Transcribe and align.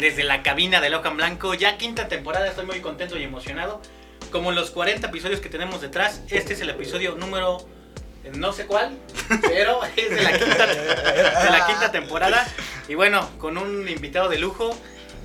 Desde 0.00 0.24
la 0.24 0.42
cabina 0.42 0.80
de 0.80 0.88
La 0.88 0.98
Hoja 0.98 1.10
en 1.10 1.18
Blanco, 1.18 1.52
ya 1.52 1.76
quinta 1.76 2.08
temporada, 2.08 2.48
estoy 2.48 2.64
muy 2.64 2.80
contento 2.80 3.18
y 3.18 3.22
emocionado. 3.22 3.82
Como 4.32 4.50
los 4.50 4.70
40 4.70 5.08
episodios 5.08 5.40
que 5.40 5.50
tenemos 5.50 5.82
detrás, 5.82 6.22
este 6.30 6.54
es 6.54 6.60
el 6.62 6.70
episodio 6.70 7.16
número 7.16 7.66
eh, 8.24 8.32
no 8.34 8.54
sé 8.54 8.66
cuál, 8.66 8.96
pero 9.42 9.84
es 9.84 10.08
de 10.10 10.22
la 10.22 10.38
quinta, 10.38 10.66
de 10.66 11.50
la 11.50 11.66
quinta 11.66 11.92
temporada. 11.92 12.46
Y 12.88 12.94
bueno, 12.94 13.28
con 13.38 13.58
un 13.58 13.86
invitado 13.90 14.30
de 14.30 14.38
lujo, 14.38 14.74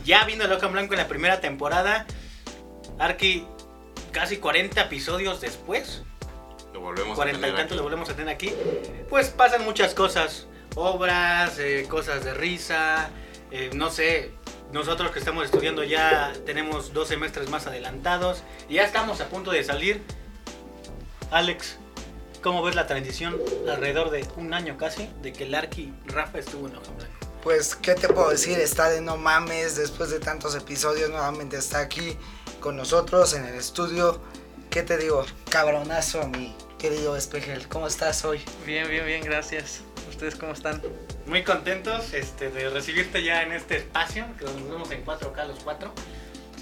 ya 0.03 0.25
vino 0.25 0.44
en 0.44 0.72
Blanco 0.73 0.94
en 0.94 0.99
la 0.99 1.08
primera 1.08 1.39
temporada. 1.39 2.05
Arki, 2.99 3.47
casi 4.11 4.38
40 4.38 4.81
episodios 4.81 5.39
después, 5.39 6.03
Lo 6.73 6.81
volvemos 6.81 7.16
40 7.16 7.38
a 7.38 7.39
y 7.39 7.42
tener 7.42 7.55
tantos 7.55 7.71
aquí. 7.71 7.77
lo 7.77 7.83
volvemos 7.83 8.09
a 8.09 8.16
tener 8.16 8.33
aquí. 8.33 8.53
Pues 9.09 9.30
pasan 9.30 9.64
muchas 9.64 9.94
cosas, 9.94 10.47
obras, 10.75 11.59
eh, 11.59 11.86
cosas 11.89 12.25
de 12.25 12.33
risa, 12.33 13.09
eh, 13.52 13.69
no 13.73 13.89
sé. 13.89 14.31
Nosotros 14.75 15.11
que 15.11 15.19
estamos 15.19 15.45
estudiando 15.45 15.85
ya 15.85 16.33
tenemos 16.45 16.91
dos 16.91 17.07
semestres 17.07 17.49
más 17.49 17.65
adelantados 17.65 18.43
y 18.67 18.73
ya 18.73 18.83
estamos 18.83 19.21
a 19.21 19.29
punto 19.29 19.51
de 19.51 19.63
salir. 19.63 20.03
Alex, 21.31 21.77
¿cómo 22.43 22.61
ves 22.61 22.75
la 22.75 22.85
transición 22.85 23.39
alrededor 23.71 24.11
de 24.11 24.27
un 24.35 24.53
año 24.53 24.77
casi 24.77 25.09
de 25.21 25.31
que 25.31 25.45
el 25.45 25.55
Arqui 25.55 25.93
Rafa 26.07 26.39
estuvo 26.39 26.65
en 26.65 26.73
Blanco? 26.73 26.91
Pues, 27.41 27.73
¿qué 27.77 27.95
te 27.95 28.09
puedo 28.09 28.29
decir? 28.31 28.59
Está 28.59 28.89
de 28.89 28.99
no 28.99 29.15
mames, 29.15 29.77
después 29.77 30.09
de 30.09 30.19
tantos 30.19 30.55
episodios, 30.55 31.09
nuevamente 31.09 31.55
está 31.55 31.79
aquí 31.79 32.17
con 32.59 32.75
nosotros 32.75 33.33
en 33.33 33.45
el 33.45 33.55
estudio. 33.55 34.19
¿Qué 34.69 34.83
te 34.83 34.97
digo? 34.97 35.25
Cabronazo, 35.47 36.27
mi 36.27 36.53
querido 36.77 37.15
Espejel. 37.15 37.69
¿Cómo 37.69 37.87
estás 37.87 38.25
hoy? 38.25 38.43
Bien, 38.65 38.89
bien, 38.89 39.05
bien, 39.05 39.23
gracias. 39.23 39.83
¿Ustedes 40.09 40.35
cómo 40.35 40.51
están? 40.51 40.81
Muy 41.25 41.43
contentos 41.43 42.13
este, 42.13 42.49
de 42.51 42.69
recibirte 42.69 43.23
ya 43.23 43.41
en 43.43 43.51
este 43.51 43.77
espacio, 43.77 44.25
que 44.37 44.45
nos 44.45 44.69
vemos 44.69 44.91
en 44.91 45.03
4K 45.05 45.47
los 45.47 45.59
cuatro. 45.63 45.91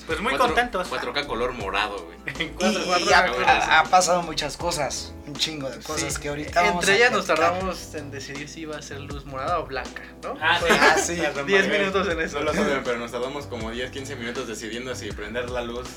Pues 0.08 0.20
muy 0.20 0.32
Cuatro- 0.32 0.48
contentos. 0.48 0.90
4K 0.92 1.26
color 1.28 1.54
morado, 1.54 1.98
güey. 2.06 2.18
En 2.40 2.48
Y, 2.48 2.50
4K. 2.52 3.00
y 3.10 3.14
ha, 3.14 3.26
cuatro, 3.28 3.46
ha- 3.48 3.80
ha 3.80 3.84
pasado 3.86 4.22
muchas 4.22 4.58
cosas, 4.58 5.14
un 5.26 5.34
chingo 5.36 5.70
de 5.70 5.80
cosas 5.82 6.14
Sí. 6.16 6.22
que 6.22 6.30
ahorita 6.30 6.62
vamos 6.62 6.84
Entre 6.84 6.94
a 6.94 6.98
ellas 6.98 7.12
nos 7.14 7.26
tardamos 7.26 7.94
en 7.96 8.12
decidir 8.12 8.50
si 8.50 8.62
iba 8.62 8.76
a 8.78 8.82
ser 8.82 9.00
luz 9.00 9.26
morada 9.26 9.60
o 9.60 9.66
blanca, 9.66 10.02
¿no? 10.22 10.36
Ah, 10.42 10.60
sí. 10.60 10.66
Ah, 10.70 10.96
sí. 10.98 11.16
Las 11.22 11.46
10 11.46 11.66
mamás. 11.68 11.80
minutos 11.80 12.10
en 12.10 12.20
eso. 12.22 12.40
No 12.40 12.46
lo 12.46 12.54
saben, 12.54 12.82
pero 12.84 12.98
nos 13.00 13.12
tardamos 13.12 13.46
como 13.48 13.72
10, 13.72 13.92
15 13.92 14.16
minutos 14.18 14.48
decidiendo 14.48 14.94
si 14.96 15.10
prender 15.12 15.50
la 15.50 15.62
luz 15.62 15.88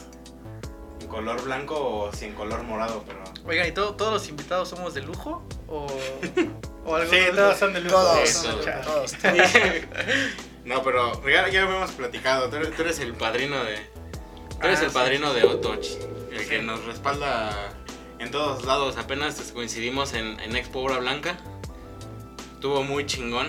en 1.01 1.09
color 1.09 1.43
blanco 1.43 1.75
o 1.77 2.13
si 2.13 2.27
en 2.27 2.35
color 2.35 2.63
morado, 2.63 3.03
pero... 3.07 3.23
Oigan, 3.45 3.67
¿y 3.69 3.73
todo- 3.73 3.95
todos 3.97 4.13
los 4.13 4.29
invitados 4.29 4.69
somos 4.69 4.95
de 4.95 5.03
lujo? 5.03 5.45
¿O, 5.69 5.87
o 6.85 6.95
algo 6.97 7.11
Sí, 7.11 7.19
todos 7.35 7.59
son 7.59 7.73
de 7.75 7.81
lujo. 7.81 7.95
Todos, 7.97 8.19
Eso, 8.29 8.55
todos, 8.57 9.13
todos. 9.13 9.17
no, 10.65 10.83
pero 10.83 11.29
ya, 11.29 11.49
ya 11.49 11.63
hemos 11.63 11.91
platicado. 11.93 12.49
Tú 12.51 12.57
eres, 12.57 12.75
tú 12.77 12.83
eres 12.83 12.99
el 13.01 13.15
padrino 13.15 13.63
de... 13.65 13.77
Tú 14.61 14.67
eres 14.67 14.81
Ah, 14.81 14.85
el 14.85 14.91
sí. 14.91 14.95
padrino 14.95 15.33
de 15.35 15.45
Otoch. 15.45 15.87
El 16.33 16.49
que 16.49 16.63
nos 16.63 16.85
respalda 16.85 17.73
en 18.19 18.31
todos 18.31 18.65
lados. 18.65 18.97
Apenas 18.97 19.37
coincidimos 19.53 20.13
en, 20.15 20.39
en 20.41 20.55
Expo 20.57 20.81
Obra 20.81 20.99
Blanca. 20.99 21.37
Estuvo 22.55 22.83
muy 22.83 23.07
chingón. 23.07 23.49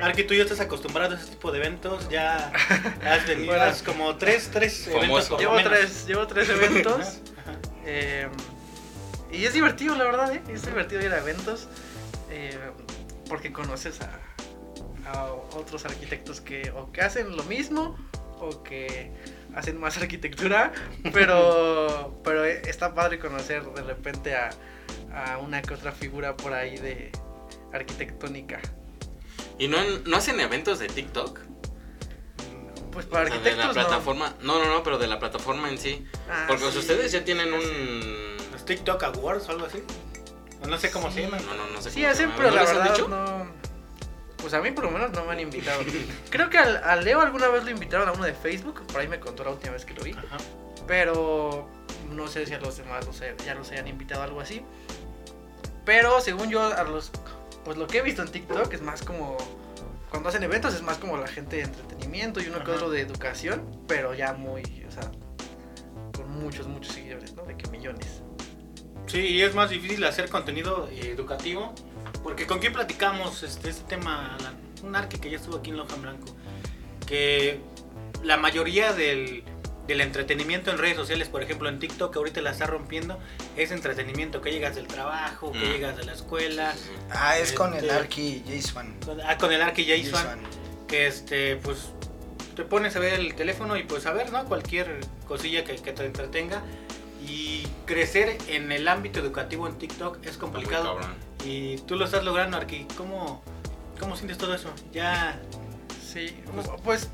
Arqui, 0.00 0.24
tú 0.24 0.34
ya 0.34 0.42
estás 0.42 0.60
acostumbrado 0.60 1.14
a 1.14 1.18
este 1.18 1.30
tipo 1.30 1.50
de 1.50 1.58
eventos, 1.58 2.06
ya 2.10 2.52
has 3.04 3.26
venido 3.26 3.46
Bueno. 3.54 3.62
has 3.64 3.82
como 3.82 4.14
tres, 4.16 4.50
tres 4.52 4.90
Famoso. 4.92 5.38
eventos 5.38 5.40
Llevo 5.40 5.54
menos. 5.54 5.72
tres, 5.72 6.06
llevo 6.06 6.26
tres 6.26 6.48
eventos. 6.50 7.00
Ajá. 7.00 7.58
eh, 7.86 8.28
y 9.32 9.44
es 9.44 9.52
divertido, 9.54 9.94
la 9.96 10.04
verdad, 10.04 10.32
¿eh? 10.34 10.42
Es 10.48 10.64
divertido 10.66 11.02
ir 11.02 11.12
a 11.12 11.18
eventos. 11.18 11.68
eh, 12.30 12.58
porque 13.28 13.52
conoces 13.52 14.00
a, 14.02 14.20
a 15.10 15.24
otros 15.32 15.84
arquitectos 15.84 16.40
que 16.40 16.70
o 16.76 16.92
que 16.92 17.00
hacen 17.02 17.36
lo 17.36 17.42
mismo 17.44 17.96
o 18.38 18.62
que 18.62 19.10
hacen 19.54 19.80
más 19.80 19.96
arquitectura. 20.02 20.72
Pero, 21.12 22.20
pero 22.22 22.44
está 22.44 22.94
padre 22.94 23.18
conocer 23.18 23.64
de 23.64 23.82
repente 23.82 24.36
a, 24.36 24.50
a 25.12 25.38
una 25.38 25.60
que 25.62 25.74
otra 25.74 25.90
figura 25.92 26.36
por 26.36 26.52
ahí 26.52 26.76
de 26.76 27.10
arquitectónica. 27.72 28.60
¿Y 29.58 29.68
no, 29.68 29.78
no 30.04 30.16
hacen 30.18 30.38
eventos 30.38 30.78
de 30.78 30.86
TikTok? 30.88 31.40
Pues 32.92 33.06
para 33.06 33.24
O 33.24 33.26
sea, 33.26 33.36
de 33.40 33.50
arquitectos 33.50 33.76
la 33.76 33.82
plataforma. 33.82 34.34
No. 34.42 34.58
no, 34.62 34.72
no, 34.72 34.82
pero 34.82 34.98
de 34.98 35.06
la 35.06 35.18
plataforma 35.18 35.68
en 35.68 35.78
sí. 35.78 36.06
Ah, 36.30 36.44
Porque 36.48 36.70
sí. 36.70 36.78
ustedes 36.78 37.10
ya 37.12 37.24
tienen 37.24 37.52
un. 37.52 38.35
Los 38.56 38.64
TikTok 38.64 39.02
Awards 39.02 39.46
o 39.48 39.52
algo 39.52 39.66
así. 39.66 39.82
No 40.66 40.78
sé 40.78 40.90
cómo 40.90 41.10
se 41.10 41.20
llaman. 41.22 41.44
No, 41.44 41.54
no, 41.54 41.66
no 41.74 41.82
sé 41.82 41.90
Sí, 41.90 42.00
cómo 42.00 42.12
hacen, 42.12 42.32
pero 42.36 42.48
¿No 42.50 42.56
la 42.56 42.64
verdad 42.64 42.90
dicho? 42.94 43.08
no. 43.08 43.46
Pues 44.38 44.54
a 44.54 44.60
mí 44.62 44.70
por 44.70 44.84
lo 44.84 44.90
menos 44.90 45.10
no 45.12 45.24
me 45.26 45.32
han 45.32 45.40
invitado. 45.40 45.82
Creo 46.30 46.48
que 46.48 46.56
al, 46.56 46.76
a 46.82 46.96
Leo 46.96 47.20
alguna 47.20 47.48
vez 47.48 47.64
lo 47.64 47.70
invitaron 47.70 48.08
a 48.08 48.12
uno 48.12 48.24
de 48.24 48.32
Facebook, 48.32 48.86
por 48.86 49.00
ahí 49.00 49.08
me 49.08 49.20
contó 49.20 49.44
la 49.44 49.50
última 49.50 49.72
vez 49.74 49.84
que 49.84 49.92
lo 49.92 50.02
vi. 50.02 50.12
Ajá. 50.12 50.38
Pero 50.86 51.68
no 52.10 52.28
sé 52.28 52.46
si 52.46 52.54
a 52.54 52.58
los 52.58 52.78
demás 52.78 53.04
los 53.06 53.20
ya 53.44 53.54
los 53.54 53.70
hayan 53.72 53.88
invitado 53.88 54.22
a 54.22 54.24
algo 54.24 54.40
así. 54.40 54.62
Pero 55.84 56.20
según 56.22 56.48
yo, 56.48 56.62
a 56.62 56.82
los. 56.84 57.10
Pues 57.64 57.76
lo 57.76 57.86
que 57.86 57.98
he 57.98 58.02
visto 58.02 58.22
en 58.22 58.28
TikTok 58.28 58.72
es 58.72 58.80
más 58.80 59.02
como. 59.02 59.36
Cuando 60.10 60.28
hacen 60.30 60.42
eventos 60.44 60.74
es 60.74 60.82
más 60.82 60.96
como 60.98 61.16
la 61.18 61.26
gente 61.26 61.56
de 61.56 61.62
entretenimiento 61.62 62.40
y 62.40 62.46
uno 62.46 62.58
que 62.58 62.70
Ajá. 62.70 62.72
otro 62.74 62.90
de 62.90 63.00
educación, 63.00 63.84
pero 63.86 64.14
ya 64.14 64.32
muy. 64.32 64.62
O 64.88 64.90
sea, 64.90 65.10
con 66.16 66.30
muchos, 66.30 66.66
muchos 66.68 66.94
seguidores, 66.94 67.34
¿no? 67.34 67.44
De 67.44 67.56
que 67.56 67.68
millones. 67.68 68.22
Sí, 69.06 69.18
y 69.18 69.42
es 69.42 69.54
más 69.54 69.70
difícil 69.70 70.02
hacer 70.04 70.28
contenido 70.28 70.88
eh, 70.92 71.10
educativo. 71.14 71.74
Porque 72.22 72.46
con 72.46 72.58
quién 72.58 72.72
platicamos 72.72 73.42
este, 73.42 73.70
este 73.70 73.84
tema, 73.84 74.34
Alan? 74.38 74.56
un 74.82 74.94
arque 74.96 75.18
que 75.18 75.30
ya 75.30 75.36
estuvo 75.36 75.56
aquí 75.56 75.70
en 75.70 75.76
Loja 75.76 75.94
en 75.94 76.02
Blanco. 76.02 76.26
Que 77.06 77.60
la 78.22 78.36
mayoría 78.36 78.92
del, 78.92 79.42
del 79.86 80.00
entretenimiento 80.00 80.70
en 80.70 80.78
redes 80.78 80.96
sociales, 80.96 81.28
por 81.28 81.42
ejemplo 81.42 81.68
en 81.68 81.78
TikTok, 81.78 82.12
que 82.12 82.18
ahorita 82.18 82.40
la 82.40 82.50
está 82.50 82.66
rompiendo, 82.66 83.18
es 83.56 83.70
entretenimiento, 83.70 84.40
que 84.42 84.50
llegas 84.50 84.74
del 84.74 84.86
trabajo, 84.86 85.52
que 85.52 85.58
Mm. 85.58 85.72
llegas 85.72 85.96
de 85.96 86.04
la 86.04 86.12
escuela. 86.12 86.72
Sí, 86.72 86.80
sí. 86.84 86.90
Ah, 87.10 87.38
es 87.38 87.52
con 87.52 87.72
el 87.74 87.84
Este- 87.84 87.92
Arki 87.92 88.44
Jason. 88.46 88.94
Ah, 89.24 89.38
con 89.38 89.52
el 89.52 89.62
arque 89.62 89.84
Jason. 89.84 90.20
Jason. 90.24 90.40
que 90.86 91.08
este 91.08 91.56
pues 91.56 91.78
te 92.54 92.62
pones 92.62 92.94
a 92.94 93.00
ver 93.00 93.14
el 93.14 93.34
teléfono 93.34 93.76
y 93.76 93.82
pues 93.82 94.06
a 94.06 94.12
ver 94.12 94.30
no 94.30 94.44
cualquier 94.44 95.00
cosilla 95.26 95.64
que, 95.64 95.74
que 95.74 95.92
te 95.92 96.04
entretenga 96.06 96.62
y 97.26 97.66
crecer 97.86 98.38
en 98.48 98.70
el 98.72 98.86
ámbito 98.88 99.20
educativo 99.20 99.66
en 99.66 99.76
TikTok 99.78 100.24
es 100.24 100.36
complicado 100.38 100.98
y 101.44 101.76
tú 101.78 101.96
lo 101.96 102.04
estás 102.04 102.24
logrando 102.24 102.56
Arqui 102.56 102.86
¿cómo, 102.96 103.42
cómo 103.98 104.16
sientes 104.16 104.38
todo 104.38 104.54
eso? 104.54 104.70
ya 104.92 105.40
Sí, 106.00 106.34
pues 106.84 107.10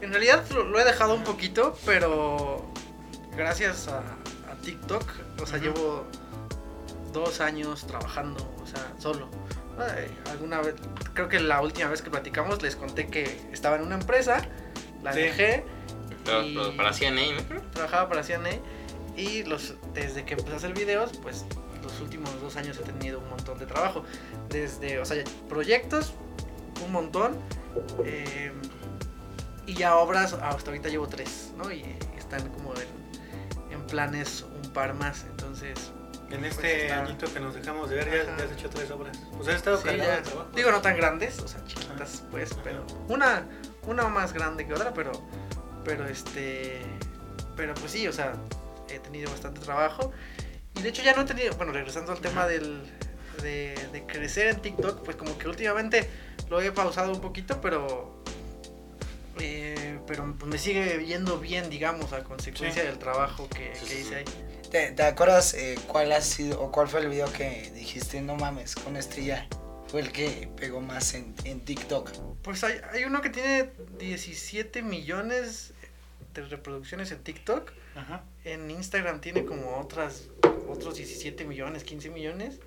en 0.00 0.10
realidad 0.10 0.44
lo, 0.50 0.64
lo 0.64 0.78
he 0.80 0.84
dejado 0.84 1.14
un 1.14 1.22
poquito, 1.24 1.78
pero 1.86 2.66
gracias 3.36 3.88
a, 3.88 3.98
a 4.50 4.56
TikTok, 4.62 5.04
o 5.40 5.46
sea, 5.46 5.56
Ujú. 5.58 5.64
llevo 5.66 6.04
dos 7.12 7.40
años 7.40 7.86
trabajando, 7.86 8.52
o 8.62 8.66
sea, 8.66 8.92
solo. 8.98 9.28
Ay, 9.78 10.08
alguna 10.30 10.60
vez, 10.60 10.74
creo 11.14 11.28
que 11.30 11.40
la 11.40 11.62
última 11.62 11.88
vez 11.88 12.02
que 12.02 12.10
platicamos 12.10 12.60
les 12.62 12.76
conté 12.76 13.06
que 13.06 13.40
estaba 13.52 13.76
en 13.76 13.82
una 13.82 13.94
empresa, 13.94 14.42
la 15.02 15.12
Sí. 15.14 15.20
dejé, 15.20 15.64
Y- 16.44 16.76
para 16.76 16.92
CNA, 16.92 17.22
¿no? 17.48 17.60
trabajaba 17.70 18.08
para 18.08 18.22
CNA 18.22 18.50
y 19.16 19.42
los, 19.44 19.74
desde 19.94 20.24
que 20.24 20.34
empecé 20.34 20.52
a 20.54 20.56
hacer 20.56 20.74
videos, 20.74 21.12
pues 21.18 21.44
los 21.82 22.00
últimos 22.00 22.40
dos 22.40 22.56
años 22.56 22.78
he 22.78 22.82
tenido 22.82 23.18
un 23.18 23.28
montón 23.28 23.58
de 23.58 23.66
trabajo. 23.66 24.04
Desde, 24.48 24.98
o 25.00 25.04
sea, 25.04 25.22
proyectos, 25.48 26.12
un 26.84 26.92
montón. 26.92 27.36
eh, 28.04 28.52
y 29.66 29.74
ya 29.74 29.96
obras, 29.96 30.32
hasta 30.32 30.70
ahorita 30.70 30.88
llevo 30.88 31.06
tres, 31.06 31.52
¿no? 31.56 31.70
Y 31.72 31.84
están 32.18 32.48
como 32.50 32.74
en, 32.74 33.72
en 33.72 33.86
planes 33.86 34.44
un 34.64 34.72
par 34.72 34.94
más. 34.94 35.24
Entonces, 35.30 35.92
En 36.30 36.44
este 36.46 36.60
Pues 36.62 36.82
está- 36.84 37.00
añito 37.02 37.32
que 37.34 37.40
nos 37.40 37.54
dejamos 37.54 37.90
de 37.90 37.96
ver, 37.96 38.26
ya, 38.26 38.42
has 38.44 38.50
hecho 38.52 38.70
tres 38.70 38.90
obras. 38.90 39.18
Pues 39.36 39.48
has 39.48 39.56
estado 39.56 39.76
sí, 39.76 39.88
ya- 39.98 40.16
de 40.16 40.22
trabajo. 40.22 40.48
digo, 40.54 40.70
no 40.70 40.80
tan 40.80 40.96
grandes, 40.96 41.38
o 41.40 41.46
sea, 41.46 41.62
chiquitas, 41.66 42.22
pues, 42.30 42.54
pero 42.64 42.86
una, 43.08 43.46
una 43.86 44.08
más 44.08 44.32
grande 44.32 44.66
que 44.66 44.72
otra, 44.72 44.94
pero, 44.94 45.12
pero 45.84 46.06
este, 46.06 46.80
pero 47.54 47.74
pues 47.74 47.92
sí, 47.92 48.08
o 48.08 48.12
sea, 48.14 48.32
he 48.88 48.98
tenido 48.98 49.30
bastante 49.30 49.60
trabajo. 49.60 50.12
Y 50.74 50.82
de 50.82 50.88
hecho 50.88 51.02
ya 51.02 51.14
no 51.14 51.22
he 51.22 51.24
tenido, 51.24 51.54
bueno, 51.56 51.72
regresando 51.72 52.12
al 52.12 52.20
tema 52.20 52.46
del, 52.46 52.82
de, 53.42 53.74
de 53.92 54.06
crecer 54.06 54.48
en 54.48 54.60
TikTok, 54.62 55.04
pues 55.04 55.16
como 55.16 55.36
que 55.38 55.48
últimamente 55.48 56.08
lo 56.48 56.60
he 56.62 56.72
pausado 56.72 57.12
un 57.12 57.20
poquito, 57.20 57.60
pero, 57.60 58.22
eh, 59.38 59.98
pero 60.06 60.34
pues 60.38 60.50
me 60.50 60.58
sigue 60.58 61.04
yendo 61.06 61.38
bien, 61.38 61.70
digamos, 61.70 62.12
a 62.12 62.24
consecuencia 62.24 62.82
Sí. 62.82 62.88
del 62.88 62.98
trabajo 62.98 63.48
que, 63.48 63.74
Sí, 63.74 63.86
que 63.86 63.94
sí, 63.94 64.00
hice 64.00 64.08
sí. 64.08 64.14
ahí. 64.14 64.24
¿Te, 64.70 64.90
te 64.92 65.02
acuerdas 65.02 65.52
eh, 65.54 65.78
cuál 65.86 66.12
ha 66.12 66.20
sido 66.22 66.60
o 66.60 66.72
cuál 66.72 66.88
fue 66.88 67.00
el 67.00 67.08
video 67.08 67.30
que 67.32 67.70
dijiste, 67.74 68.20
no 68.22 68.36
mames, 68.36 68.74
con 68.74 68.98
ya? 68.98 69.46
Fue 69.88 70.00
el 70.00 70.10
que 70.10 70.48
pegó 70.56 70.80
más 70.80 71.12
en, 71.12 71.34
en 71.44 71.60
TikTok. 71.60 72.10
Pues 72.42 72.64
hay, 72.64 72.80
hay 72.92 73.04
uno 73.04 73.20
que 73.20 73.28
tiene 73.28 73.70
17 73.98 74.80
millones 74.80 75.74
de 76.34 76.42
reproducciones 76.42 77.10
en 77.12 77.22
TikTok. 77.22 77.72
Ajá. 77.94 78.24
En 78.44 78.70
Instagram 78.70 79.20
tiene 79.20 79.44
como 79.44 79.78
otras 79.78 80.28
otros 80.68 80.96
17 80.96 81.44
millones, 81.44 81.84
15 81.84 82.10
millones. 82.10 82.58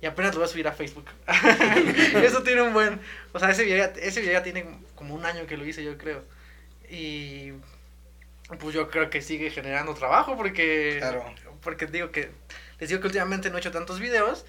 Y 0.00 0.06
apenas 0.06 0.34
lo 0.34 0.40
voy 0.40 0.48
a 0.48 0.52
subir 0.52 0.68
a 0.68 0.72
Facebook. 0.72 1.06
Eso 2.22 2.42
tiene 2.42 2.62
un 2.62 2.72
buen... 2.72 3.00
O 3.32 3.38
sea, 3.38 3.50
ese 3.50 3.64
video, 3.64 3.78
ya, 3.78 3.92
ese 4.00 4.20
video 4.20 4.34
ya 4.34 4.42
tiene 4.42 4.66
como 4.94 5.14
un 5.14 5.24
año 5.24 5.46
que 5.46 5.56
lo 5.56 5.64
hice, 5.64 5.82
yo 5.82 5.96
creo. 5.96 6.22
Y 6.90 7.52
pues 8.60 8.74
yo 8.74 8.90
creo 8.90 9.08
que 9.08 9.22
sigue 9.22 9.50
generando 9.50 9.94
trabajo 9.94 10.36
porque... 10.36 10.96
Claro. 10.98 11.24
Porque 11.62 11.86
digo 11.86 12.10
que... 12.10 12.30
Les 12.78 12.88
digo 12.88 13.00
que 13.00 13.06
últimamente 13.06 13.48
no 13.48 13.56
he 13.56 13.60
hecho 13.60 13.70
tantos 13.70 13.98
videos. 13.98 14.44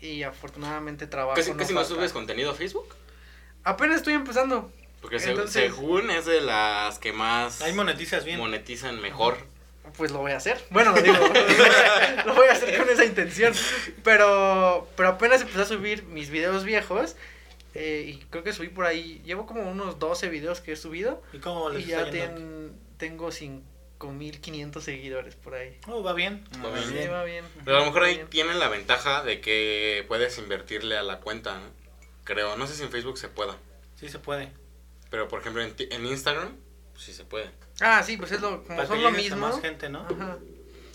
Y 0.00 0.22
afortunadamente 0.22 1.06
trabajo. 1.06 1.36
Casi, 1.36 1.52
casi 1.52 1.72
no 1.72 1.80
falta. 1.80 1.94
subes 1.94 2.12
contenido 2.12 2.50
a 2.50 2.54
Facebook. 2.54 2.94
Apenas 3.64 3.98
estoy 3.98 4.14
empezando. 4.14 4.72
Porque 5.02 5.18
se- 5.18 5.48
según 5.48 6.10
es 6.10 6.24
de 6.24 6.40
las 6.40 6.98
que 6.98 7.12
más 7.12 7.60
Ahí 7.60 7.72
monetizas 7.74 8.24
bien. 8.24 8.38
monetizan 8.38 9.00
mejor. 9.00 9.36
Pues 9.96 10.10
lo 10.10 10.20
voy 10.20 10.32
a 10.32 10.36
hacer. 10.38 10.58
Bueno, 10.70 10.94
digo, 10.94 11.16
lo 12.26 12.34
voy 12.34 12.46
a 12.48 12.52
hacer 12.52 12.78
con 12.78 12.88
esa 12.88 13.04
intención. 13.04 13.52
Pero, 14.04 14.88
pero 14.96 15.10
apenas 15.10 15.40
empecé 15.42 15.60
a 15.60 15.64
subir 15.66 16.04
mis 16.04 16.30
videos 16.30 16.64
viejos. 16.64 17.16
eh, 17.74 18.04
y 18.06 18.18
creo 18.30 18.42
que 18.44 18.52
subí 18.52 18.68
por 18.68 18.86
ahí. 18.86 19.20
Llevo 19.24 19.44
como 19.46 19.68
unos 19.70 19.98
12 19.98 20.28
videos 20.30 20.60
que 20.60 20.72
he 20.72 20.76
subido. 20.76 21.22
¿Y 21.32 21.38
cómo 21.38 21.68
les 21.70 21.84
Y 21.84 21.90
ya 21.90 22.08
ten- 22.10 22.72
tengo 22.96 23.32
5500 23.32 24.82
seguidores 24.84 25.34
por 25.36 25.54
ahí. 25.54 25.78
Oh, 25.88 26.02
va 26.02 26.12
bien. 26.12 26.44
Va 26.64 26.70
bien. 26.70 26.84
Sí, 26.88 27.08
va 27.08 27.24
bien. 27.24 27.44
Pero 27.64 27.76
a 27.76 27.80
lo 27.80 27.86
mejor 27.86 28.02
va 28.02 28.06
ahí 28.06 28.14
bien. 28.16 28.28
tienen 28.30 28.58
la 28.60 28.68
ventaja 28.68 29.22
de 29.22 29.40
que 29.40 30.04
puedes 30.08 30.38
invertirle 30.38 30.96
a 30.96 31.02
la 31.02 31.18
cuenta, 31.20 31.58
¿no? 31.58 31.66
Creo, 32.24 32.56
no 32.56 32.66
sé 32.66 32.74
si 32.76 32.82
en 32.84 32.90
Facebook 32.90 33.18
se 33.18 33.28
pueda. 33.28 33.56
Sí 33.96 34.08
se 34.08 34.18
puede. 34.18 34.50
Pero 35.12 35.28
por 35.28 35.40
ejemplo 35.40 35.62
en, 35.62 35.74
en 35.78 36.06
Instagram, 36.06 36.56
pues 36.92 37.04
sí 37.04 37.12
se 37.12 37.24
puede. 37.24 37.50
Ah, 37.80 38.02
sí, 38.02 38.16
pues 38.16 38.32
es 38.32 38.40
lo, 38.40 38.64
como 38.64 38.76
Para 38.76 38.88
son 38.88 38.96
que 38.96 39.02
lo 39.04 39.10
mismo. 39.12 39.36
más 39.46 39.60
gente, 39.60 39.88
¿no? 39.88 40.00
Ajá. 40.00 40.38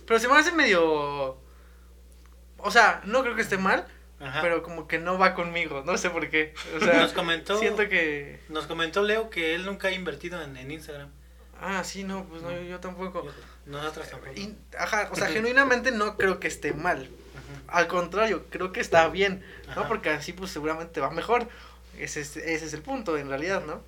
Pero 0.06 0.20
se 0.20 0.28
me 0.28 0.36
hace 0.36 0.52
medio. 0.52 1.38
O 2.58 2.72
sea, 2.72 3.02
no 3.06 3.22
creo 3.22 3.36
que 3.36 3.42
esté 3.44 3.58
mal, 3.58 3.88
Ajá. 4.20 4.42
pero 4.42 4.64
como 4.64 4.88
que 4.88 4.98
no 5.00 5.18
va 5.20 5.36
conmigo. 5.36 5.84
No 5.86 5.98
sé 5.98 6.10
por 6.10 6.30
qué. 6.30 6.54
O 6.76 6.84
sea, 6.84 7.00
nos 7.00 7.14
comentó, 7.14 7.60
siento 7.60 7.88
que. 7.88 8.40
nos 8.50 8.66
comentó 8.66 9.04
Leo 9.04 9.30
que 9.30 9.54
él 9.56 9.66
nunca 9.66 9.90
ha 9.90 9.92
invertido 9.92 10.42
en, 10.42 10.58
en 10.58 10.72
Instagram. 10.72 11.10
Ah, 11.62 11.84
sí, 11.84 12.04
no, 12.04 12.26
pues 12.26 12.42
no, 12.42 12.52
yo 12.60 12.80
tampoco. 12.80 13.26
Nosotros 13.66 14.10
tampoco. 14.10 14.34
Y- 14.36 14.56
ajá, 14.78 15.10
o 15.12 15.16
sea, 15.16 15.28
genuinamente 15.28 15.92
no 15.92 16.18
creo 16.18 16.40
que 16.40 16.48
esté 16.48 16.74
mal. 16.74 17.08
Ajá. 17.68 17.80
Al 17.80 17.88
contrario, 17.88 18.46
creo 18.50 18.72
que 18.72 18.80
está 18.80 19.08
bien, 19.10 19.44
¿no? 19.68 19.72
Ajá. 19.74 19.88
Porque 19.88 20.10
así 20.10 20.34
pues 20.34 20.50
seguramente 20.52 21.00
va 21.02 21.12
mejor. 21.12 21.48
Ese 21.98 22.22
es, 22.22 22.38
ese 22.38 22.66
es 22.66 22.74
el 22.74 22.82
punto, 22.82 23.18
en 23.18 23.30
realidad, 23.30 23.64
¿no? 23.66 23.84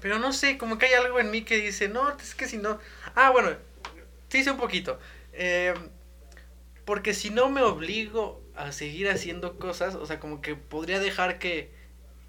Pero 0.00 0.18
no 0.18 0.32
sé, 0.32 0.58
como 0.58 0.78
que 0.78 0.86
hay 0.86 0.94
algo 0.94 1.18
en 1.20 1.30
mí 1.30 1.42
que 1.42 1.56
dice, 1.58 1.88
no, 1.88 2.08
es 2.16 2.34
que 2.34 2.46
si 2.46 2.58
no... 2.58 2.78
Ah, 3.14 3.30
bueno, 3.30 3.50
sí 4.28 4.44
sé 4.44 4.50
un 4.50 4.58
poquito. 4.58 4.98
Eh, 5.32 5.74
porque 6.84 7.14
si 7.14 7.30
no 7.30 7.48
me 7.50 7.62
obligo 7.62 8.40
a 8.54 8.70
seguir 8.72 9.08
haciendo 9.08 9.58
cosas, 9.58 9.94
o 9.96 10.06
sea, 10.06 10.20
como 10.20 10.40
que 10.40 10.54
podría 10.54 11.00
dejar 11.00 11.38
que, 11.38 11.70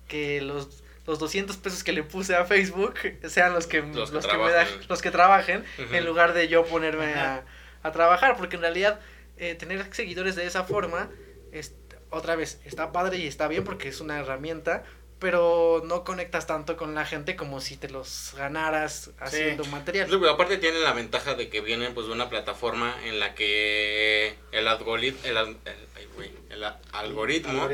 que 0.07 0.41
los, 0.41 0.83
los 1.05 1.19
200 1.19 1.57
pesos 1.57 1.83
que 1.83 1.93
le 1.93 2.03
puse 2.03 2.35
a 2.35 2.45
Facebook 2.45 2.95
sean 3.27 3.53
los 3.53 3.67
que, 3.67 3.81
Los 3.81 4.11
los 4.11 4.25
que 4.25 4.31
que, 4.31 4.37
me 4.37 4.43
da- 4.51 4.63
trabajen. 4.65 4.87
los 4.89 5.01
que 5.01 5.11
trabajen, 5.11 5.63
en 5.77 6.05
lugar 6.05 6.33
de 6.33 6.47
yo 6.47 6.65
ponerme 6.65 7.13
a, 7.13 7.45
a 7.83 7.91
trabajar, 7.91 8.35
porque 8.37 8.55
en 8.55 8.63
realidad 8.63 8.99
eh, 9.37 9.53
tener 9.55 9.93
seguidores 9.93 10.35
de 10.35 10.47
esa 10.47 10.63
forma, 10.63 11.09
es, 11.51 11.73
otra 12.09 12.35
vez, 12.35 12.59
está 12.65 12.91
padre 12.91 13.17
y 13.17 13.27
está 13.27 13.47
bien 13.47 13.63
porque 13.63 13.89
es 13.89 13.99
una 14.01 14.19
herramienta, 14.19 14.83
pero 15.19 15.81
no 15.85 16.03
conectas 16.03 16.45
tanto 16.45 16.77
con 16.77 16.93
la 16.93 17.03
gente 17.05 17.35
como 17.35 17.59
si 17.59 17.75
te 17.75 17.89
los 17.89 18.33
ganaras 18.37 19.09
haciendo 19.19 19.65
material. 19.65 20.07
Luego, 20.09 20.29
aparte 20.29 20.57
tienen 20.57 20.83
la 20.83 20.93
ventaja 20.93 21.33
de 21.33 21.49
que 21.49 21.61
vienen 21.61 21.93
pues 21.95 22.05
de 22.07 22.13
una 22.13 22.29
plataforma 22.29 22.95
en 23.03 23.19
la 23.19 23.33
que 23.33 24.35
el 24.51 24.67
algoritmo, 24.67 25.19
el, 25.23 25.37
al- 25.37 25.57
el- 25.65 26.63
algoritmo 26.91 27.67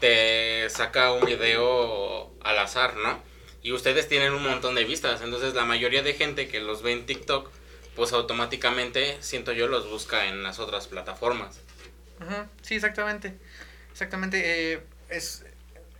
te 0.00 0.68
saca 0.70 1.12
un 1.12 1.24
video 1.26 2.30
al 2.42 2.58
azar, 2.58 2.96
¿no? 2.96 3.20
Y 3.62 3.72
ustedes 3.72 4.08
tienen 4.08 4.32
un 4.32 4.42
montón 4.42 4.74
de 4.74 4.84
vistas, 4.84 5.20
entonces 5.22 5.54
la 5.54 5.64
mayoría 5.64 6.02
de 6.02 6.14
gente 6.14 6.48
que 6.48 6.60
los 6.60 6.82
ve 6.82 6.92
en 6.92 7.04
TikTok, 7.04 7.50
pues 7.94 8.12
automáticamente, 8.12 9.18
siento 9.20 9.52
yo, 9.52 9.66
los 9.68 9.90
busca 9.90 10.26
en 10.28 10.42
las 10.42 10.58
otras 10.60 10.86
plataformas. 10.86 11.60
Sí, 12.62 12.74
exactamente. 12.76 13.38
Exactamente. 13.90 14.72
eh, 14.74 14.82
es, 15.08 15.44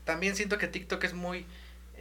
también 0.04 0.36
siento 0.36 0.58
que 0.58 0.68
TikTok 0.68 1.02
es 1.04 1.14
muy 1.14 1.46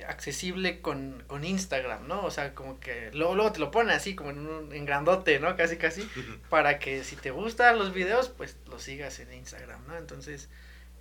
accesible 0.08 0.80
con, 0.82 1.24
con 1.28 1.44
Instagram, 1.44 2.08
¿no? 2.08 2.24
O 2.24 2.32
sea, 2.32 2.56
como 2.56 2.80
que 2.80 3.12
luego, 3.14 3.36
luego 3.36 3.52
te 3.52 3.60
lo 3.60 3.72
pone 3.72 3.94
así, 3.94 4.16
como 4.16 4.30
en, 4.32 4.40
un, 4.48 4.74
en 4.74 4.86
grandote, 4.86 5.40
¿no? 5.40 5.56
Casi, 5.58 5.78
casi. 5.78 6.10
Para 6.50 6.80
que 6.80 7.04
si 7.04 7.16
te 7.18 7.32
gustan 7.32 7.78
los 7.78 7.94
videos, 7.94 8.30
pues 8.30 8.56
los 8.68 8.82
sigas 8.84 9.20
en 9.20 9.34
Instagram, 9.34 9.86
¿no? 9.88 9.98
Entonces, 9.98 10.50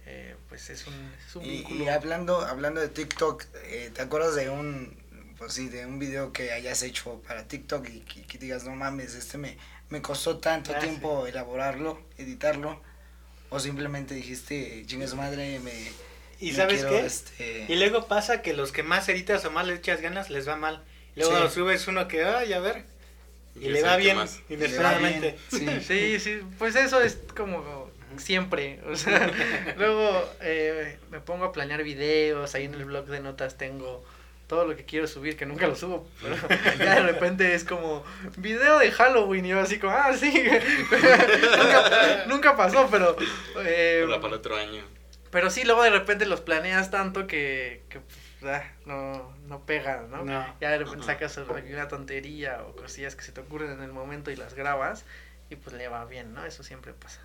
eh, 0.07 0.37
pues 0.49 0.71
es 0.71 0.87
un, 0.87 1.15
es 1.27 1.37
un 1.37 1.45
Y, 1.45 1.51
vínculo. 1.51 1.85
y 1.85 1.89
hablando, 1.89 2.41
hablando 2.41 2.81
de 2.81 2.89
TikTok, 2.89 3.45
eh, 3.65 3.91
¿te 3.95 4.03
acuerdas 4.03 4.35
de 4.35 4.51
un, 4.51 4.97
pues 5.39 5.53
sí, 5.53 5.69
de 5.69 5.87
un 5.87 5.99
video 6.01 6.33
que 6.33 6.53
hayas 6.53 6.83
hecho 6.83 7.23
para 7.23 7.47
TikTok 7.47 7.89
y 7.89 8.01
que, 8.01 8.23
que 8.27 8.39
digas, 8.39 8.65
no 8.65 8.75
mames, 8.75 9.15
este 9.15 9.39
me, 9.39 9.57
me 9.91 10.03
costó 10.03 10.39
tanto 10.39 10.75
Ah, 10.75 10.79
tiempo 10.81 11.27
elaborarlo, 11.27 12.01
editarlo? 12.17 12.83
O 13.51 13.59
simplemente 13.61 14.15
dijiste, 14.15 14.85
chingue 14.87 15.09
su 15.09 15.17
madre, 15.17 15.59
me... 15.61 15.73
¿Y 16.41 16.51
me 16.51 16.53
sabes 16.57 16.85
quiero, 16.85 16.91
qué? 16.91 17.07
este, 17.07 17.65
Y 17.69 17.77
luego 17.77 18.07
pasa 18.07 18.43
que 18.43 18.53
los 18.53 18.71
que 18.73 18.83
más 18.83 19.09
editas 19.09 19.45
o 19.45 19.51
más 19.51 19.67
le 19.67 19.75
echas 19.75 20.01
ganas 20.01 20.31
les 20.31 20.47
va 20.49 20.57
mal. 20.57 20.83
Y 21.17 21.21
luego 21.21 21.49
Sí. 21.49 21.55
subes 21.55 21.89
uno 21.89 22.07
que, 22.07 22.25
ay, 22.25 22.53
a 22.53 22.61
ver, 22.61 22.85
y 23.57 23.61
¿Quién 23.61 23.73
le 23.73 23.83
va 23.83 23.97
bien 23.97 24.17
más? 24.17 24.37
le 24.49 24.57
va 24.57 24.65
inesperadamente. 24.65 25.39
bien, 25.51 25.81
Sí. 25.81 25.87
Sí, 25.87 26.21
sí, 26.21 26.41
pues 26.59 26.77
eso 26.77 27.01
es 27.01 27.19
como 27.37 27.91
siempre. 28.19 28.81
O 28.87 28.95
sea, 28.97 29.31
luego 29.77 30.31
eh, 30.43 30.99
me 31.11 31.21
pongo 31.21 31.47
a 31.47 31.53
planear 31.53 31.83
videos, 31.83 32.55
ahí 32.55 32.65
en 32.67 32.75
el 32.75 32.85
blog 32.85 33.07
de 33.07 33.21
notas 33.21 33.57
tengo 33.59 34.05
todo 34.49 34.67
lo 34.67 34.75
que 34.75 34.85
quiero 34.85 35.07
subir, 35.07 35.37
que 35.37 35.47
nunca 35.47 35.69
lo 35.69 35.77
subo, 35.77 36.09
pero 36.21 36.35
ya 36.79 36.97
de 36.97 37.03
repente 37.03 37.55
es 37.55 37.63
como 37.65 38.03
video 38.37 38.79
de 38.79 38.91
Halloween 38.91 39.45
y 39.47 39.51
yo 39.51 39.61
así 39.61 39.79
como, 39.79 39.93
ah, 39.95 40.13
sí, 40.17 40.33
nunca, 40.91 42.25
nunca 42.27 42.57
pasó, 42.57 42.89
pero... 42.91 43.17
eh, 43.65 44.05
Para 44.21 44.35
otro 44.37 44.57
año. 44.57 44.83
pero 45.31 45.51
sí, 45.51 45.65
luego 45.65 45.83
de 45.83 45.91
repente 45.91 46.27
los 46.27 46.41
planeas 46.41 46.91
tanto 46.91 47.27
que, 47.27 47.83
que 47.91 48.01
pues, 48.01 48.53
ah, 48.55 48.65
no, 48.87 49.35
no 49.47 49.65
pega, 49.67 50.07
¿no? 50.09 50.25
No. 50.25 50.57
Ya 50.61 50.71
de 50.71 50.79
repente 50.79 51.05
sacas 51.07 51.37
alguna 51.39 51.89
tontería 51.89 52.63
o 52.63 52.75
cosillas 52.75 53.15
que 53.15 53.23
se 53.23 53.33
te 53.33 53.41
ocurren 53.41 53.71
en 53.73 53.83
el 53.83 53.93
momento 53.93 54.31
y 54.31 54.37
las 54.37 54.55
grabas 54.55 55.05
y 55.51 55.57
pues 55.57 55.77
le 55.77 55.89
va 55.89 56.05
bien, 56.07 56.35
¿no? 56.35 56.45
Eso 56.45 56.63
siempre 56.63 56.93
pasa. 56.95 57.21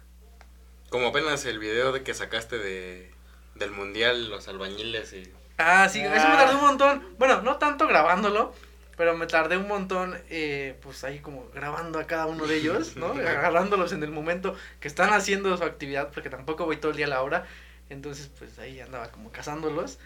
Como 0.90 1.08
apenas 1.08 1.46
el 1.46 1.58
video 1.60 1.92
de 1.92 2.04
que 2.04 2.14
sacaste 2.14 2.58
de 2.58 3.12
del 3.56 3.72
mundial, 3.72 4.30
los 4.30 4.48
albañiles 4.48 5.14
y... 5.14 5.32
Ah, 5.58 5.88
sí, 5.90 6.00
eso 6.02 6.28
me 6.30 6.36
tardé 6.36 6.56
un 6.56 6.62
montón. 6.62 7.04
Bueno, 7.18 7.42
no 7.42 7.58
tanto 7.58 7.88
grabándolo, 7.88 8.54
pero 8.98 9.16
me 9.16 9.28
tardé 9.28 9.58
un 9.58 9.68
montón, 9.68 10.18
eh, 10.30 10.78
pues 10.82 11.04
ahí 11.04 11.20
como 11.20 11.48
grabando 11.54 12.00
a 12.00 12.06
cada 12.06 12.26
uno 12.26 12.46
de 12.48 12.58
ellos, 12.58 12.96
¿no? 12.96 13.08
Agarrándolos 13.14 13.92
en 13.92 14.04
el 14.04 14.12
momento 14.12 14.56
que 14.80 14.88
están 14.88 15.14
haciendo 15.14 15.56
su 15.58 15.64
actividad, 15.64 16.10
porque 16.12 16.30
tampoco 16.30 16.66
voy 16.66 16.78
todo 16.78 16.92
el 16.92 16.98
día 16.98 17.06
a 17.06 17.10
la 17.10 17.22
hora. 17.22 17.46
Entonces, 17.90 18.30
pues 18.40 18.58
ahí 18.60 18.80
andaba 18.80 19.10
como 19.10 19.32
cazándolos. 19.32 20.00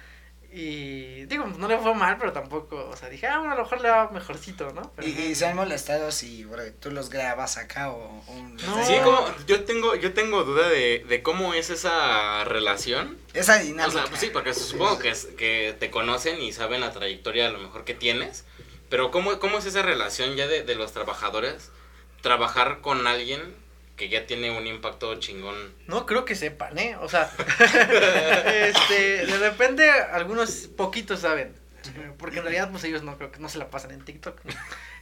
Y 0.51 1.25
digo, 1.25 1.45
no 1.45 1.67
le 1.67 1.77
fue 1.77 1.93
mal, 1.93 2.17
pero 2.17 2.31
tampoco, 2.33 2.87
o 2.89 2.95
sea, 2.95 3.09
dije, 3.09 3.27
ah, 3.27 3.37
bueno, 3.39 3.53
a 3.53 3.57
lo 3.57 3.63
mejor 3.63 3.81
le 3.81 3.89
va 3.89 4.09
mejorcito, 4.11 4.71
¿no? 4.73 4.91
Pero, 4.95 5.07
Y, 5.07 5.11
y 5.11 5.35
se 5.35 5.45
han 5.45 5.55
molestado 5.55 6.11
si 6.11 6.45
bro, 6.45 6.63
tú 6.79 6.89
los 6.91 7.09
grabas 7.09 7.57
acá 7.57 7.91
o... 7.91 8.23
o 8.25 8.35
No. 8.65 8.85
Sí, 8.85 8.95
como 9.03 9.27
yo 9.45 9.65
tengo 9.65 9.95
yo 9.95 10.13
tengo 10.13 10.43
duda 10.43 10.69
de, 10.69 11.05
de 11.07 11.21
cómo 11.21 11.53
es 11.53 11.69
esa 11.69 12.43
relación. 12.45 13.17
Esa 13.33 13.57
O 13.57 13.63
dinámica. 13.63 13.91
sea, 14.01 14.09
pues 14.09 14.21
sí, 14.21 14.29
porque 14.31 14.53
supongo 14.53 14.97
que, 14.99 15.09
es- 15.09 15.27
que 15.37 15.75
te 15.79 15.91
conocen 15.91 16.41
y 16.41 16.53
saben 16.53 16.81
la 16.81 16.91
trayectoria 16.91 17.47
a 17.47 17.51
lo 17.51 17.59
mejor 17.59 17.83
que 17.83 17.93
tienes. 17.93 18.45
Pero 18.89 19.11
¿cómo, 19.11 19.37
cómo 19.39 19.57
es 19.57 19.65
esa 19.65 19.81
relación 19.81 20.35
ya 20.37 20.47
de, 20.47 20.63
de 20.63 20.75
los 20.75 20.93
trabajadores? 20.93 21.71
Trabajar 22.21 22.79
con 22.81 23.05
alguien 23.05 23.41
que 23.97 24.07
ya 24.09 24.25
tiene 24.25 24.51
un 24.55 24.65
impacto 24.67 25.19
chingón. 25.19 25.55
No 25.87 26.05
creo 26.05 26.23
que 26.23 26.35
sepan, 26.35 26.77
¿eh? 26.77 26.95
O 27.01 27.09
sea, 27.09 27.29
este, 28.45 29.25
de 29.25 29.37
repente 29.39 29.89
algunos 29.89 30.51
poquitos 30.77 31.19
saben. 31.21 31.53
Porque 32.17 32.37
en 32.37 32.43
realidad, 32.43 32.69
pues 32.71 32.83
ellos 32.83 33.01
no 33.03 33.17
creo 33.17 33.31
que 33.31 33.39
no 33.39 33.49
se 33.49 33.57
la 33.57 33.69
pasan 33.69 33.91
en 33.91 34.05
TikTok. 34.05 34.39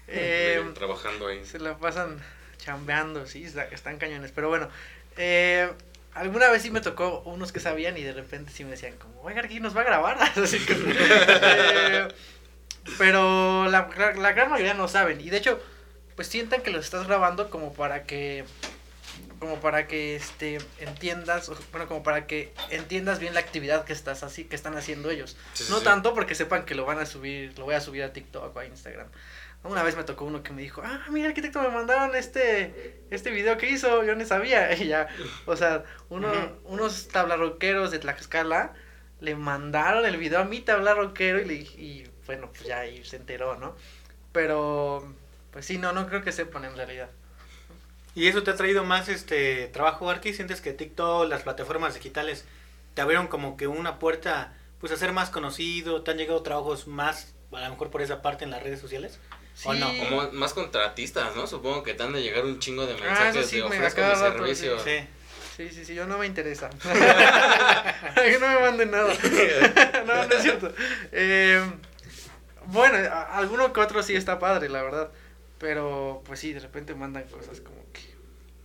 Eh, 0.07 0.63
trabajando 0.75 1.25
ahí. 1.25 1.43
se 1.45 1.57
la 1.57 1.79
pasan 1.79 2.21
chambeando, 2.59 3.25
sí, 3.25 3.43
está- 3.43 3.63
están 3.65 3.97
cañones. 3.97 4.31
Pero 4.31 4.49
bueno, 4.49 4.69
eh, 5.17 5.67
alguna 6.13 6.47
vez 6.51 6.61
sí 6.61 6.69
me 6.69 6.79
tocó 6.79 7.21
unos 7.25 7.51
que 7.51 7.59
sabían 7.59 7.97
y 7.97 8.03
de 8.03 8.13
repente 8.13 8.51
sí 8.51 8.63
me 8.63 8.69
decían 8.69 8.93
como, 8.97 9.19
oiga, 9.23 9.41
aquí 9.41 9.59
nos 9.59 9.75
va 9.75 9.81
a 9.81 9.85
grabar. 9.85 10.17
Así 10.35 10.59
que, 10.63 10.75
eh, 10.77 12.07
pero 12.99 13.65
la, 13.67 13.89
la, 13.97 14.13
la 14.13 14.31
gran 14.33 14.51
mayoría 14.51 14.75
no 14.75 14.87
saben. 14.87 15.19
Y 15.21 15.31
de 15.31 15.37
hecho, 15.37 15.59
pues 16.15 16.27
sientan 16.27 16.61
que 16.61 16.69
los 16.69 16.85
estás 16.85 17.07
grabando 17.07 17.49
como 17.49 17.73
para 17.73 18.03
que 18.03 18.45
como 19.45 19.61
para 19.61 19.87
que 19.87 20.15
este 20.15 20.57
entiendas 20.79 21.49
bueno 21.71 21.87
como 21.87 22.03
para 22.03 22.27
que 22.27 22.53
entiendas 22.69 23.19
bien 23.19 23.33
la 23.33 23.39
actividad 23.39 23.85
que 23.85 23.93
estás 23.93 24.23
así 24.23 24.43
que 24.45 24.55
están 24.55 24.75
haciendo 24.75 25.09
ellos. 25.09 25.37
Sí, 25.53 25.65
no 25.69 25.77
sí. 25.79 25.83
tanto 25.83 26.13
porque 26.13 26.35
sepan 26.35 26.65
que 26.65 26.75
lo 26.75 26.85
van 26.85 26.99
a 26.99 27.05
subir 27.05 27.57
lo 27.57 27.65
voy 27.65 27.75
a 27.75 27.81
subir 27.81 28.03
a 28.03 28.11
TikTok 28.13 28.55
o 28.55 28.59
a 28.59 28.65
Instagram. 28.65 29.07
Una 29.63 29.81
vez 29.81 29.95
me 29.95 30.03
tocó 30.03 30.25
uno 30.25 30.43
que 30.43 30.53
me 30.53 30.61
dijo 30.61 30.81
ah 30.85 31.05
mira 31.09 31.27
arquitecto 31.29 31.61
me 31.61 31.69
mandaron 31.69 32.15
este 32.15 33.01
este 33.09 33.31
video 33.31 33.57
que 33.57 33.69
hizo 33.69 34.03
yo 34.03 34.15
no 34.15 34.23
sabía 34.25 34.71
y 34.77 34.87
ya 34.87 35.07
o 35.45 35.55
sea 35.55 35.83
uno, 36.09 36.31
unos 36.65 37.07
tablarroqueros 37.07 37.89
de 37.91 37.99
Tlaxcala 37.99 38.73
le 39.21 39.35
mandaron 39.35 40.05
el 40.05 40.17
video 40.17 40.39
a 40.41 40.43
mi 40.43 40.59
tablarroquero 40.59 41.39
y 41.41 41.45
le 41.45 41.53
dije- 41.55 41.81
y 41.81 42.11
bueno 42.27 42.49
pues 42.51 42.63
ya 42.65 42.79
ahí 42.81 43.03
se 43.03 43.15
enteró 43.15 43.55
no 43.57 43.75
pero 44.31 45.07
pues 45.51 45.65
sí 45.65 45.77
no 45.77 45.93
no 45.93 46.07
creo 46.07 46.23
que 46.23 46.31
sepan 46.31 46.65
en 46.65 46.75
realidad 46.75 47.09
¿Y 48.15 48.27
eso 48.27 48.43
te 48.43 48.51
ha 48.51 48.55
traído 48.55 48.83
más 48.85 49.09
este 49.09 49.67
trabajo, 49.67 50.09
Arki? 50.09 50.33
¿Sientes 50.33 50.61
que 50.61 50.71
TikTok, 50.73 51.27
las 51.29 51.43
plataformas 51.43 51.93
digitales, 51.95 52.45
te 52.93 53.01
abrieron 53.01 53.27
como 53.27 53.57
que 53.57 53.67
una 53.67 53.99
puerta 53.99 54.53
pues 54.79 54.91
a 54.91 54.97
ser 54.97 55.11
más 55.11 55.29
conocido? 55.29 56.01
¿Te 56.01 56.11
han 56.11 56.17
llegado 56.17 56.41
trabajos 56.41 56.87
más, 56.87 57.33
a 57.51 57.61
lo 57.61 57.69
mejor 57.71 57.91
por 57.91 58.01
esa 58.01 58.21
parte 58.21 58.45
en 58.45 58.51
las 58.51 58.63
redes 58.63 58.79
sociales? 58.79 59.19
¿O 59.65 59.73
Sí. 59.73 59.79
no? 59.79 59.87
Como 59.99 60.31
más 60.31 60.53
contratistas, 60.53 61.35
¿no? 61.35 61.45
Supongo 61.47 61.83
que 61.83 61.93
te 61.93 62.03
han 62.03 62.13
de 62.13 62.21
llegar 62.21 62.43
un 62.45 62.59
chingo 62.59 62.85
de 62.85 62.93
Ah, 62.93 62.97
mensajes 63.03 63.35
eso 63.37 63.49
sí, 63.49 63.55
de 63.57 63.63
ofrezco 63.63 64.01
mi 64.01 64.15
servicio. 64.15 64.79
Sí. 64.79 65.07
Sí, 65.57 65.69
sí, 65.69 65.85
sí, 65.85 65.95
yo 65.95 66.05
no 66.05 66.17
me 66.17 66.25
interesa. 66.25 66.69
que 66.69 66.77
no 68.41 68.47
me 68.47 68.59
manden 68.59 68.91
nada. 68.91 69.13
no, 70.05 70.25
no 70.25 70.35
es 70.35 70.41
cierto. 70.41 70.73
Eh, 71.13 71.61
bueno, 72.65 72.97
alguno 73.31 73.71
que 73.71 73.79
otro 73.79 74.03
sí 74.03 74.15
está 74.17 74.37
padre, 74.37 74.67
la 74.67 74.81
verdad. 74.83 75.09
Pero, 75.59 76.21
pues 76.25 76.39
sí, 76.39 76.53
de 76.53 76.59
repente 76.59 76.95
mandan 76.95 77.23
cosas 77.23 77.61
como 77.61 77.77
que, 77.93 78.01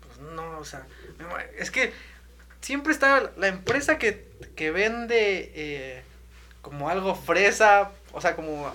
pues 0.00 0.18
no, 0.18 0.58
o 0.58 0.64
sea, 0.64 0.86
es 1.56 1.70
que 1.70 1.92
siempre 2.60 2.92
está 2.92 3.32
la 3.36 3.48
empresa 3.48 3.98
que, 3.98 4.26
que 4.56 4.70
vende 4.70 5.52
eh, 5.54 6.02
como 6.62 6.88
algo 6.88 7.14
fresa, 7.14 7.92
o 8.12 8.20
sea, 8.20 8.34
como 8.36 8.72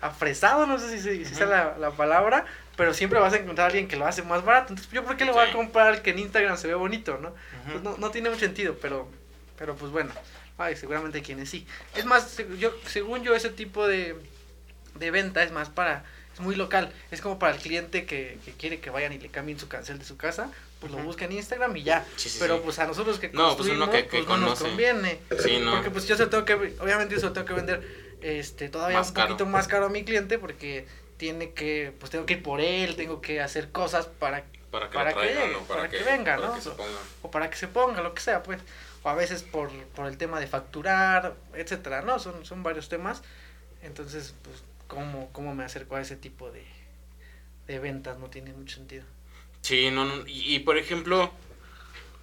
afresado, 0.00 0.66
no 0.66 0.78
sé 0.78 1.00
si, 1.00 1.24
sea 1.24 1.46
la, 1.46 1.78
la 1.78 1.90
palabra, 1.90 2.46
pero 2.76 2.94
siempre 2.94 3.18
vas 3.18 3.34
a 3.34 3.36
encontrar 3.36 3.66
a 3.66 3.68
alguien 3.68 3.88
que 3.88 3.96
lo 3.96 4.06
hace 4.06 4.22
más 4.22 4.44
barato. 4.44 4.72
Entonces, 4.72 4.92
¿yo 4.92 5.04
por 5.04 5.16
qué 5.16 5.24
le 5.24 5.32
voy 5.32 5.46
a 5.46 5.52
comprar 5.52 6.02
que 6.02 6.10
en 6.10 6.18
Instagram 6.18 6.56
se 6.56 6.66
ve 6.66 6.74
bonito, 6.74 7.18
no? 7.18 7.34
Pues 7.70 7.82
no, 7.82 7.96
no 7.98 8.10
tiene 8.10 8.30
mucho 8.30 8.40
sentido, 8.40 8.76
pero, 8.80 9.06
pero 9.58 9.76
pues 9.76 9.92
bueno, 9.92 10.10
ay, 10.56 10.76
seguramente 10.76 11.22
quienes 11.22 11.50
sí. 11.50 11.66
Es 11.94 12.06
más, 12.06 12.38
yo, 12.58 12.72
según 12.86 13.22
yo, 13.22 13.34
ese 13.34 13.50
tipo 13.50 13.86
de, 13.86 14.16
de 14.94 15.10
venta 15.10 15.42
es 15.42 15.52
más 15.52 15.68
para, 15.68 16.04
es 16.34 16.40
muy 16.40 16.54
local, 16.56 16.92
es 17.10 17.20
como 17.20 17.38
para 17.38 17.54
el 17.54 17.60
cliente 17.60 18.06
que, 18.06 18.38
que 18.44 18.52
quiere 18.52 18.80
que 18.80 18.90
vayan 18.90 19.12
y 19.12 19.18
le 19.18 19.28
cambien 19.28 19.58
su 19.58 19.68
cancel 19.68 19.98
de 19.98 20.04
su 20.04 20.16
casa, 20.16 20.50
pues 20.80 20.92
lo 20.92 20.98
busca 20.98 21.24
en 21.26 21.32
Instagram 21.32 21.76
y 21.76 21.82
ya. 21.82 22.06
Sí, 22.16 22.28
sí, 22.28 22.38
pero 22.40 22.56
sí. 22.56 22.62
pues 22.64 22.78
a 22.78 22.86
nosotros 22.86 23.18
que 23.18 23.28
No, 23.28 23.56
pues 23.56 23.68
uno 23.68 23.86
construimos, 23.86 23.88
que- 23.90 24.02
que 24.08 24.22
pues 24.24 24.28
no 24.40 24.46
nos 24.46 24.58
conviene. 24.60 25.18
No. 25.60 25.72
Porque 25.72 25.90
pues 25.90 26.06
yo 26.06 26.16
se 26.16 26.24
lo 26.24 26.30
tengo 26.30 26.44
que, 26.44 26.54
obviamente 26.54 27.14
yo 27.14 27.20
se 27.20 27.26
lo 27.26 27.32
tengo 27.32 27.46
que 27.46 27.54
vender 27.54 28.16
este 28.22 28.68
todavía 28.68 28.98
Más 28.98 29.08
un 29.08 29.14
caro. 29.14 29.28
poquito 29.28 29.46
más 29.46 29.66
caro 29.68 29.86
a 29.86 29.88
mi 29.88 30.04
cliente 30.04 30.38
porque 30.38 30.86
tiene 31.16 31.52
que, 31.52 31.92
pues 31.98 32.10
tengo 32.10 32.24
que 32.26 32.34
ir 32.34 32.42
por 32.42 32.60
él, 32.60 32.96
tengo 32.96 33.20
que 33.20 33.40
hacer 33.42 33.70
cosas 33.72 34.06
para 34.06 34.44
Para 34.70 34.88
que 34.88 34.94
Para 34.94 35.10
que 35.12 35.18
traigan, 35.20 35.42
llegue, 35.42 35.52
¿no? 35.54 35.62
para 35.64 35.88
que 35.90 36.02
venga, 36.04 36.36
para 36.36 36.48
¿no? 36.48 36.54
que 36.54 36.60
se 36.62 36.70
ponga. 36.70 36.98
o 37.22 37.30
para 37.30 37.50
que 37.50 37.56
se 37.56 37.66
ponga, 37.68 38.00
lo 38.02 38.14
que 38.14 38.20
sea, 38.22 38.42
pues. 38.42 38.60
O 39.02 39.08
a 39.08 39.14
veces 39.14 39.42
por, 39.42 39.70
por 39.96 40.06
el 40.06 40.16
tema 40.16 40.38
de 40.40 40.46
facturar, 40.46 41.34
etcétera, 41.54 42.02
¿no? 42.02 42.18
Son, 42.18 42.44
son 42.46 42.62
varios 42.62 42.88
temas. 42.88 43.22
Entonces, 43.82 44.34
pues, 44.42 44.56
¿cómo, 44.90 45.30
cómo 45.32 45.54
me 45.54 45.64
acerco 45.64 45.96
a 45.96 46.02
ese 46.02 46.16
tipo 46.16 46.50
de, 46.50 46.66
de 47.66 47.78
ventas? 47.78 48.18
No 48.18 48.28
tiene 48.28 48.52
mucho 48.52 48.76
sentido. 48.76 49.04
Sí, 49.62 49.90
no, 49.90 50.04
no. 50.04 50.26
Y, 50.26 50.54
y, 50.54 50.58
por 50.58 50.76
ejemplo, 50.76 51.30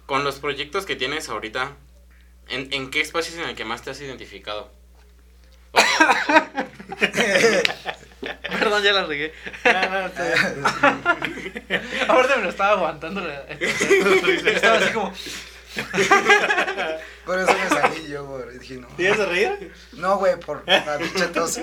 con 0.06 0.22
los 0.22 0.38
proyectos 0.38 0.86
que 0.86 0.94
tienes 0.94 1.28
ahorita, 1.28 1.72
¿en, 2.48 2.72
en 2.72 2.90
qué 2.90 3.00
espacio 3.00 3.34
es 3.34 3.40
en 3.40 3.48
el 3.48 3.56
que 3.56 3.64
más 3.64 3.82
te 3.82 3.90
has 3.90 4.00
identificado? 4.00 4.70
Perdón, 8.42 8.82
ya 8.82 8.92
la 8.92 9.04
regué. 9.06 9.32
Ahorita 12.08 12.36
me 12.36 12.42
lo 12.42 12.48
estaba 12.50 12.72
aguantando. 12.72 13.26
estaba 14.46 14.78
así 14.78 14.92
como... 14.92 15.12
Por 17.24 17.38
eso 17.38 17.52
me 17.52 17.68
salí 17.68 18.08
yo, 18.08 18.26
güey. 18.26 18.58
Dije, 18.58 18.76
no. 18.76 18.88
¿Tienes 18.88 19.18
de 19.18 19.26
reír? 19.26 19.72
No, 19.92 20.18
güey, 20.18 20.38
por 20.40 20.66
la 20.66 20.98
pinche 20.98 21.28
tos. 21.28 21.60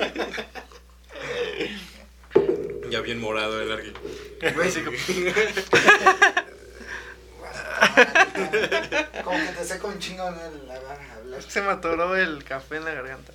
Ya 2.90 3.02
bien 3.02 3.20
morado 3.20 3.62
el 3.62 3.72
arqui. 3.72 3.94
Güey, 4.54 4.72
Como 9.24 9.38
que 9.38 9.52
te 9.58 9.64
seca 9.66 9.88
un 9.88 10.00
chingo 10.00 10.28
en 10.28 10.36
el 10.40 10.68
la. 10.68 11.42
Se 11.42 11.62
me 11.62 11.72
atoró 11.72 12.16
el 12.16 12.44
café 12.44 12.78
en 12.78 12.86
la 12.86 12.92
garganta. 12.94 13.34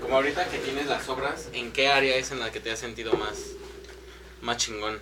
Como 0.00 0.16
ahorita 0.16 0.48
que 0.48 0.58
tienes 0.58 0.86
las 0.86 1.08
obras, 1.08 1.48
¿en 1.52 1.72
qué 1.72 1.88
área 1.88 2.16
es 2.16 2.30
en 2.30 2.40
la 2.40 2.50
que 2.50 2.60
te 2.60 2.70
has 2.72 2.78
sentido 2.78 3.12
más, 3.14 3.38
más 4.40 4.56
chingón? 4.56 4.98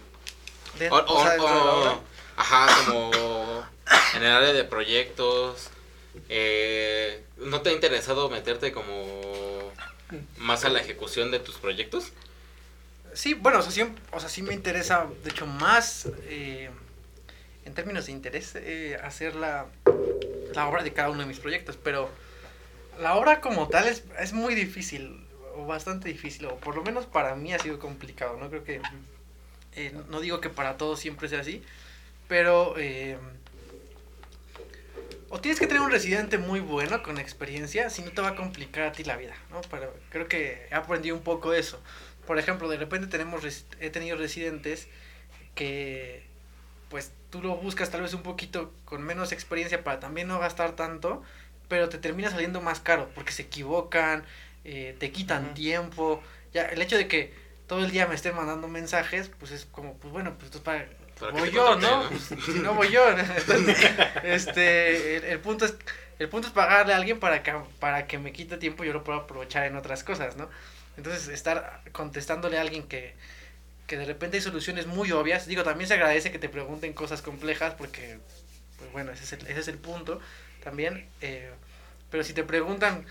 De- 0.78 0.90
O, 0.90 0.96
o 0.96 1.22
o- 1.44 2.02
ajá, 2.36 2.84
como 2.84 3.64
en 4.14 4.22
el 4.22 4.30
área 4.32 4.52
de 4.52 4.64
proyectos. 4.64 5.70
eh, 6.28 7.22
¿No 7.36 7.60
te 7.62 7.70
ha 7.70 7.72
interesado 7.72 8.28
meterte 8.28 8.72
como 8.72 9.57
más 10.38 10.64
a 10.64 10.68
la 10.68 10.80
ejecución 10.80 11.30
de 11.30 11.38
tus 11.38 11.56
proyectos? 11.56 12.12
Sí, 13.14 13.34
bueno, 13.34 13.58
o 13.58 13.62
sea, 13.62 13.72
sí, 13.72 13.82
o 14.12 14.20
sea, 14.20 14.28
sí 14.28 14.42
me 14.42 14.54
interesa, 14.54 15.06
de 15.24 15.30
hecho, 15.30 15.46
más 15.46 16.08
eh, 16.24 16.70
en 17.64 17.74
términos 17.74 18.06
de 18.06 18.12
interés, 18.12 18.54
eh, 18.54 18.98
hacer 19.02 19.34
la, 19.34 19.66
la 20.54 20.68
obra 20.68 20.82
de 20.82 20.92
cada 20.92 21.10
uno 21.10 21.20
de 21.20 21.26
mis 21.26 21.40
proyectos, 21.40 21.76
pero 21.82 22.10
la 23.00 23.16
obra 23.16 23.40
como 23.40 23.68
tal 23.68 23.88
es, 23.88 24.04
es 24.18 24.32
muy 24.32 24.54
difícil, 24.54 25.26
o 25.56 25.66
bastante 25.66 26.08
difícil, 26.08 26.46
o 26.46 26.56
por 26.56 26.76
lo 26.76 26.82
menos 26.82 27.06
para 27.06 27.34
mí 27.34 27.52
ha 27.52 27.58
sido 27.58 27.78
complicado, 27.78 28.36
¿no? 28.38 28.48
Creo 28.50 28.64
que, 28.64 28.80
eh, 29.74 29.92
no 30.08 30.20
digo 30.20 30.40
que 30.40 30.50
para 30.50 30.76
todos 30.76 31.00
siempre 31.00 31.28
sea 31.28 31.40
así, 31.40 31.62
pero... 32.28 32.74
o 35.30 35.40
tienes 35.40 35.60
que 35.60 35.66
tener 35.66 35.82
un 35.82 35.90
residente 35.90 36.38
muy 36.38 36.60
bueno 36.60 37.02
con 37.02 37.18
experiencia, 37.18 37.90
si 37.90 38.02
no 38.02 38.10
te 38.12 38.22
va 38.22 38.28
a 38.28 38.34
complicar 38.36 38.84
a 38.84 38.92
ti 38.92 39.04
la 39.04 39.16
vida, 39.16 39.34
¿no? 39.50 39.60
Pero 39.70 39.94
creo 40.10 40.28
que 40.28 40.66
he 40.70 40.74
aprendido 40.74 41.16
un 41.16 41.22
poco 41.22 41.52
eso. 41.52 41.80
Por 42.26 42.38
ejemplo, 42.38 42.68
de 42.68 42.76
repente 42.76 43.06
tenemos 43.06 43.42
he 43.80 43.90
tenido 43.90 44.16
residentes 44.16 44.88
que 45.54 46.22
pues 46.88 47.12
tú 47.30 47.42
lo 47.42 47.56
buscas 47.56 47.90
tal 47.90 48.02
vez 48.02 48.14
un 48.14 48.22
poquito 48.22 48.72
con 48.84 49.02
menos 49.02 49.32
experiencia 49.32 49.84
para 49.84 50.00
también 50.00 50.28
no 50.28 50.38
gastar 50.38 50.76
tanto, 50.76 51.22
pero 51.68 51.88
te 51.88 51.98
termina 51.98 52.30
saliendo 52.30 52.60
más 52.60 52.80
caro 52.80 53.10
porque 53.14 53.32
se 53.32 53.42
equivocan, 53.42 54.24
eh, 54.64 54.96
te 54.98 55.12
quitan 55.12 55.54
tiempo. 55.54 56.22
Ya 56.54 56.64
el 56.66 56.80
hecho 56.80 56.96
de 56.96 57.08
que 57.08 57.34
todo 57.66 57.84
el 57.84 57.90
día 57.90 58.06
me 58.06 58.14
estén 58.14 58.34
mandando 58.34 58.68
mensajes, 58.68 59.30
pues 59.38 59.52
es 59.52 59.66
como, 59.66 59.94
pues 59.98 60.12
bueno, 60.12 60.34
pues 60.34 60.46
esto 60.46 60.58
es 60.58 60.64
para 60.64 60.88
voy 61.26 61.50
yo, 61.50 61.76
¿no? 61.76 62.04
¿no? 62.10 62.10
Si 62.46 62.58
no 62.60 62.74
voy 62.74 62.90
yo. 62.90 63.08
Entonces, 63.10 63.76
este, 64.22 65.16
el, 65.16 65.24
el 65.24 65.40
punto 65.40 65.64
es, 65.64 65.74
el 66.18 66.28
punto 66.28 66.48
es 66.48 66.54
pagarle 66.54 66.92
a 66.94 66.96
alguien 66.96 67.20
para 67.20 67.42
que, 67.42 67.52
para 67.80 68.06
que 68.06 68.18
me 68.18 68.32
quite 68.32 68.56
tiempo 68.58 68.84
y 68.84 68.88
yo 68.88 68.92
lo 68.92 69.04
pueda 69.04 69.20
aprovechar 69.20 69.64
en 69.66 69.76
otras 69.76 70.04
cosas, 70.04 70.36
¿no? 70.36 70.48
Entonces, 70.96 71.28
estar 71.28 71.82
contestándole 71.92 72.58
a 72.58 72.62
alguien 72.62 72.84
que, 72.88 73.14
que 73.86 73.96
de 73.98 74.04
repente 74.04 74.36
hay 74.38 74.42
soluciones 74.42 74.86
muy 74.86 75.12
obvias. 75.12 75.46
Digo, 75.46 75.64
también 75.64 75.88
se 75.88 75.94
agradece 75.94 76.30
que 76.32 76.38
te 76.38 76.48
pregunten 76.48 76.92
cosas 76.94 77.22
complejas 77.22 77.74
porque, 77.74 78.18
pues 78.78 78.92
bueno, 78.92 79.12
ese 79.12 79.24
es 79.24 79.32
el, 79.34 79.46
ese 79.48 79.60
es 79.60 79.68
el 79.68 79.78
punto 79.78 80.20
también. 80.62 81.08
eh, 81.20 81.50
pero 82.10 82.24
si 82.24 82.34
te 82.34 82.44
preguntan 82.44 83.06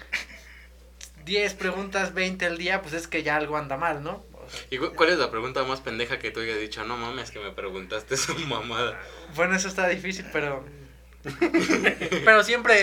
10 1.25 1.53
preguntas, 1.55 2.13
20 2.13 2.45
al 2.45 2.57
día, 2.57 2.81
pues 2.81 2.93
es 2.93 3.07
que 3.07 3.23
ya 3.23 3.35
algo 3.35 3.57
anda 3.57 3.77
mal, 3.77 4.03
¿no? 4.03 4.23
¿Y 4.69 4.77
cu- 4.77 4.93
cuál 4.95 5.09
es 5.09 5.17
la 5.17 5.29
pregunta 5.31 5.63
más 5.63 5.81
pendeja 5.81 6.19
que 6.19 6.31
tú 6.31 6.39
hayas 6.41 6.59
dicho? 6.59 6.83
No 6.85 6.97
mames, 6.97 7.31
que 7.31 7.39
me 7.39 7.51
preguntaste 7.51 8.15
esa 8.15 8.33
mamada. 8.47 8.99
Bueno, 9.35 9.55
eso 9.55 9.67
está 9.67 9.87
difícil, 9.87 10.25
pero. 10.31 10.65
pero 12.25 12.43
siempre. 12.43 12.81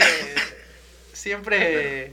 Siempre. 1.13 2.13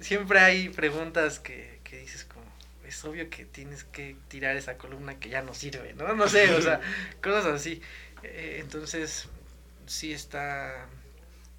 Siempre 0.00 0.38
hay 0.40 0.68
preguntas 0.68 1.38
que, 1.40 1.80
que 1.84 1.98
dices 1.98 2.24
como. 2.24 2.46
Es 2.84 2.94
es 2.96 3.04
obvio 3.04 3.28
que 3.28 3.44
tienes 3.44 3.84
que 3.84 4.16
tirar 4.28 4.56
esa 4.56 4.78
columna 4.78 5.18
que 5.20 5.28
ya 5.28 5.42
no 5.42 5.52
sirve, 5.52 5.92
¿no? 5.94 6.14
No 6.14 6.26
sé, 6.26 6.54
o 6.54 6.62
sea, 6.62 6.80
cosas 7.22 7.44
así. 7.46 7.82
Eh, 8.22 8.58
entonces, 8.62 9.28
sí 9.86 10.12
está, 10.14 10.86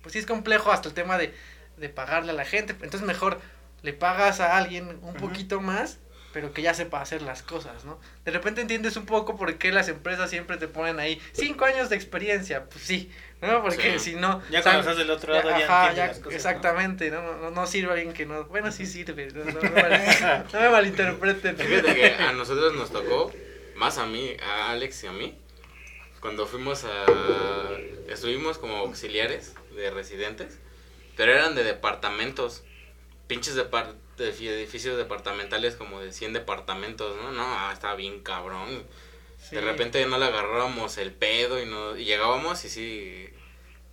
pues 0.01 0.13
sí 0.13 0.19
es 0.19 0.25
complejo 0.25 0.72
hasta 0.72 0.89
el 0.89 0.96
tema 0.96 1.17
de, 1.19 1.31
de 1.77 1.89
pagarle 1.89 2.31
a 2.31 2.34
la 2.36 2.46
gente. 2.46 2.74
Entonces 2.74 3.03
mejor 3.03 3.39
le 3.84 3.93
pagas 3.93 4.39
a 4.39 4.58
alguien 4.58 5.00
un 5.03 5.13
poquito 5.15 5.62
más 5.62 6.00
pero 6.31 6.53
que 6.53 6.62
ya 6.62 6.74
sepa 6.74 7.01
hacer 7.01 7.21
las 7.21 7.41
cosas, 7.41 7.86
¿no? 7.86 8.00
De 8.24 8.31
repente 8.31 8.62
entiendes 8.62 8.95
un 8.98 9.05
poco 9.05 9.36
por 9.36 9.57
qué 9.57 9.71
las 9.71 9.89
empresas 9.89 10.29
siempre 10.29 10.57
te 10.57 10.67
ponen 10.67 11.00
ahí 11.00 11.19
cinco 11.31 11.65
años 11.65 11.89
de 11.89 11.95
experiencia, 11.95 12.65
pues 12.65 12.83
sí, 12.83 13.12
¿no? 13.41 13.62
Porque 13.63 13.98
si 14.00 14.15
no... 14.15 14.41
Ya 14.51 14.62
cuando 14.62 14.81
estás 14.81 14.98
del 14.98 15.09
otro 15.09 15.33
lado 15.33 15.50
ya, 15.50 15.65
ajá, 15.65 15.93
ya 15.93 16.07
las 16.07 16.19
cosas, 16.19 16.33
Exactamente, 16.33 17.09
¿no? 17.09 17.38
No, 17.38 17.50
no, 17.50 17.67
sirve 17.67 17.93
alguien 17.93 18.13
que 18.13 18.25
no... 18.25 18.45
Bueno, 18.45 18.71
sí 18.71 18.86
sirve, 18.86 19.31
no, 19.31 19.43
no, 19.43 19.59
me, 20.59 20.69
malinterpreten. 20.69 21.57
Fíjate 21.57 21.95
que 21.95 22.13
a 22.13 22.31
nosotros 22.33 22.74
nos 22.75 22.91
tocó, 22.91 23.31
más 23.75 23.98
a 23.98 24.05
mí, 24.05 24.38
a 24.41 24.71
Alex 24.71 25.03
y 25.05 25.07
a 25.07 25.12
mí, 25.12 25.38
cuando 26.19 26.45
fuimos 26.45 26.86
a... 26.86 27.05
Estuvimos 28.07 28.57
como 28.57 28.75
auxiliares 28.77 29.55
de 29.75 29.89
residentes, 29.91 30.59
pero 31.15 31.31
eran 31.31 31.55
de 31.55 31.63
departamentos, 31.63 32.63
pinches 33.27 33.55
departamentos 33.55 34.03
de 34.03 34.08
edificios 34.19 34.97
departamentales 34.97 35.75
como 35.75 35.99
de 35.99 36.11
100 36.11 36.33
departamentos, 36.33 37.15
¿no? 37.17 37.31
No, 37.31 37.43
ah, 37.43 37.71
estaba 37.73 37.95
bien 37.95 38.21
cabrón. 38.21 38.85
De 39.51 39.61
repente 39.61 40.05
no 40.05 40.17
le 40.17 40.25
agarrábamos 40.25 40.97
el 40.97 41.11
pedo 41.11 41.61
y, 41.61 41.65
no, 41.65 41.97
y 41.97 42.05
llegábamos 42.05 42.63
y 42.65 42.69
sí... 42.69 43.29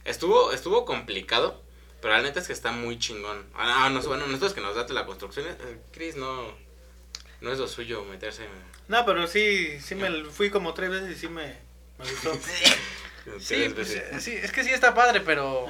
Estuvo, 0.05 0.53
estuvo 0.53 0.85
complicado, 0.85 1.61
pero 2.01 2.15
la 2.15 2.23
neta 2.23 2.41
es 2.41 2.47
que 2.47 2.53
está 2.53 2.71
muy 2.71 2.99
chingón. 2.99 3.45
Ah, 3.55 3.91
no, 3.91 4.01
bueno, 4.03 4.27
nosotros 4.27 4.55
que 4.55 4.61
nos 4.61 4.77
date 4.77 4.93
la 4.93 5.07
construcción, 5.07 5.47
eh, 5.49 5.79
Chris 5.93 6.15
no, 6.17 6.55
no 7.41 7.53
es 7.53 7.59
lo 7.59 7.67
suyo 7.67 8.05
meterse. 8.05 8.47
No, 8.89 9.05
pero 9.05 9.27
sí, 9.27 9.81
sí 9.81 9.95
me 9.95 10.25
fui 10.27 10.51
como 10.51 10.75
tres 10.75 10.91
veces 10.91 11.17
y 11.17 11.21
sí 11.21 11.29
me, 11.29 11.57
me 11.99 12.11
gustó. 12.11 12.35
sí, 13.41 13.69
pues, 13.75 14.01
sí, 14.21 14.33
es 14.33 14.53
que 14.53 14.63
sí 14.63 14.71
está 14.71 14.95
padre, 14.95 15.21
pero... 15.21 15.67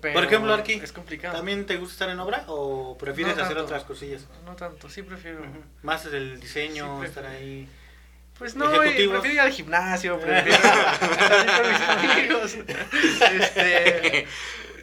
Por 0.00 0.24
ejemplo, 0.24 0.52
Arqui, 0.54 0.74
es 0.74 0.92
complicado. 0.92 1.36
¿también 1.36 1.66
te 1.66 1.76
gusta 1.76 1.92
estar 1.92 2.08
en 2.10 2.20
obra 2.20 2.44
o 2.46 2.96
prefieres 2.98 3.36
hacer 3.38 3.58
otras 3.58 3.84
cosillas? 3.84 4.26
No 4.44 4.54
tanto, 4.54 4.88
sí 4.88 5.02
prefiero. 5.02 5.40
Más 5.82 6.06
el 6.06 6.40
diseño, 6.40 7.02
estar 7.02 7.26
ahí. 7.26 7.68
Pues 8.38 8.54
no, 8.54 8.70
prefiero 8.70 9.24
ir 9.26 9.40
al 9.40 9.50
gimnasio, 9.50 10.20
prefiero 10.20 10.58
salir 10.62 11.58
con 11.58 11.68
mis 11.68 11.80
amigos. 11.80 12.56
Este, 13.32 14.26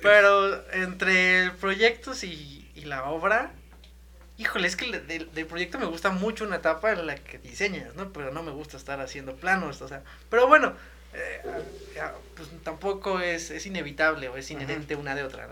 pero 0.02 0.70
entre 0.74 1.52
proyectos 1.62 2.26
y, 2.26 2.70
y 2.76 2.82
la 2.82 3.06
obra, 3.06 3.54
híjole, 4.38 4.68
es 4.68 4.76
que 4.76 4.92
del, 5.00 5.32
del, 5.34 5.46
proyecto 5.46 5.80
me 5.80 5.86
gusta 5.86 6.10
mucho 6.10 6.44
una 6.44 6.58
etapa 6.58 6.92
en 6.92 7.08
la 7.08 7.16
que 7.16 7.38
diseñas, 7.38 7.96
¿no? 7.96 8.12
Pero 8.12 8.32
no 8.32 8.44
me 8.44 8.52
gusta 8.52 8.76
estar 8.76 9.00
haciendo 9.00 9.36
planos, 9.36 9.82
o 9.82 9.88
sea, 9.88 10.04
pero 10.30 10.48
bueno, 10.48 10.76
eh, 11.16 11.42
pues 12.36 12.50
tampoco 12.64 13.20
es, 13.20 13.52
es, 13.52 13.66
inevitable 13.66 14.28
o 14.30 14.38
es 14.38 14.52
inherente 14.52 14.96
una 14.96 15.16
de 15.16 15.24
otra. 15.24 15.48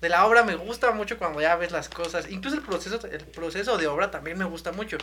De 0.00 0.08
la 0.08 0.26
obra 0.26 0.42
me 0.42 0.56
gusta 0.56 0.90
mucho 0.92 1.18
cuando 1.18 1.40
ya 1.40 1.54
ves 1.56 1.70
las 1.70 1.88
cosas, 1.88 2.30
incluso 2.30 2.56
el 2.56 2.62
proceso, 2.62 2.98
el 3.06 3.24
proceso 3.26 3.76
de 3.78 3.86
obra 3.86 4.10
también 4.10 4.38
me 4.38 4.44
gusta 4.44 4.72
mucho, 4.72 4.98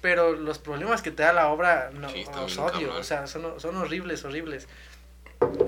pero 0.00 0.32
los 0.32 0.58
problemas 0.58 1.02
que 1.02 1.10
te 1.10 1.22
da 1.22 1.32
la 1.32 1.48
obra 1.48 1.90
no, 1.92 2.08
los 2.08 2.58
odio, 2.58 2.94
o 2.94 3.04
sea, 3.04 3.26
son, 3.26 3.60
son 3.60 3.76
horribles, 3.76 4.24
horribles. 4.24 4.66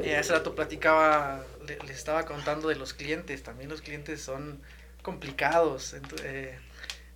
Y 0.02 0.10
hace 0.10 0.32
rato 0.32 0.54
platicaba, 0.54 1.44
le, 1.66 1.78
les 1.80 1.98
estaba 1.98 2.24
contando 2.24 2.68
de 2.68 2.76
los 2.76 2.94
clientes, 2.94 3.42
también 3.42 3.68
los 3.68 3.82
clientes 3.82 4.22
son 4.22 4.62
complicados, 5.02 5.94
eh, 6.24 6.58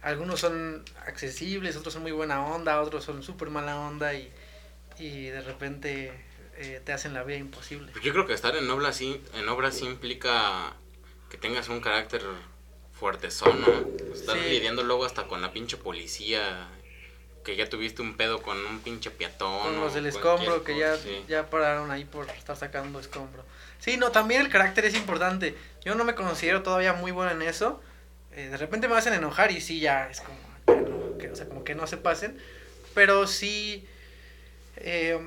algunos 0.02 0.40
son 0.40 0.84
accesibles, 1.06 1.76
otros 1.76 1.94
son 1.94 2.02
muy 2.02 2.12
buena 2.12 2.44
onda, 2.44 2.80
otros 2.80 3.04
son 3.04 3.22
súper 3.22 3.50
mala 3.50 3.80
onda 3.80 4.14
y, 4.14 4.30
y 4.98 5.26
de 5.26 5.40
repente 5.40 6.12
eh, 6.56 6.80
te 6.84 6.92
hacen 6.92 7.14
la 7.14 7.22
vida 7.22 7.38
imposible. 7.38 7.92
Yo 8.02 8.12
creo 8.12 8.26
que 8.26 8.32
estar 8.32 8.54
en 8.56 8.70
obra 8.70 8.92
sí, 8.92 9.22
en 9.34 9.48
obra 9.48 9.70
sí 9.72 9.86
implica 9.86 10.74
que 11.30 11.38
tengas 11.38 11.68
un 11.68 11.80
carácter 11.80 12.22
fuerte 13.02 13.28
¿no? 13.44 14.14
Estar 14.14 14.36
lidiando 14.36 14.84
luego 14.84 15.04
hasta 15.04 15.26
con 15.26 15.42
la 15.42 15.52
pinche 15.52 15.76
policía, 15.76 16.68
que 17.42 17.56
ya 17.56 17.68
tuviste 17.68 18.00
un 18.00 18.16
pedo 18.16 18.42
con 18.42 18.56
un 18.64 18.78
pinche 18.78 19.10
peatón. 19.10 19.60
Con 19.60 19.80
los 19.80 19.94
del 19.94 20.06
escombro, 20.06 20.62
que 20.62 20.78
ya, 20.78 20.96
ya 21.26 21.50
pararon 21.50 21.90
ahí 21.90 22.04
por 22.04 22.28
estar 22.30 22.56
sacando 22.56 23.00
escombro. 23.00 23.44
Sí, 23.80 23.96
no, 23.96 24.12
también 24.12 24.42
el 24.42 24.48
carácter 24.48 24.84
es 24.84 24.94
importante. 24.94 25.56
Yo 25.84 25.96
no 25.96 26.04
me 26.04 26.14
considero 26.14 26.62
todavía 26.62 26.92
muy 26.92 27.10
bueno 27.10 27.32
en 27.32 27.42
eso. 27.42 27.80
Eh, 28.36 28.48
de 28.48 28.56
repente 28.56 28.86
me 28.86 28.96
hacen 28.96 29.14
enojar 29.14 29.50
y 29.50 29.60
sí, 29.60 29.80
ya 29.80 30.08
es 30.08 30.20
como, 30.20 31.18
que, 31.18 31.28
o 31.28 31.34
sea, 31.34 31.48
como 31.48 31.64
que 31.64 31.74
no 31.74 31.88
se 31.88 31.96
pasen. 31.96 32.38
Pero 32.94 33.26
sí, 33.26 33.84
eh, 34.76 35.18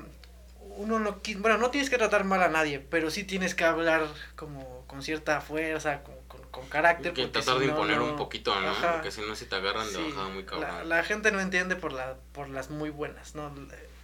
uno 0.76 0.98
no 0.98 1.20
bueno 1.38 1.58
no 1.58 1.70
tienes 1.70 1.90
que 1.90 1.98
tratar 1.98 2.24
mal 2.24 2.42
a 2.42 2.48
nadie 2.48 2.80
pero 2.80 3.10
sí 3.10 3.24
tienes 3.24 3.54
que 3.54 3.64
hablar 3.64 4.06
como 4.36 4.84
con 4.86 5.02
cierta 5.02 5.40
fuerza 5.40 6.02
con, 6.02 6.14
con, 6.50 6.66
carácter 6.68 7.12
que 7.12 7.26
tratar 7.26 7.58
de 7.58 7.66
imponer 7.66 8.00
un 8.00 8.16
poquito 8.16 8.58
no 8.58 8.72
porque 8.92 9.10
si 9.10 9.20
no 9.20 9.36
si 9.36 9.44
te 9.44 9.56
agarran 9.56 9.92
de 9.92 10.02
bajada 10.02 10.28
muy 10.28 10.44
cabrón. 10.44 10.88
la, 10.88 11.04
gente 11.04 11.30
no 11.30 11.40
entiende 11.40 11.76
por 11.76 11.92
la 11.92 12.16
por 12.32 12.48
las 12.48 12.70
muy 12.70 12.90
buenas 12.90 13.34
no 13.34 13.52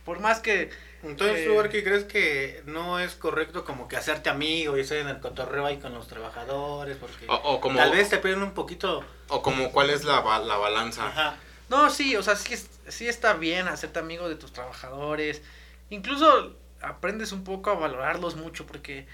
por 0.05 0.21
más 0.21 0.41
que 0.41 0.71
entonces 1.03 1.47
tú 1.47 1.59
Arqui, 1.59 1.83
crees 1.83 2.05
que 2.05 2.63
no 2.67 2.99
es 3.01 3.15
correcto 3.15 3.65
como 3.65 3.89
que 3.89 3.97
hacerte 3.97 4.29
amigo 4.29 4.77
y 4.77 4.81
estar 4.81 4.99
en 4.99 5.09
el 5.09 5.21
cotorreo 5.21 5.65
ahí 5.65 5.79
con 5.79 5.95
los 5.95 6.09
trabajadores 6.09 6.99
porque 6.99 7.25
o, 7.29 7.61
como, 7.61 7.79
tal 7.79 7.93
vez 7.93 8.11
te 8.11 8.19
pierden 8.19 8.43
un 8.43 8.53
poquito 8.53 9.03
o 9.29 9.43
como 9.43 9.73
cuál 9.73 9.91
es 9.91 10.05
la, 10.05 10.23
la 10.41 10.57
balanza 10.57 11.07
Ajá. 11.07 11.37
no 11.71 11.89
sí 11.89 12.17
o 12.17 12.23
sea 12.23 12.37
sí 12.37 12.55
sí 12.89 13.09
está 13.09 13.35
bien 13.35 13.69
hacerte 13.69 13.99
amigo 13.99 14.29
de 14.29 14.37
tus 14.37 14.53
trabajadores. 14.53 15.43
Incluso 15.91 16.57
aprendes 16.83 17.33
un 17.33 17.45
poco 17.45 17.71
a 17.71 17.75
valorarlos 17.75 18.37
mucho 18.37 18.67
porque 18.67 19.07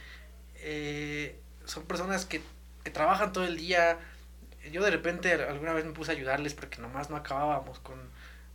eh, 0.56 1.38
son 1.64 1.84
personas 1.84 2.24
que, 2.24 2.40
que, 2.84 2.90
trabajan 2.90 3.32
todo 3.32 3.44
el 3.44 3.56
día. 3.56 3.98
Yo 4.72 4.82
de 4.82 4.90
repente 4.90 5.32
alguna 5.32 5.72
vez 5.72 5.84
me 5.84 5.92
puse 5.92 6.12
a 6.12 6.14
ayudarles 6.14 6.54
porque 6.54 6.80
nomás 6.80 7.10
no 7.10 7.16
acabábamos 7.16 7.78
con, 7.78 7.98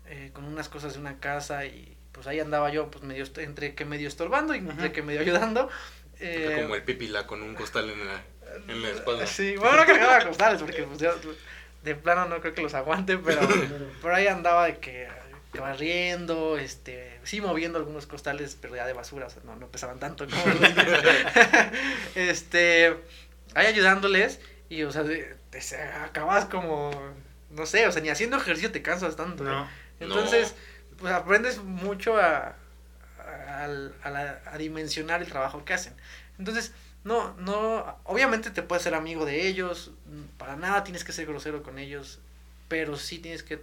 eh, 0.07 0.31
con 0.33 0.45
unas 0.45 0.69
cosas 0.69 0.93
de 0.93 0.99
una 0.99 1.19
casa 1.19 1.65
y 1.65 1.95
pues 2.11 2.27
ahí 2.27 2.39
andaba 2.39 2.69
yo 2.71 2.91
pues 2.91 3.03
medio 3.03 3.25
entre 3.37 3.73
que 3.73 3.85
medio 3.85 4.07
estorbando 4.07 4.53
y 4.53 4.59
entre 4.59 4.91
que 4.91 5.01
medio 5.01 5.21
ayudando. 5.21 5.69
Eh, 6.19 6.59
como 6.61 6.75
el 6.75 6.83
pipila 6.83 7.25
con 7.25 7.41
un 7.41 7.55
costal 7.55 7.89
en 7.89 8.05
la, 8.05 8.21
en 8.67 8.81
la 8.81 8.89
espalda. 8.89 9.25
Sí, 9.25 9.55
bueno, 9.57 9.77
no 9.77 9.85
cargaba 9.85 10.25
costales 10.25 10.61
porque 10.61 10.83
pues, 10.83 11.01
de 11.83 11.95
plano 11.95 12.25
no 12.25 12.39
creo 12.39 12.53
que 12.53 12.61
los 12.61 12.73
aguante, 12.73 13.17
pero 13.17 13.41
por 14.01 14.13
ahí 14.13 14.27
andaba 14.27 14.65
de 14.65 14.77
que 14.77 15.07
barriendo, 15.59 16.57
este, 16.57 17.12
sí 17.23 17.41
moviendo 17.41 17.77
algunos 17.77 18.05
costales, 18.05 18.57
pero 18.59 18.75
ya 18.75 18.85
de 18.85 18.93
basura, 18.93 19.27
o 19.27 19.29
sea, 19.29 19.41
no, 19.45 19.55
no 19.55 19.67
pesaban 19.67 19.99
tanto 19.99 20.25
como 20.27 20.43
este, 22.15 22.97
ahí 23.55 23.67
ayudándoles 23.67 24.39
y, 24.69 24.83
o 24.83 24.91
sea, 24.91 25.03
acabas 26.03 26.45
como, 26.45 26.91
no 27.51 27.65
sé, 27.65 27.87
o 27.87 27.91
sea, 27.91 28.01
ni 28.01 28.09
haciendo 28.09 28.37
ejercicio 28.37 28.71
te 28.71 28.81
cansas 28.81 29.15
tanto. 29.15 29.43
No, 29.43 29.67
Entonces, 29.99 30.55
pues 30.97 31.13
aprendes 31.13 31.63
mucho 31.63 32.17
a, 32.17 32.55
a, 33.19 33.67
a, 34.45 34.57
dimensionar 34.57 35.21
el 35.21 35.29
trabajo 35.29 35.63
que 35.63 35.73
hacen. 35.73 35.93
Entonces, 36.39 36.73
no, 37.03 37.35
no, 37.37 37.99
obviamente 38.03 38.49
te 38.49 38.63
puedes 38.63 38.83
ser 38.83 38.95
amigo 38.95 39.25
de 39.25 39.47
ellos, 39.47 39.91
para 40.37 40.55
nada 40.55 40.83
tienes 40.83 41.03
que 41.03 41.11
ser 41.11 41.25
grosero 41.25 41.61
con 41.61 41.77
ellos, 41.77 42.19
pero 42.67 42.97
sí 42.97 43.19
tienes 43.19 43.43
que 43.43 43.61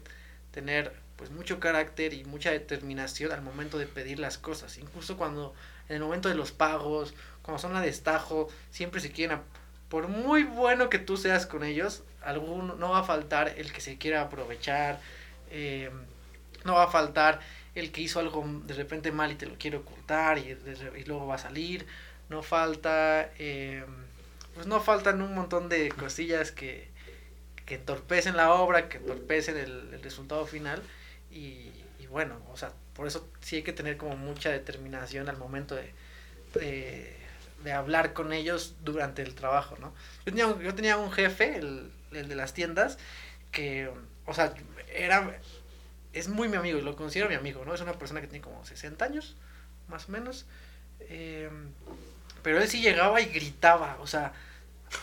tener 0.53 0.95
pues 1.21 1.31
mucho 1.31 1.61
carácter 1.61 2.15
y 2.15 2.25
mucha 2.25 2.51
determinación 2.51 3.31
al 3.31 3.43
momento 3.43 3.77
de 3.77 3.87
pedir 3.87 4.19
las 4.19 4.39
cosas. 4.39 4.79
Incluso 4.79 5.19
cuando 5.19 5.55
en 5.91 5.97
el 5.97 6.03
momento 6.03 6.31
de 6.31 6.35
los 6.35 6.51
pagos, 6.51 7.13
cuando 7.43 7.59
son 7.61 7.77
a 7.77 7.83
destajo, 7.83 8.49
siempre 8.71 9.03
se 9.03 9.13
quieren, 9.13 9.39
por 9.91 10.09
muy 10.09 10.45
bueno 10.45 10.89
que 10.89 10.99
tú 10.99 11.19
seas 11.19 11.45
con 11.45 11.63
ellos, 11.63 12.05
alguno, 12.23 12.75
no 12.75 12.93
va 12.93 13.01
a 13.01 13.05
faltar 13.05 13.53
el 13.59 13.71
que 13.71 13.83
se 13.83 13.99
quiera 13.99 14.23
aprovechar, 14.23 14.99
eh, 15.51 15.91
no 16.65 16.77
va 16.77 16.85
a 16.85 16.91
faltar 16.91 17.41
el 17.75 17.93
que 17.93 18.01
hizo 18.01 18.19
algo 18.19 18.43
de 18.65 18.73
repente 18.73 19.13
mal 19.13 19.31
y 19.31 19.35
te 19.35 19.45
lo 19.45 19.57
quiere 19.59 19.77
ocultar 19.77 20.39
y, 20.39 20.57
y 20.97 21.05
luego 21.05 21.27
va 21.27 21.35
a 21.35 21.39
salir, 21.39 21.87
no 22.31 22.43
falta, 22.43 23.31
eh, 23.39 23.85
pues 24.55 24.67
no 24.67 24.81
faltan 24.81 25.21
un 25.21 25.35
montón 25.35 25.69
de 25.69 25.91
cosillas 25.91 26.51
que, 26.51 26.89
que 27.67 27.75
entorpecen 27.75 28.39
la 28.39 28.55
obra, 28.55 28.89
que 28.89 28.97
entorpecen 28.97 29.59
el, 29.59 29.93
el 29.93 30.03
resultado 30.03 30.47
final 30.47 30.83
y, 31.31 31.73
bueno, 32.09 32.41
o 32.53 32.57
sea, 32.57 32.73
por 32.95 33.07
eso 33.07 33.29
sí 33.41 33.57
hay 33.57 33.63
que 33.63 33.73
tener 33.73 33.97
como 33.97 34.17
mucha 34.17 34.51
determinación 34.51 35.29
al 35.29 35.37
momento 35.37 35.77
de, 35.77 35.93
de, 37.63 37.73
hablar 37.73 38.15
con 38.15 38.33
ellos 38.33 38.75
durante 38.83 39.23
el 39.23 39.35
trabajo, 39.35 39.77
¿no? 39.79 39.95
Yo 40.27 40.33
tenía, 40.33 40.59
yo 40.61 40.75
tenía 40.75 40.97
un 40.97 41.13
jefe, 41.13 41.57
el, 41.57 41.93
el 42.11 42.29
de 42.29 42.35
las 42.35 42.53
tiendas, 42.53 42.99
que, 43.53 43.91
o 44.27 44.35
sea, 44.35 44.55
era, 44.93 45.39
es 46.13 46.29
muy 46.29 46.49
mi 46.49 46.57
amigo 46.57 46.79
y 46.79 46.83
lo 46.83 46.97
considero 46.97 47.29
mi 47.29 47.37
amigo, 47.37 47.65
¿no? 47.65 47.75
Es 47.75 47.81
una 47.81 47.93
persona 47.93 48.21
que 48.21 48.27
tiene 48.27 48.43
como 48.43 48.65
60 48.65 49.05
años, 49.05 49.37
más 49.89 50.09
o 50.09 50.13
menos. 50.13 50.47
Em, 51.01 51.73
pero 52.43 52.61
él 52.61 52.69
sí 52.69 52.81
llegaba 52.81 53.21
y 53.21 53.27
gritaba, 53.27 53.99
o 54.01 54.07
sea, 54.07 54.33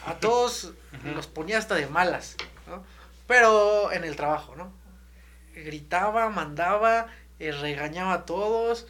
a 0.05 0.15
todos 0.15 0.73
los 1.15 1.27
ponía 1.27 1.57
hasta 1.57 1.75
de 1.75 1.87
malas, 1.87 2.35
¿no? 2.67 2.83
Pero 3.27 3.91
en 3.91 4.03
el 4.03 4.15
trabajo, 4.15 4.55
¿no? 4.55 4.71
Gritaba, 5.63 6.29
mandaba, 6.29 7.07
eh, 7.39 7.51
regañaba 7.51 8.13
a 8.13 8.25
todos, 8.25 8.87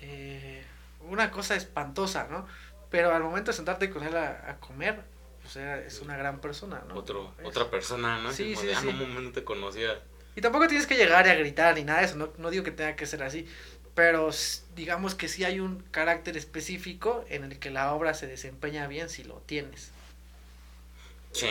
eh, 0.00 0.62
una 1.08 1.30
cosa 1.30 1.54
espantosa, 1.56 2.26
¿no? 2.30 2.46
Pero 2.90 3.14
al 3.14 3.22
momento 3.22 3.50
de 3.50 3.56
sentarte 3.56 3.90
con 3.90 4.02
él 4.04 4.16
a, 4.16 4.50
a 4.50 4.56
comer, 4.60 5.00
pues 5.42 5.56
era- 5.56 5.78
es 5.80 6.00
una 6.00 6.16
gran 6.16 6.40
persona, 6.40 6.82
¿no? 6.88 6.94
Otro, 6.94 7.34
Es- 7.40 7.46
otra 7.46 7.70
persona, 7.70 8.18
¿no? 8.22 8.32
Sí, 8.32 8.54
sí, 8.56 8.66
de, 8.66 8.74
ah, 8.74 8.80
sí. 8.80 8.86
no, 8.86 8.92
mames, 8.92 9.22
no 9.22 9.32
te 9.32 9.44
conocía. 9.44 10.00
Y 10.36 10.40
tampoco 10.40 10.66
tienes 10.68 10.86
que 10.86 10.96
llegar 10.96 11.26
y 11.26 11.30
a 11.30 11.34
gritar 11.34 11.74
ni 11.74 11.84
nada 11.84 12.00
de 12.00 12.06
eso, 12.06 12.16
no, 12.16 12.30
no 12.38 12.50
digo 12.50 12.64
que 12.64 12.70
tenga 12.72 12.96
que 12.96 13.06
ser 13.06 13.22
así, 13.22 13.46
pero 13.94 14.30
digamos 14.74 15.14
que 15.14 15.28
sí 15.28 15.44
hay 15.44 15.60
un 15.60 15.80
carácter 15.92 16.36
específico 16.36 17.24
en 17.28 17.44
el 17.44 17.58
que 17.60 17.70
la 17.70 17.92
obra 17.92 18.14
se 18.14 18.26
desempeña 18.26 18.88
bien 18.88 19.08
si 19.08 19.22
lo 19.22 19.34
tienes. 19.46 19.92
Sí. 21.32 21.48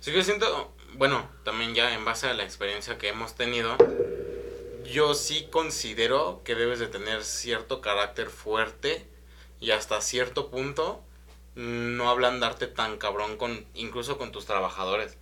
Sí, 0.00 0.12
yo 0.12 0.22
siento, 0.22 0.74
bueno, 0.94 1.28
también 1.44 1.74
ya 1.74 1.94
en 1.94 2.04
base 2.04 2.28
a 2.28 2.34
la 2.34 2.44
experiencia 2.44 2.98
que 2.98 3.08
hemos 3.08 3.34
tenido, 3.34 3.76
yo 4.84 5.14
sí 5.14 5.48
considero 5.50 6.42
que 6.44 6.54
debes 6.54 6.78
de 6.78 6.88
tener 6.88 7.24
cierto 7.24 7.80
carácter 7.80 8.30
fuerte 8.30 9.06
y 9.60 9.70
hasta 9.72 10.00
cierto 10.00 10.50
punto 10.50 11.02
no 11.54 12.10
ablandarte 12.10 12.66
tan 12.66 12.98
cabrón 12.98 13.36
con 13.36 13.64
incluso 13.74 14.18
con 14.18 14.32
tus 14.32 14.46
trabajadores. 14.46 15.16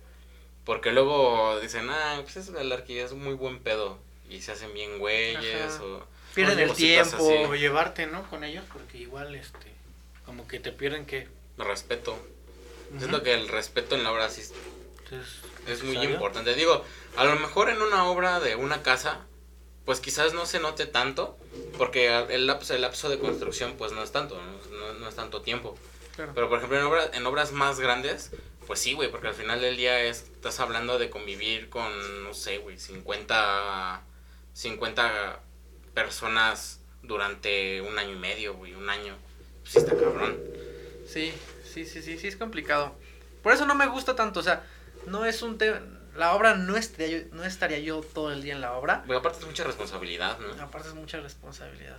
Porque 0.65 0.91
luego 0.91 1.59
dicen, 1.61 1.89
ah, 1.89 2.19
pues 2.23 2.37
es 2.37 2.49
el 2.49 2.71
arqui 2.71 2.97
es 2.97 3.13
muy 3.13 3.33
buen 3.33 3.59
pedo. 3.59 3.99
Y 4.29 4.41
se 4.41 4.51
hacen 4.51 4.73
bien 4.73 4.97
güeyes 4.97 5.75
Ajá. 5.75 5.83
o... 5.83 6.07
Pierden 6.33 6.59
el 6.59 6.73
tiempo. 6.73 7.15
así. 7.15 7.43
O 7.47 7.55
llevarte, 7.55 8.07
¿no? 8.07 8.27
Con 8.29 8.43
ellos, 8.43 8.65
porque 8.73 8.97
igual, 8.97 9.35
este, 9.35 9.71
como 10.25 10.47
que 10.47 10.59
te 10.59 10.71
pierden 10.71 11.05
que... 11.05 11.29
Respeto. 11.57 12.17
Siento 12.97 13.23
que 13.23 13.33
el 13.33 13.47
respeto 13.47 13.95
en 13.95 14.03
la 14.03 14.11
obra 14.11 14.29
sí 14.29 14.41
es 14.41 14.53
Entonces, 15.03 15.41
Es 15.67 15.83
muy 15.83 15.95
importante. 16.13 16.53
Digo, 16.55 16.83
a 17.17 17.23
lo 17.25 17.35
mejor 17.37 17.69
en 17.69 17.81
una 17.81 18.05
obra 18.07 18.39
de 18.39 18.55
una 18.55 18.81
casa, 18.83 19.19
pues 19.85 19.99
quizás 19.99 20.33
no 20.33 20.45
se 20.45 20.59
note 20.59 20.85
tanto, 20.85 21.37
porque 21.77 22.07
el 22.29 22.47
lapso, 22.47 22.73
el 22.75 22.81
lapso 22.81 23.09
de 23.09 23.19
construcción 23.19 23.75
pues 23.77 23.91
no 23.91 24.03
es 24.03 24.11
tanto, 24.11 24.35
no, 24.41 24.77
No- 24.77 24.93
no 24.93 25.07
es 25.09 25.15
tanto 25.15 25.41
tiempo. 25.41 25.77
Claro. 26.15 26.31
Pero 26.35 26.49
por 26.49 26.57
ejemplo 26.59 26.77
en, 26.79 26.85
obra- 26.85 27.09
en 27.13 27.25
obras 27.25 27.51
más 27.51 27.79
grandes, 27.79 28.31
pues 28.67 28.79
sí, 28.79 28.93
güey, 28.93 29.09
porque 29.11 29.27
al 29.27 29.33
final 29.35 29.61
del 29.61 29.77
día 29.77 30.01
es- 30.03 30.23
estás 30.33 30.59
hablando 30.59 30.97
de 30.99 31.09
convivir 31.09 31.69
con, 31.69 32.23
no 32.23 32.33
sé, 32.33 32.57
güey, 32.59 32.77
50, 32.79 34.01
50 34.53 35.39
personas 35.93 36.79
durante 37.03 37.81
un 37.81 37.97
año 37.99 38.13
y 38.13 38.19
medio, 38.19 38.55
güey, 38.55 38.73
un 38.73 38.89
año. 38.89 39.15
Pues 39.61 39.73
sí 39.73 39.77
está 39.79 39.95
cabrón. 39.95 40.39
Sí, 41.07 41.33
sí, 41.63 41.85
sí, 41.85 42.01
sí, 42.01 42.17
sí, 42.17 42.27
es 42.27 42.35
complicado. 42.37 42.95
Por 43.43 43.53
eso 43.53 43.65
no 43.65 43.75
me 43.75 43.87
gusta 43.87 44.15
tanto, 44.15 44.39
o 44.39 44.43
sea, 44.43 44.65
no 45.07 45.25
es 45.25 45.41
un 45.41 45.57
tema... 45.57 45.81
La 46.15 46.33
obra 46.33 46.55
no 46.55 46.77
estaría, 46.77 47.19
yo, 47.19 47.25
no 47.33 47.43
estaría 47.43 47.79
yo 47.79 47.99
todo 48.01 48.31
el 48.31 48.41
día 48.41 48.53
en 48.53 48.61
la 48.61 48.73
obra. 48.73 49.03
Pero 49.05 49.19
aparte 49.19 49.39
es 49.39 49.45
mucha 49.45 49.65
responsabilidad, 49.65 50.37
¿no? 50.39 50.63
Aparte 50.63 50.87
es 50.87 50.93
mucha 50.93 51.19
responsabilidad. 51.19 51.97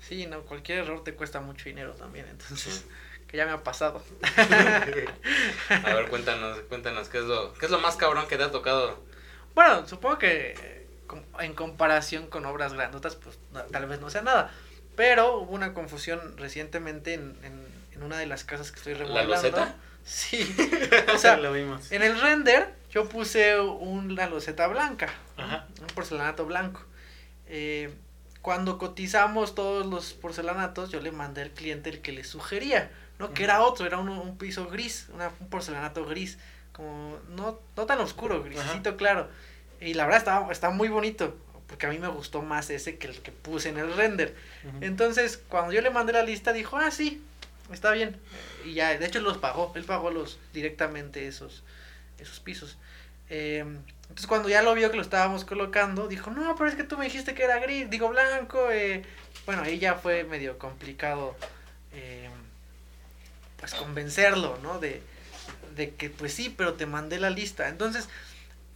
Sí, 0.00 0.26
no, 0.26 0.42
cualquier 0.42 0.78
error 0.78 1.02
te 1.02 1.14
cuesta 1.14 1.40
mucho 1.40 1.64
dinero 1.64 1.94
también, 1.94 2.26
entonces, 2.30 2.74
Sí. 2.74 2.86
que 3.26 3.36
ya 3.36 3.44
me 3.46 3.50
ha 3.50 3.64
pasado. 3.64 4.00
A 5.84 5.94
ver, 5.94 6.08
cuéntanos, 6.08 6.60
cuéntanos, 6.68 7.08
¿qué 7.08 7.18
es 7.18 7.24
lo, 7.24 7.52
qué 7.54 7.66
es 7.66 7.72
lo 7.72 7.80
más 7.80 7.96
cabrón 7.96 8.26
que 8.28 8.36
te 8.36 8.44
ha 8.44 8.50
tocado? 8.50 9.02
Bueno, 9.54 9.86
supongo 9.88 10.18
que 10.18 10.86
en 11.40 11.54
comparación 11.54 12.28
con 12.28 12.44
obras 12.46 12.72
grandotas, 12.74 13.16
pues 13.16 13.38
no- 13.52 13.62
tal 13.64 13.86
vez 13.86 14.00
no 14.00 14.10
sea 14.10 14.22
nada. 14.22 14.52
Pero 14.96 15.38
hubo 15.38 15.52
una 15.52 15.74
confusión 15.74 16.36
recientemente 16.36 17.14
en, 17.14 17.36
en, 17.42 17.66
en 17.92 18.02
una 18.02 18.18
de 18.18 18.26
las 18.26 18.44
casas 18.44 18.70
que 18.70 18.78
estoy 18.78 18.92
¿La 18.94 19.00
remodelando. 19.00 19.34
loseta? 19.34 19.76
Sí. 20.06 20.54
O 21.14 21.18
sea, 21.18 21.36
lo 21.36 21.52
vimos. 21.52 21.90
en 21.92 22.02
el 22.02 22.18
render 22.20 22.72
yo 22.90 23.08
puse 23.08 23.58
una 23.60 24.26
loseta 24.28 24.66
blanca, 24.68 25.12
Ajá. 25.36 25.66
un 25.80 25.86
porcelanato 25.88 26.46
blanco. 26.46 26.82
Eh, 27.48 27.92
cuando 28.40 28.78
cotizamos 28.78 29.54
todos 29.54 29.84
los 29.86 30.12
porcelanatos, 30.14 30.90
yo 30.90 31.00
le 31.00 31.10
mandé 31.12 31.42
al 31.42 31.50
cliente 31.50 31.90
el 31.90 32.00
que 32.00 32.12
le 32.12 32.22
sugería, 32.24 32.90
¿no? 33.18 33.34
Que 33.34 33.44
era 33.44 33.60
otro, 33.62 33.84
era 33.86 33.98
un, 33.98 34.08
un 34.08 34.38
piso 34.38 34.68
gris, 34.68 35.08
una- 35.12 35.30
un 35.40 35.48
porcelanato 35.48 36.06
gris, 36.06 36.38
como 36.72 37.18
no, 37.30 37.58
no 37.76 37.86
tan 37.86 37.98
oscuro, 38.00 38.42
grisito 38.42 38.96
claro. 38.96 39.28
Y 39.80 39.94
la 39.94 40.04
verdad 40.04 40.18
estaba, 40.20 40.52
está 40.52 40.70
muy 40.70 40.88
bonito, 40.88 41.36
porque 41.66 41.86
a 41.86 41.90
mí 41.90 41.98
me 41.98 42.08
gustó 42.08 42.40
más 42.42 42.70
ese 42.70 42.96
que 42.98 43.08
el 43.08 43.20
que 43.20 43.32
puse 43.32 43.68
en 43.70 43.78
el 43.78 43.92
render. 43.94 44.34
Entonces, 44.80 45.42
cuando 45.48 45.72
yo 45.72 45.80
le 45.82 45.90
mandé 45.90 46.12
la 46.12 46.22
lista, 46.22 46.52
dijo, 46.52 46.76
ah, 46.76 46.90
sí, 46.90 47.22
está 47.72 47.90
bien. 47.92 48.16
Y 48.64 48.74
ya, 48.74 48.96
de 48.96 49.06
hecho, 49.06 49.20
los 49.20 49.38
pagó. 49.38 49.72
Él 49.74 49.84
pagó 49.84 50.10
los 50.10 50.38
directamente 50.52 51.26
esos, 51.26 51.62
esos 52.18 52.40
pisos. 52.40 52.76
Eh, 53.28 53.64
entonces, 54.02 54.26
cuando 54.26 54.48
ya 54.48 54.62
lo 54.62 54.74
vio 54.74 54.90
que 54.90 54.96
lo 54.96 55.02
estábamos 55.02 55.44
colocando, 55.44 56.08
dijo, 56.08 56.30
no, 56.30 56.54
pero 56.56 56.68
es 56.68 56.76
que 56.76 56.84
tú 56.84 56.96
me 56.96 57.06
dijiste 57.06 57.34
que 57.34 57.44
era 57.44 57.58
gris, 57.58 57.90
digo 57.90 58.08
blanco. 58.08 58.70
eh". 58.70 59.04
Bueno, 59.46 59.62
ahí 59.62 59.78
ya 59.78 59.94
fue 59.94 60.24
medio 60.24 60.58
complicado, 60.58 61.36
eh, 61.92 62.28
pues, 63.58 63.74
convencerlo, 63.74 64.58
¿no? 64.62 64.78
De, 64.80 65.02
de 65.76 65.94
que, 65.94 66.10
pues 66.10 66.32
sí, 66.34 66.54
pero 66.56 66.74
te 66.74 66.86
mandé 66.86 67.18
la 67.18 67.30
lista. 67.30 67.68
Entonces, 67.68 68.08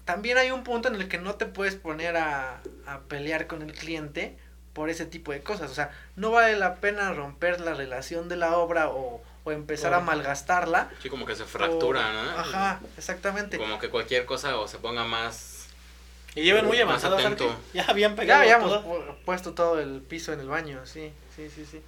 también 0.04 0.38
hay 0.38 0.50
un 0.50 0.64
punto 0.64 0.88
en 0.88 0.96
el 0.96 1.08
que 1.08 1.18
no 1.18 1.34
te 1.36 1.46
puedes 1.46 1.74
poner 1.76 2.16
a, 2.16 2.60
a 2.86 3.00
pelear 3.08 3.46
con 3.46 3.62
el 3.62 3.72
cliente 3.72 4.36
por 4.72 4.90
ese 4.90 5.06
tipo 5.06 5.32
de 5.32 5.40
cosas. 5.42 5.70
O 5.70 5.74
sea, 5.74 5.90
no 6.16 6.30
vale 6.30 6.56
la 6.56 6.76
pena 6.76 7.12
romper 7.12 7.60
la 7.60 7.74
relación 7.74 8.28
de 8.28 8.36
la 8.36 8.56
obra 8.56 8.88
o, 8.88 9.22
o 9.44 9.52
empezar 9.52 9.94
a 9.94 10.00
malgastarla. 10.00 10.90
Sí, 11.02 11.08
como 11.08 11.26
que 11.26 11.34
se 11.36 11.44
fractura, 11.44 12.08
o- 12.08 12.12
¿no? 12.12 12.30
Ajá, 12.38 12.80
exactamente. 12.96 13.58
Como 13.58 13.78
que 13.78 13.88
cualquier 13.90 14.24
cosa 14.26 14.56
o 14.58 14.68
se 14.68 14.78
ponga 14.78 15.04
más... 15.04 15.66
Y 16.36 16.42
llevan 16.42 16.66
muy 16.66 16.76
Más 16.78 16.84
avanzados, 17.02 17.20
atento. 17.24 17.50
Arqui. 17.50 17.62
Ya 17.74 17.84
habían 17.88 18.12
Ya 18.12 18.16
pegado 18.16 18.40
habíamos 18.42 18.70
todo. 18.70 18.84
pu- 18.84 19.16
puesto 19.24 19.52
todo 19.54 19.80
el 19.80 20.00
piso 20.02 20.32
en 20.32 20.38
el 20.40 20.46
baño, 20.48 20.86
sí, 20.86 21.12
sí, 21.34 21.50
sí, 21.50 21.66
sí. 21.66 21.82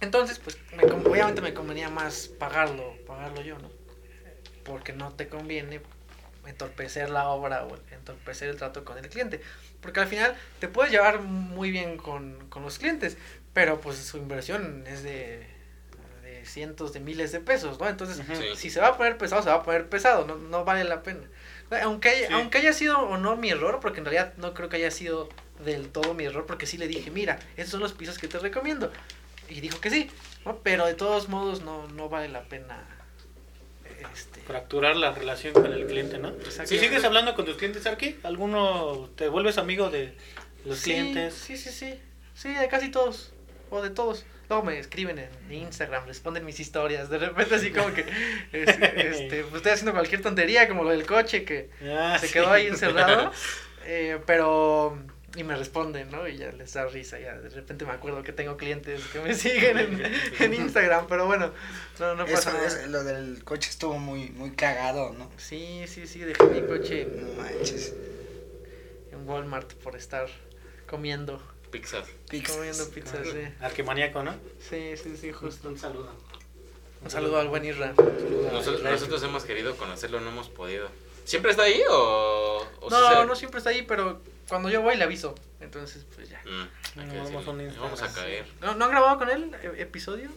Entonces, 0.00 0.38
pues, 0.38 0.56
me 0.76 0.84
obviamente 0.84 1.40
me 1.40 1.52
convenía 1.54 1.88
más 1.90 2.28
pagarlo, 2.28 2.94
pagarlo 3.06 3.40
yo, 3.42 3.58
¿no? 3.58 3.68
Porque 4.64 4.92
no 4.92 5.12
te 5.12 5.28
conviene 5.28 5.80
entorpecer 6.46 7.10
la 7.10 7.28
obra 7.28 7.64
o 7.64 7.76
entorpecer 7.90 8.48
el 8.48 8.56
trato 8.56 8.84
con 8.84 8.96
el 8.98 9.08
cliente. 9.08 9.42
Porque 9.80 10.00
al 10.00 10.06
final 10.08 10.34
te 10.60 10.68
puedes 10.68 10.90
llevar 10.92 11.20
muy 11.20 11.70
bien 11.70 11.96
con, 11.98 12.48
con 12.48 12.62
los 12.62 12.78
clientes, 12.78 13.16
pero 13.52 13.80
pues 13.80 13.96
su 13.98 14.16
inversión 14.18 14.84
es 14.86 15.02
de, 15.02 15.46
de 16.22 16.44
cientos 16.44 16.92
de 16.92 17.00
miles 17.00 17.30
de 17.32 17.40
pesos, 17.40 17.78
¿no? 17.78 17.88
Entonces. 17.88 18.20
Sí. 18.26 18.56
si 18.56 18.70
se 18.70 18.80
va 18.80 18.88
a 18.88 18.96
poner 18.96 19.16
pesado, 19.18 19.42
se 19.42 19.48
va 19.50 19.56
a 19.56 19.62
poner 19.62 19.88
pesado, 19.88 20.26
no, 20.26 20.36
no 20.36 20.64
vale 20.64 20.84
la 20.84 21.02
pena. 21.02 21.20
Aunque, 21.82 22.08
haya- 22.08 22.28
Sí. 22.28 22.32
aunque 22.32 22.58
haya 22.58 22.72
sido 22.72 22.98
o 23.00 23.18
no 23.18 23.36
mi 23.36 23.50
error, 23.50 23.78
porque 23.80 23.98
en 23.98 24.06
realidad 24.06 24.32
no 24.36 24.54
creo 24.54 24.68
que 24.68 24.76
haya 24.76 24.90
sido 24.90 25.28
del 25.64 25.88
todo 25.90 26.14
mi 26.14 26.24
error, 26.24 26.46
porque 26.46 26.66
sí 26.66 26.78
le 26.78 26.88
dije, 26.88 27.10
mira, 27.10 27.38
esos 27.56 27.72
son 27.72 27.80
los 27.80 27.92
pisos 27.92 28.18
que 28.18 28.26
te 28.28 28.38
recomiendo. 28.38 28.90
Y 29.48 29.60
dijo 29.60 29.80
que 29.80 29.90
sí, 29.90 30.10
¿no? 30.44 30.58
pero 30.58 30.86
de 30.86 30.94
todos 30.94 31.28
modos 31.28 31.62
no, 31.62 31.86
no 31.88 32.08
vale 32.08 32.28
la 32.28 32.42
pena. 32.42 32.84
Este, 34.14 34.40
Fracturar 34.42 34.96
la 34.96 35.12
relación 35.12 35.52
con 35.52 35.72
el 35.72 35.86
cliente, 35.86 36.18
¿no? 36.18 36.28
Exacto. 36.30 36.66
Si 36.66 36.78
sigues 36.78 37.04
hablando 37.04 37.34
con 37.34 37.44
tus 37.44 37.56
clientes, 37.56 37.86
Arqui, 37.86 38.16
¿alguno 38.22 39.10
te 39.16 39.28
vuelves 39.28 39.58
amigo 39.58 39.90
de 39.90 40.14
los 40.64 40.78
sí, 40.78 40.92
clientes? 40.92 41.34
Sí, 41.34 41.56
sí, 41.56 41.70
sí. 41.70 41.98
Sí, 42.34 42.52
de 42.52 42.68
casi 42.68 42.90
todos. 42.90 43.32
O 43.70 43.82
de 43.82 43.90
todos. 43.90 44.24
Luego 44.48 44.64
me 44.64 44.78
escriben 44.78 45.18
en 45.18 45.52
Instagram, 45.52 46.06
responden 46.06 46.44
mis 46.46 46.58
historias. 46.58 47.10
De 47.10 47.18
repente 47.18 47.56
así 47.56 47.70
como 47.70 47.92
que 47.92 48.06
es- 48.52 48.68
este, 48.80 49.42
pues 49.42 49.56
estoy 49.56 49.72
haciendo 49.72 49.92
cualquier 49.92 50.22
tontería, 50.22 50.68
como 50.68 50.84
lo 50.84 50.90
del 50.90 51.04
coche 51.06 51.44
que 51.44 51.68
Ah, 51.84 52.16
se 52.18 52.28
sí. 52.28 52.32
quedó 52.32 52.50
ahí 52.50 52.66
encerrado. 52.66 53.30
eh, 53.84 54.18
pero 54.26 54.98
y 55.38 55.44
me 55.44 55.56
responden, 55.56 56.10
¿no? 56.10 56.26
Y 56.26 56.36
ya 56.36 56.50
les 56.52 56.72
da 56.72 56.86
risa, 56.86 57.18
ya 57.18 57.38
de 57.38 57.48
repente 57.50 57.84
me 57.86 57.92
acuerdo 57.92 58.22
que 58.22 58.32
tengo 58.32 58.56
clientes 58.56 59.02
que 59.12 59.20
me 59.20 59.34
siguen 59.36 59.78
en, 59.78 60.02
en 60.40 60.54
Instagram, 60.54 61.06
pero 61.08 61.26
bueno, 61.26 61.52
no, 62.00 62.14
no 62.14 62.26
pasa 62.26 62.50
Eso, 62.50 62.52
nada. 62.52 62.66
es- 62.66 62.88
lo 62.88 63.04
del 63.04 63.44
coche 63.44 63.70
estuvo 63.70 63.98
muy, 63.98 64.30
muy 64.30 64.50
cagado, 64.52 65.12
¿no? 65.12 65.30
Sí, 65.36 65.84
sí, 65.86 66.06
sí, 66.06 66.20
dejé 66.20 66.44
mi 66.44 66.62
coche 66.62 67.06
No 67.14 67.42
manches. 67.42 67.94
en 69.12 69.28
Walmart 69.28 69.72
por 69.74 69.96
estar 69.96 70.28
comiendo, 70.86 71.40
Pixar. 71.70 72.04
Pizzas. 72.30 72.56
comiendo 72.56 72.88
pizzas, 72.90 73.26
sí. 73.28 73.40
Arquimaníaco, 73.60 74.22
¿no? 74.22 74.34
Sí, 74.70 74.94
sí, 74.96 75.16
sí, 75.18 75.32
justo. 75.32 75.68
Un 75.68 75.78
saludo. 75.78 76.10
Un 77.04 77.10
saludo 77.10 77.38
al 77.38 77.48
buen 77.48 77.64
Isra. 77.64 77.94
saludo 77.94 78.48
a 78.48 78.52
Nosotros, 78.52 78.82
nosotros 78.82 79.22
hemos 79.22 79.44
querido 79.44 79.76
conocerlo, 79.76 80.18
no 80.20 80.30
hemos 80.30 80.48
podido. 80.48 80.88
¿Siempre 81.28 81.50
está 81.50 81.64
ahí 81.64 81.80
o...? 81.90 82.66
o 82.80 82.90
No, 82.90 83.08
se- 83.20 83.26
no 83.26 83.36
siempre 83.36 83.58
está 83.58 83.70
ahí, 83.70 83.82
pero 83.82 84.22
cuando 84.48 84.68
yo 84.70 84.80
voy 84.82 84.96
le 84.96 85.04
aviso. 85.04 85.34
Entonces, 85.60 86.06
pues 86.14 86.28
ya. 86.30 86.40
Mm, 86.46 87.06
No, 87.06 87.24
vamos 87.24 87.46
a 87.46 87.50
un. 87.50 87.76
Vamos 87.78 88.02
a 88.02 88.12
caer. 88.12 88.46
¿No, 88.60 88.74
¿no 88.74 88.84
han 88.86 88.90
grabado 88.90 89.18
con 89.18 89.28
él 89.28 89.54
e- 89.62 89.82
episodio? 89.82 90.30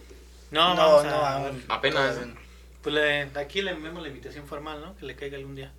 No, 0.50 0.74
No, 0.74 0.86
vamos 0.86 1.04
no, 1.04 1.10
a... 1.14 1.32
aún. 1.36 1.64
Apenas. 1.68 2.16
Pues 2.82 2.94
le, 2.94 3.22
aquí 3.40 3.62
le 3.62 3.70
enviamos 3.70 4.02
la 4.02 4.08
invitación 4.08 4.46
formal, 4.46 4.80
¿no? 4.82 4.96
Que 4.96 5.06
le 5.06 5.16
caiga 5.16 5.38
algún 5.38 5.54
día. 5.54 5.72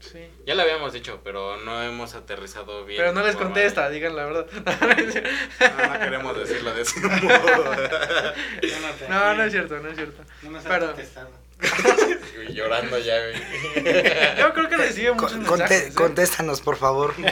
Sí. 0.00 0.18
Ya 0.44 0.56
le 0.56 0.62
habíamos 0.62 0.92
dicho, 0.92 1.20
pero 1.22 1.56
no 1.58 1.80
hemos 1.82 2.14
aterrizado 2.16 2.84
bien. 2.84 3.00
Pero 3.00 3.12
no 3.12 3.22
les 3.24 3.36
contesta, 3.36 3.88
digan 3.88 4.16
la 4.16 4.24
verdad. 4.24 4.46
No, 4.52 5.86
no 5.92 5.98
queremos 6.00 6.36
decirlo 6.36 6.74
de 6.74 6.82
ese 6.82 7.00
modo. 7.00 7.18
No, 9.08 9.34
no 9.34 9.44
es 9.44 9.52
cierto, 9.52 9.78
no 9.78 9.88
es 9.88 9.96
cierto. 9.96 10.22
No 10.42 10.50
nos 10.50 10.64
Pero- 10.64 10.86
contestado. 10.88 11.30
Llorando 12.52 12.98
ya, 12.98 13.14
güey. 13.18 13.34
Yo 14.38 14.52
creo 14.52 14.68
que 14.68 14.76
recibe 14.76 15.12
muchos 15.12 15.32
conte- 15.32 15.50
mensajes. 15.50 15.86
¿eh? 15.88 15.94
Contéstanos, 15.94 16.60
por 16.60 16.76
favor. 16.76 17.14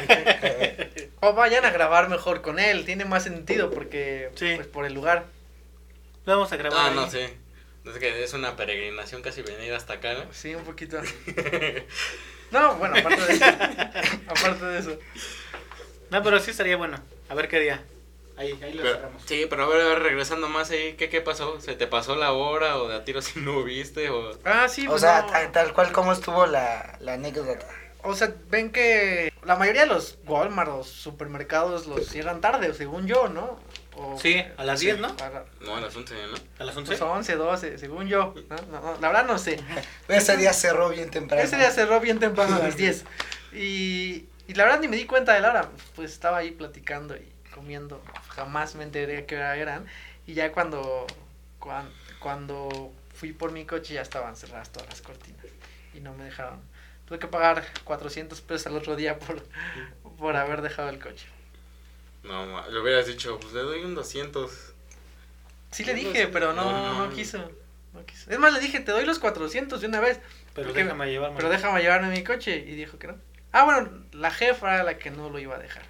O 1.22 1.34
vayan 1.34 1.66
a 1.66 1.70
grabar 1.70 2.08
mejor 2.08 2.40
con 2.40 2.58
él, 2.58 2.86
tiene 2.86 3.04
más 3.04 3.24
sentido 3.24 3.70
porque 3.70 4.30
Sí. 4.36 4.54
pues 4.56 4.66
por 4.66 4.86
el 4.86 4.94
lugar. 4.94 5.26
Vamos 6.24 6.50
a 6.50 6.56
grabar. 6.56 6.78
Ah, 6.80 6.88
ahí. 6.88 6.94
no, 6.94 7.10
sí. 7.10 7.18
Es 7.84 7.98
que 7.98 8.24
es 8.24 8.32
una 8.32 8.56
peregrinación 8.56 9.20
casi 9.20 9.42
venir 9.42 9.74
hasta 9.74 9.94
acá, 9.94 10.14
¿no? 10.14 10.32
Sí, 10.32 10.54
un 10.54 10.64
poquito. 10.64 10.98
No, 12.50 12.74
bueno, 12.76 12.96
aparte 12.98 13.20
de 13.26 13.32
eso. 13.34 13.44
aparte 14.26 14.64
de 14.64 14.78
eso. 14.80 14.98
No, 16.10 16.20
pero 16.22 16.40
sí 16.40 16.50
estaría 16.50 16.76
bueno. 16.76 16.98
A 17.28 17.34
ver 17.34 17.46
qué 17.48 17.60
día. 17.60 17.80
Ahí, 18.40 18.58
ahí 18.62 18.72
lo 18.72 18.82
Pero- 18.82 18.94
cerramos. 18.96 19.22
sí, 19.26 19.46
pero 19.50 19.64
a 19.64 19.68
ver, 19.68 19.80
a 19.82 19.84
ver, 19.90 19.98
regresando 20.02 20.48
más 20.48 20.70
ahí, 20.70 20.94
¿qué, 20.94 21.08
¿qué 21.10 21.20
pasó? 21.20 21.60
¿Se 21.60 21.74
te 21.74 21.86
pasó 21.86 22.16
la 22.16 22.32
hora 22.32 22.78
o 22.78 22.88
de 22.88 22.96
a 22.96 23.04
tiro 23.04 23.20
si 23.20 23.38
no 23.40 23.62
viste? 23.62 24.08
O... 24.10 24.30
Ah, 24.44 24.66
sí, 24.68 24.86
O 24.86 24.90
pues 24.90 25.02
sea, 25.02 25.22
no. 25.22 25.26
tal, 25.32 25.52
tal 25.52 25.72
cual 25.74 25.92
como 25.92 26.12
estuvo 26.12 26.46
la, 26.46 26.96
la 27.00 27.14
anécdota. 27.14 27.58
O 28.02 28.14
sea, 28.14 28.32
ven 28.48 28.72
que 28.72 29.30
la 29.44 29.56
mayoría 29.56 29.82
de 29.82 29.88
los 29.88 30.16
Walmart 30.26 30.70
o 30.70 30.82
supermercados 30.84 31.86
los 31.86 32.06
cierran 32.06 32.40
tarde, 32.40 32.72
según 32.72 33.06
yo, 33.06 33.28
¿no? 33.28 33.60
O- 33.94 34.18
Sí, 34.18 34.42
a 34.56 34.64
las 34.64 34.80
10, 34.80 35.00
¿no? 35.00 35.14
No, 35.60 35.76
a 35.76 35.80
las 35.82 35.94
11, 35.94 36.14
¿no? 36.28 36.34
A 36.58 36.64
las 36.64 36.74
11. 36.74 36.88
Pues 36.88 37.02
11, 37.02 37.34
12, 37.36 37.76
según 37.76 38.08
yo. 38.08 38.32
¿no? 38.48 38.56
No, 38.72 38.80
no, 38.80 39.00
la 39.02 39.08
verdad 39.08 39.26
no 39.26 39.36
sé. 39.36 39.60
Ese 40.08 40.38
día 40.38 40.54
cerró 40.54 40.88
bien 40.88 41.10
temprano. 41.10 41.42
Ese 41.42 41.56
día 41.58 41.70
cerró 41.70 42.00
bien 42.00 42.18
temprano 42.18 42.56
a 42.56 42.60
las 42.60 42.76
10. 42.78 43.04
Y, 43.52 44.24
y 44.48 44.54
la 44.54 44.64
verdad 44.64 44.80
ni 44.80 44.88
me 44.88 44.96
di 44.96 45.04
cuenta 45.04 45.34
de 45.34 45.40
la 45.40 45.50
hora. 45.50 45.68
Pues 45.94 46.10
estaba 46.12 46.38
ahí 46.38 46.52
platicando 46.52 47.14
y 47.16 47.30
comiendo. 47.60 48.02
Jamás 48.30 48.74
me 48.74 48.84
enteré 48.84 49.26
qué 49.26 49.36
hora 49.36 49.54
eran. 49.56 49.86
Y 50.26 50.32
ya 50.34 50.50
cuando, 50.52 51.06
cuan- 51.58 51.90
cuando 52.20 52.90
fui 53.14 53.32
por 53.32 53.52
mi 53.52 53.66
coche 53.66 53.94
ya 53.94 54.00
estaban 54.02 54.34
cerradas 54.34 54.70
todas 54.70 54.88
las 54.88 55.02
cortinas. 55.02 55.44
Y 55.94 56.00
no 56.00 56.14
me 56.14 56.24
dejaron. 56.24 56.60
Tuve 57.04 57.18
que 57.18 57.26
pagar 57.26 57.64
400 57.84 58.40
pesos 58.40 58.66
al 58.68 58.76
otro 58.76 58.96
día 58.96 59.18
por, 59.18 59.42
por 60.16 60.36
haber 60.36 60.62
dejado 60.62 60.88
el 60.88 60.98
coche. 60.98 61.26
No, 62.22 62.46
ma- 62.46 62.66
le 62.68 62.78
hubieras 62.80 63.06
dicho, 63.06 63.38
pues 63.38 63.52
le 63.52 63.60
doy 63.60 63.84
un 63.84 63.94
200. 63.94 64.72
Sí 65.70 65.84
le 65.84 65.92
No, 65.92 65.98
dije, 65.98 66.28
pero 66.28 66.52
no, 66.54 66.64
no, 66.70 66.92
no, 66.94 67.06
no. 67.08 67.12
quiso. 67.14 67.38
No 67.92 68.04
quiso. 68.06 68.30
Es 68.30 68.38
más, 68.38 68.52
le 68.54 68.60
dije, 68.60 68.80
te 68.80 68.92
doy 68.92 69.04
los 69.04 69.18
400 69.18 69.80
de 69.82 69.86
una 69.86 70.00
vez. 70.00 70.18
Pero 70.54 70.68
Porque- 70.68 70.82
déjame 70.84 71.10
llevarme. 71.10 71.36
Pero 71.36 71.50
déjame 71.50 71.82
llevarme 71.82 72.08
mi 72.08 72.24
coche. 72.24 72.56
Y 72.56 72.74
dijo 72.74 72.98
que 72.98 73.08
no. 73.08 73.16
Ah, 73.52 73.64
bueno, 73.64 73.90
la 74.12 74.30
jefa 74.30 74.74
era 74.74 74.84
la 74.84 74.96
que 74.96 75.10
no 75.10 75.28
lo 75.28 75.38
iba 75.40 75.56
a 75.56 75.58
dejar. 75.58 75.82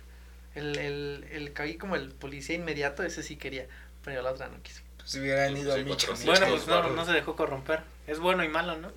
El, 0.55 0.79
el, 0.79 1.27
el 1.33 1.53
que 1.53 1.63
ahí 1.63 1.77
como 1.77 1.97
el 1.97 2.11
policía 2.11 2.57
inmediato, 2.57 3.03
ese 3.03 3.23
sí 3.23 3.37
quería. 3.37 3.67
Pero 4.05 4.23
la 4.23 4.31
otra 4.33 4.49
no 4.49 4.63
quiso. 4.63 4.81
Si 5.05 5.21
hubieran 5.21 5.57
ido 5.57 5.75
Sí, 5.75 5.81
a 5.81 5.85
Micho. 5.85 6.15
Bueno, 6.25 6.47
Sí, 6.47 6.53
pues 6.53 6.67
no, 6.67 6.89
no 6.91 7.05
se 7.05 7.13
dejó 7.13 7.37
corromper. 7.37 7.81
Es 8.07 8.19
bueno 8.19 8.43
y 8.45 8.49
malo, 8.49 8.77
¿no? 8.77 8.91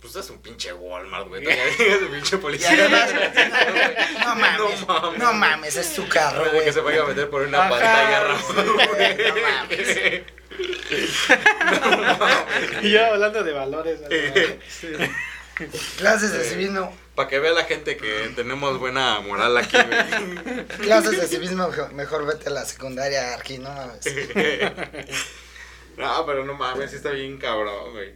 Pues 0.00 0.16
es 0.16 0.30
un 0.30 0.40
pinche 0.42 0.72
Walmart, 0.72 1.28
güey. 1.28 1.42
Todavía 1.44 1.64
digas 1.78 1.98
pinche 2.10 2.38
policía. 2.38 2.70
no 4.24 4.34
mames, 4.34 4.80
No 4.80 4.86
mames. 5.00 5.18
no 5.18 5.32
mames, 5.32 5.76
es 5.76 5.94
tu 5.94 6.08
carro, 6.08 6.50
Güey, 6.50 6.64
que 6.64 6.72
se 6.72 6.80
vaya 6.80 7.02
a 7.02 7.06
meter 7.06 7.30
por 7.30 7.42
una 7.42 7.60
Ajá, 7.60 7.70
pantalla, 7.70 8.36
sí, 8.38 8.52
Ramón, 8.52 8.76
güey. 8.88 9.16
no 9.16 9.34
mames. 9.42 10.22
Y 12.82 12.90
yo 12.90 13.06
hablando 13.06 13.42
de 13.42 13.52
valores. 13.52 14.00
Clases 15.98 16.32
de 16.32 16.44
civismo, 16.44 16.96
Para 17.14 17.28
que 17.28 17.38
vea 17.38 17.52
la 17.52 17.64
gente 17.64 17.96
que 17.96 18.32
tenemos 18.34 18.78
buena 18.78 19.20
moral 19.20 19.56
aquí, 19.56 19.76
güey. 19.76 20.66
clases 20.80 21.20
de 21.20 21.26
civismo, 21.28 21.68
mejor- 21.92 22.26
vete 22.26 22.48
a 22.48 22.52
la 22.52 22.64
secundaria 22.64 23.34
aquí, 23.34 23.58
no 23.58 23.70
mames. 23.72 24.04
No, 25.96 26.24
pero 26.26 26.44
no 26.44 26.54
mames, 26.54 26.90
sí 26.90 26.96
está 26.96 27.10
bien 27.10 27.36
cabrón, 27.38 27.92
güey. 27.92 28.14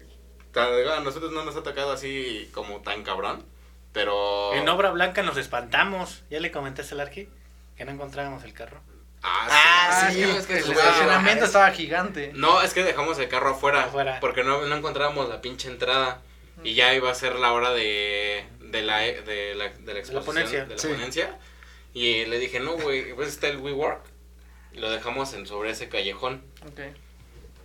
A 0.54 1.00
nosotros 1.00 1.32
no 1.32 1.44
nos 1.44 1.54
ha 1.56 1.62
tocado 1.62 1.92
así 1.92 2.48
como 2.54 2.80
tan 2.80 3.02
cabrón, 3.02 3.44
pero... 3.92 4.54
En 4.54 4.66
Obra 4.70 4.90
Blanca 4.90 5.22
nos 5.22 5.36
espantamos. 5.36 6.22
¿Ya 6.30 6.40
le 6.40 6.50
comentaste 6.50 6.94
al 6.94 7.00
Arqui? 7.00 7.28
Que 7.76 7.84
no 7.84 7.92
encontrábamos 7.92 8.42
el 8.44 8.54
carro. 8.54 8.80
Ah, 9.22 9.48
Ah, 9.50 10.08
sí. 10.10 10.16
sí, 10.16 10.22
es 10.30 10.46
que 10.46 10.58
el 10.58 10.70
estacionamiento 10.72 11.44
estaba 11.44 11.70
gigante. 11.72 12.32
No, 12.34 12.62
es 12.62 12.72
que 12.72 12.82
dejamos 12.82 13.18
el 13.18 13.28
carro 13.28 13.50
afuera, 13.50 13.82
Afuera. 13.84 14.18
porque 14.20 14.42
no, 14.44 14.62
no 14.64 14.76
encontrábamos 14.76 15.28
la 15.28 15.42
pinche 15.42 15.68
entrada 15.68 16.22
y 16.66 16.74
ya 16.74 16.94
iba 16.94 17.10
a 17.10 17.14
ser 17.14 17.36
la 17.36 17.52
hora 17.52 17.72
de, 17.72 18.44
de, 18.60 18.82
la, 18.82 18.98
de, 18.98 19.54
la, 19.54 19.68
de 19.68 19.92
la 19.94 19.98
exposición, 20.00 20.24
ponencia. 20.24 20.64
de 20.64 20.74
la 20.74 20.78
Sí. 20.80 20.88
ponencia. 20.88 21.38
Y 21.94 22.26
le 22.26 22.38
dije, 22.38 22.60
no, 22.60 22.72
güey, 22.76 23.14
pues 23.14 23.28
está 23.28 23.48
el 23.48 23.58
WeWork. 23.58 24.04
Y 24.72 24.78
lo 24.80 24.90
dejamos 24.90 25.32
en 25.34 25.46
sobre 25.46 25.70
ese 25.70 25.88
callejón. 25.88 26.42
Ok. 26.66 26.80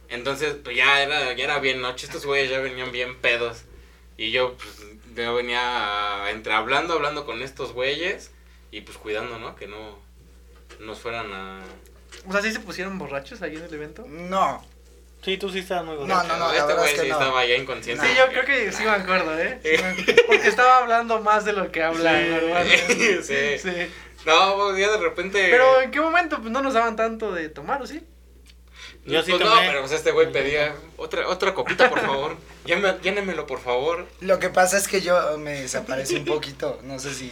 Entonces, 0.10 0.56
pues 0.64 0.76
ya 0.76 1.02
era, 1.02 1.34
ya 1.34 1.44
era 1.44 1.60
bien 1.60 1.82
noche, 1.82 2.06
estos 2.06 2.26
güeyes 2.26 2.50
ya 2.50 2.60
venían 2.60 2.92
bien 2.92 3.18
pedos. 3.20 3.64
Y 4.18 4.32
yo, 4.32 4.56
pues, 4.56 4.78
yo 5.16 5.34
venía 5.36 6.26
entre 6.30 6.54
hablando, 6.54 6.94
hablando 6.94 7.26
con 7.26 7.42
estos 7.42 7.74
güeyes 7.74 8.32
y 8.72 8.82
pues 8.82 8.98
cuidando, 8.98 9.40
¿no? 9.40 9.56
Que 9.56 9.68
no 9.68 10.00
nos 10.80 11.00
fueran 11.00 11.34
a... 11.34 11.62
O 12.28 12.32
sea, 12.32 12.42
¿sí 12.42 12.52
se 12.52 12.60
pusieron 12.60 12.98
borrachos 12.98 13.42
ahí 13.42 13.56
en 13.56 13.64
el 13.64 13.74
evento? 13.74 14.06
No, 14.08 14.66
Sí, 15.24 15.38
tú 15.38 15.50
sí 15.50 15.60
estabas 15.60 15.86
muy 15.86 15.96
No, 15.96 16.02
borracho. 16.02 16.28
no, 16.30 16.38
no, 16.40 16.52
este 16.54 16.74
güey 16.74 16.86
es 16.88 16.94
que 16.96 17.02
sí 17.02 17.10
no. 17.10 17.14
estaba 17.20 17.46
ya 17.46 17.56
inconsciente. 17.56 18.08
Sí, 18.08 18.14
yo 18.18 18.28
creo 18.30 18.44
que 18.46 18.72
sí 18.72 18.84
me 18.84 18.90
acuerdo, 18.90 19.38
¿eh? 19.38 19.60
Sí 19.64 19.70
me 19.82 19.88
acuerdo. 19.90 20.14
Porque 20.28 20.48
estaba 20.48 20.78
hablando 20.78 21.22
más 21.22 21.46
de 21.46 21.54
lo 21.54 21.72
que 21.72 21.84
habla 21.84 22.20
Sí. 22.20 22.28
normalmente. 22.30 23.24
Sí. 23.24 23.60
Sí. 23.60 23.92
No, 24.26 24.56
pues 24.56 24.78
ya 24.80 24.92
de 24.92 24.98
repente... 24.98 25.48
Pero 25.52 25.82
¿en 25.82 25.92
qué 25.92 26.00
momento? 26.02 26.40
Pues 26.40 26.52
no 26.52 26.62
nos 26.62 26.74
daban 26.74 26.96
tanto 26.96 27.32
de 27.34 27.50
tomar, 27.50 27.82
¿o 27.82 27.88
sí? 27.88 28.02
Yo 29.06 29.22
sí 29.24 29.32
Pues 29.32 29.44
no, 29.44 29.56
pero 29.60 29.80
pues 29.82 29.92
este 29.94 30.12
güey 30.12 30.32
pedía 30.32 30.76
otra, 30.98 31.28
otra 31.28 31.54
copita, 31.56 31.90
por 31.90 32.00
favor. 32.00 32.38
Llénemelo, 33.04 33.46
por 33.48 33.60
favor. 33.60 34.08
lo 34.22 34.38
que 34.40 34.50
pasa 34.50 34.78
es 34.78 34.88
que 34.88 35.02
yo 35.02 35.38
me 35.40 35.62
desaparecí 35.62 36.16
un 36.16 36.26
poquito, 36.26 36.80
no 36.84 37.00
sé 37.00 37.14
si... 37.14 37.28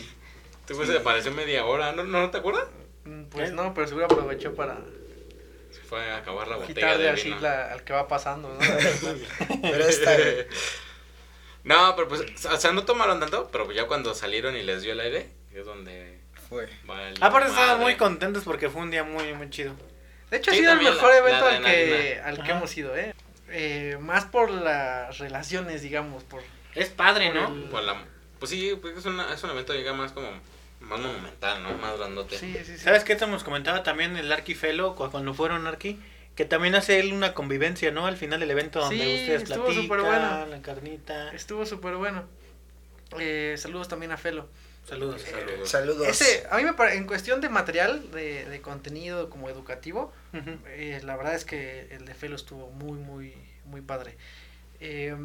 Este 0.61 0.73
güey 0.73 0.87
se 0.87 0.97
apareció 0.97 1.31
media 1.31 1.65
hora, 1.65 1.91
¿no, 1.91 2.03
no 2.03 2.29
te 2.29 2.37
acuerdas? 2.37 2.65
Mm, 3.05 3.23
Pues 3.25 3.49
¿Qué? 3.49 3.55
no, 3.55 3.73
pero 3.73 3.87
seguro 3.87 4.05
aprovechó 4.05 4.53
para 4.55 4.77
Se 5.71 5.81
fue 5.81 6.09
a 6.09 6.17
acabar 6.17 6.47
la 6.47 6.55
botella 6.57 6.73
quitarle 6.73 7.03
de 7.03 7.09
así 7.09 7.23
vino. 7.25 7.39
la- 7.41 7.71
al 7.71 7.83
que 7.83 7.93
va 7.93 8.07
pasando, 8.07 8.49
¿no? 8.49 8.59
Pero 9.61 9.85
esta, 9.85 10.11
No, 11.63 11.95
pero 11.95 12.07
pues, 12.07 12.21
o 12.45 12.57
sea, 12.57 12.71
no 12.71 12.85
tomaron 12.85 13.19
tanto, 13.19 13.49
pero 13.51 13.69
ya 13.71 13.85
cuando 13.85 14.15
salieron 14.15 14.55
y 14.55 14.63
les 14.63 14.81
dio 14.81 14.93
el 14.93 14.99
aire, 15.01 15.29
es 15.53 15.65
donde 15.65 16.19
fue. 16.47 16.69
Aparte 17.19 17.49
estaban 17.49 17.81
muy 17.81 17.95
contentos 17.95 18.43
porque 18.45 18.69
fue 18.69 18.81
un 18.81 18.91
día 18.91 19.03
muy, 19.03 19.33
muy 19.33 19.49
chido. 19.49 19.75
De 20.31 20.37
hecho, 20.37 20.51
ha 20.51 20.53
sido 20.53 20.71
el 20.71 20.79
mejor 20.81 21.09
la- 21.11 21.17
evento 21.17 21.45
la 21.49 21.57
al 21.57 21.63
que, 21.65 22.21
al 22.23 22.43
que 22.43 22.51
hemos 22.51 22.77
ido, 22.77 22.95
¿eh? 22.95 23.13
Eh, 23.49 23.97
Más 23.99 24.25
por 24.25 24.49
las 24.51 25.17
relaciones, 25.17 25.81
digamos, 25.81 26.23
por... 26.23 26.41
Es 26.75 26.89
padre, 26.89 27.33
¿no? 27.33 27.47
por 27.49 27.57
el- 27.57 27.63
Pues, 27.65 27.83
la- 27.85 28.03
pues 28.39 28.49
sí, 28.51 28.77
pues 28.81 28.97
es, 28.97 29.05
una, 29.05 29.33
es 29.33 29.43
un 29.43 29.49
evento 29.49 29.75
ya 29.75 29.91
más 29.91 30.11
como, 30.13 30.29
más 30.89 30.99
monumental, 30.99 31.63
¿no? 31.63 31.77
Más 31.77 31.97
grandote. 31.97 32.37
Sí, 32.37 32.53
sí, 32.65 32.65
sí. 32.65 32.77
¿Sabes 32.79 33.03
qué 33.03 33.15
te 33.15 33.25
nos 33.27 33.43
comentaba 33.43 33.83
también 33.83 34.17
el 34.17 34.31
Arqui 34.31 34.55
Felo 34.55 34.95
cu- 34.95 35.09
cuando 35.11 35.33
fueron 35.33 35.65
Arqui? 35.67 35.99
Que 36.35 36.45
también 36.45 36.75
hace 36.75 36.99
él 36.99 37.13
una 37.13 37.33
convivencia, 37.33 37.91
¿no? 37.91 38.05
Al 38.07 38.15
final 38.17 38.39
del 38.39 38.49
evento 38.51 38.79
donde 38.79 38.95
Sí, 38.97 39.21
ustedes 39.21 39.43
estuvo 39.43 39.65
platican, 39.65 39.83
superbueno. 39.83 40.45
la 40.47 40.61
carnita. 40.61 41.31
Estuvo 41.33 41.65
súper 41.65 41.95
bueno. 41.95 42.23
Eh, 43.19 43.55
saludos 43.57 43.87
también 43.87 44.11
a 44.11 44.17
Felo. 44.17 44.47
Saludos. 44.87 45.21
Saludos. 45.21 45.69
Saludos. 45.69 46.07
Ese, 46.07 46.47
a 46.49 46.57
mí 46.57 46.63
me 46.63 46.73
parece, 46.73 46.97
en 46.97 47.05
cuestión 47.07 47.41
de 47.41 47.49
material, 47.49 48.09
de, 48.11 48.45
de 48.45 48.61
contenido 48.61 49.29
como 49.29 49.49
educativo, 49.49 50.11
eh, 50.67 50.99
la 51.03 51.15
verdad 51.17 51.35
es 51.35 51.45
que 51.45 51.87
el 51.91 52.05
de 52.05 52.13
Felo 52.15 52.35
estuvo 52.35 52.69
muy, 52.71 52.97
muy, 52.97 53.33
muy 53.65 53.81
padre. 53.81 54.15
Eh, 54.79 55.15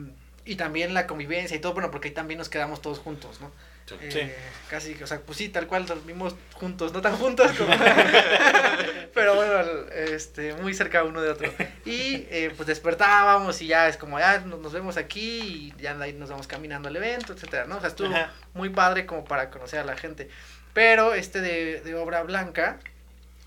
y 0.44 0.57
también 0.57 0.92
la 0.92 1.07
convivencia 1.07 1.57
y 1.57 1.61
todo, 1.61 1.72
bueno, 1.74 1.90
porque 1.90 2.09
ahí 2.09 2.14
también 2.14 2.38
nos 2.38 2.48
quedamos 2.50 2.83
todos 2.83 2.98
juntos, 2.98 3.40
¿no? 3.40 3.50
Sí. 3.87 4.18
Eh. 4.18 4.35
Casi, 4.70 5.01
o 5.03 5.07
sea, 5.07 5.20
pues 5.20 5.37
sí, 5.38 5.51
tal 5.51 5.66
cual 5.66 5.87
dormimos 5.87 6.35
juntos, 6.55 6.92
no 6.92 7.03
tan 7.03 7.16
juntos 7.16 7.53
como... 7.53 7.70
pero 9.14 9.35
bueno, 9.35 9.55
este, 9.94 10.55
muy 10.55 10.75
cerca 10.75 11.05
uno 11.05 11.20
de 11.20 11.31
otro. 11.31 11.53
Y 11.85 12.27
eh, 12.31 12.53
pues 12.57 12.66
despertábamos 12.66 13.61
y 13.62 13.66
ya 13.66 13.88
es 13.88 13.97
como, 13.97 14.18
ya 14.18 14.40
nos, 14.40 14.61
nos 14.61 14.73
vemos 14.73 14.97
aquí 14.97 15.73
y 15.79 15.83
ya 15.83 15.94
nos 15.94 16.31
vamos 16.31 16.47
caminando 16.47 16.88
al 16.88 16.97
evento, 16.97 17.33
etcétera, 17.35 17.66
¿no? 17.66 17.77
O 17.77 17.81
sea, 17.81 17.90
estuvo 17.90 18.09
Ajá. 18.09 18.33
muy 18.55 18.70
padre 18.70 19.07
como 19.07 19.25
para 19.25 19.51
conocer 19.51 19.81
a 19.81 19.85
la 19.85 19.97
gente. 19.97 20.29
Pero 20.73 21.14
este 21.14 21.40
de, 21.40 21.81
de 21.83 21.94
Obra 21.94 22.23
Blanca, 22.23 22.79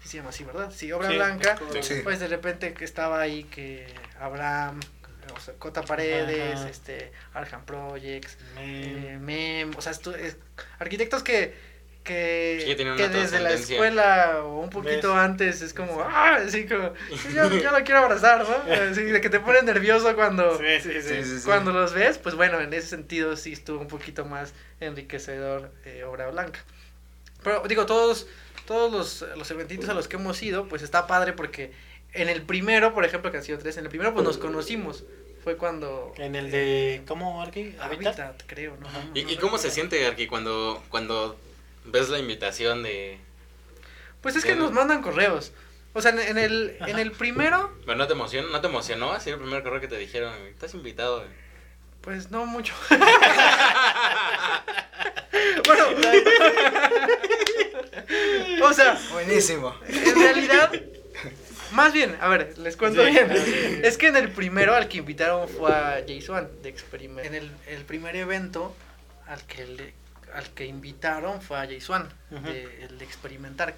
sí 0.02 0.10
se 0.10 0.17
llama 0.17 0.30
así, 0.30 0.43
¿verdad? 0.43 0.71
Sí, 0.73 0.91
Obra 0.91 1.10
Sí, 1.10 1.15
Blanca, 1.15 1.58
Sí. 1.82 1.95
pues 2.04 2.19
de 2.19 2.28
repente 2.28 2.73
que 2.73 2.86
estaba 2.86 3.19
ahí 3.19 3.43
que 3.43 3.88
Abraham, 4.19 4.80
o 5.35 5.39
sea, 5.39 5.53
Cota 5.55 5.81
Paredes, 5.81 6.59
Ajá. 6.59 6.69
este, 6.69 7.11
Arkham 7.33 7.65
Projects, 7.65 8.37
Me- 8.55 9.13
eh, 9.13 9.17
Mem, 9.19 9.71
o 9.77 9.81
sea, 9.81 9.91
estu- 9.93 10.15
es- 10.15 10.37
arquitectos 10.79 11.23
que 11.23 11.77
que, 12.07 12.63
Sí, 12.65 12.75
que 12.77 13.09
desde 13.09 13.41
la 13.41 13.51
escuela 13.51 14.39
o 14.41 14.59
un 14.61 14.69
poquito 14.69 15.09
¿Ves? 15.09 15.17
antes 15.17 15.61
es 15.61 15.73
como, 15.73 15.99
ah, 16.01 16.35
así 16.35 16.65
como, 16.65 16.93
yo, 17.35 17.49
yo 17.61 17.71
lo 17.77 17.83
quiero 17.83 17.97
abrazar, 17.99 18.47
¿no? 18.47 18.73
Así 18.73 19.03
de 19.03 19.19
que 19.19 19.29
te 19.29 19.41
pones 19.41 19.65
nervioso 19.65 20.15
cuando, 20.15 20.57
Sí, 20.57 20.63
sí, 20.81 20.93
sí. 20.93 21.01
Sí, 21.01 21.23
sí, 21.25 21.39
sí. 21.39 21.45
cuando 21.45 21.73
los 21.73 21.91
ves, 21.91 22.17
pues 22.17 22.33
bueno, 22.35 22.61
en 22.61 22.73
ese 22.73 22.87
sentido 22.87 23.35
sí 23.35 23.51
estuvo 23.51 23.81
un 23.81 23.89
poquito 23.89 24.23
más 24.23 24.53
enriquecedor 24.79 25.69
eh, 25.83 26.05
Obra 26.05 26.29
Blanca. 26.29 26.61
Pero 27.43 27.63
digo, 27.67 27.85
todos 27.85 28.27
todos 28.65 28.89
los, 28.91 29.37
los 29.37 29.51
eventitos 29.51 29.89
a 29.89 29.93
los 29.93 30.07
que 30.07 30.15
hemos 30.15 30.41
ido, 30.41 30.67
pues 30.69 30.83
está 30.83 31.07
padre 31.07 31.33
porque 31.33 31.73
en 32.21 32.30
el 32.30 32.41
primero, 32.41 32.93
por 32.93 33.06
ejemplo, 33.06 33.32
que 33.32 33.38
han 33.38 33.43
sido 33.43 33.58
tres, 33.60 33.77
en 33.77 33.84
el 33.86 33.89
primero 33.89 34.13
pues 34.13 34.25
nos 34.25 34.38
conocimos. 34.38 35.03
Fue 35.43 35.56
cuando... 35.56 36.13
En 36.17 36.36
el 36.36 36.51
de. 36.51 37.03
¿Cómo, 37.08 37.41
Arqui? 37.41 37.75
Habitat, 37.80 38.19
¿Habitat? 38.19 38.43
creo, 38.47 38.75
¿no? 38.82 38.89
No, 38.91 38.99
¿Y, 39.13 39.23
no 39.23 39.32
y 39.32 39.38
cómo 39.38 39.58
se 39.58 39.69
siente, 39.71 40.06
Arqui, 40.06 40.27
cuando, 40.27 40.84
cuando 40.89 41.38
ves 41.86 42.10
la 42.10 42.19
invitación 42.19 42.84
de... 42.84 43.17
Pues 44.21 44.36
es 44.36 44.43
que 44.43 44.56
nos 44.56 44.71
mandan 44.73 45.01
correos. 45.01 45.53
O 45.93 46.01
sea, 46.01 46.12
en, 46.12 46.19
en 46.19 46.38
el, 46.38 46.75
en 46.86 46.99
el 46.99 47.12
primero, 47.12 47.71
Bueno, 47.86 47.99
¿no 48.03 48.08
te 48.08 48.13
emocionó? 48.13 48.49
¿No 48.49 48.60
te 48.62 48.67
emocionó 48.67 49.13
así 49.13 49.30
el 49.30 49.38
primer 49.38 49.63
correo 49.63 49.80
que 49.80 49.88
te 49.88 49.97
dijeron? 49.97 50.34
Estás 50.47 50.73
invitado. 50.73 51.23
pues 52.01 52.30
no 52.30 52.45
mucho. 52.45 52.73
bueno, 55.65 55.86
o 58.67 58.73
sea, 58.73 58.99
Buenísimo. 59.12 59.75
en 59.88 60.15
realidad, 60.19 60.71
más 61.71 61.93
bien, 61.93 62.17
a 62.21 62.27
ver, 62.27 62.58
les 62.58 62.75
cuento 62.77 63.03
Sí, 63.06 63.12
bien. 63.12 63.30
sí. 63.36 63.80
Es 63.84 63.97
que 63.97 64.08
en 64.08 64.15
el 64.15 64.32
primero 64.32 64.73
al 64.75 64.88
que 64.88 64.97
invitaron 64.97 65.47
fue 65.49 65.71
a 65.73 66.03
Jason 66.08 66.49
de 66.62 66.69
Experiment. 66.69 67.25
En 67.27 67.36
el, 67.36 67.51
el 67.67 67.84
primer 67.86 68.15
evento 68.15 68.75
al 69.27 69.41
que 69.43 69.65
le- 69.65 69.93
al 70.34 70.49
que 70.49 70.65
invitaron 70.65 71.41
fue 71.41 71.58
a 71.58 71.67
Jason, 71.67 72.08
Ujú. 72.32 72.41
de, 72.45 72.84
el 72.86 72.97
de 72.97 73.06
Experimentar. 73.06 73.73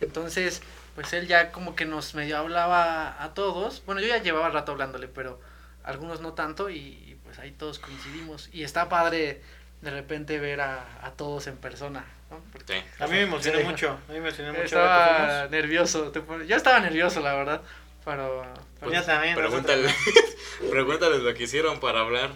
Entonces, 0.00 0.62
pues 0.94 1.12
él 1.12 1.26
ya 1.26 1.52
como 1.52 1.76
que 1.76 1.84
nos 1.84 2.14
medio 2.14 2.38
hablaba 2.38 3.22
a 3.22 3.34
todos. 3.34 3.82
Bueno, 3.86 4.00
yo 4.00 4.08
ya 4.08 4.18
llevaba 4.22 4.48
rato 4.50 4.72
hablándole, 4.72 5.08
pero 5.08 5.40
algunos 5.84 6.20
no 6.20 6.32
tanto 6.32 6.70
y, 6.70 6.76
y, 6.78 7.18
pues 7.24 7.38
ahí 7.38 7.52
todos 7.52 7.78
coincidimos. 7.78 8.48
Y 8.52 8.64
está 8.64 8.88
padre 8.88 9.40
de 9.82 9.90
repente 9.90 10.38
ver 10.40 10.60
a, 10.62 10.84
a 11.06 11.10
todos 11.12 11.46
en 11.46 11.56
persona. 11.56 12.04
¿No? 12.34 12.40
Porque 12.52 12.74
Sí. 12.80 13.02
A 13.02 13.06
mí 13.06 13.12
me 13.12 13.22
emocionó 13.22 13.58
Sí. 13.58 13.64
mucho. 13.64 13.90
A 13.90 14.12
mí 14.12 14.18
me 14.20 14.28
emocionó 14.28 14.50
mucho. 14.52 14.64
estaba 14.64 15.46
nervioso. 15.48 16.12
Yo 16.46 16.56
estaba 16.56 16.80
nervioso, 16.80 17.20
la 17.20 17.34
verdad. 17.34 17.60
Pero, 18.04 18.44
pero- 18.80 18.92
Ya 18.92 19.02
también, 19.04 19.34
Pregúntale, 19.34 19.88
pregúntales 20.70 21.20
lo 21.20 21.32
que 21.34 21.44
hicieron 21.44 21.80
para 21.80 22.00
hablar. 22.00 22.30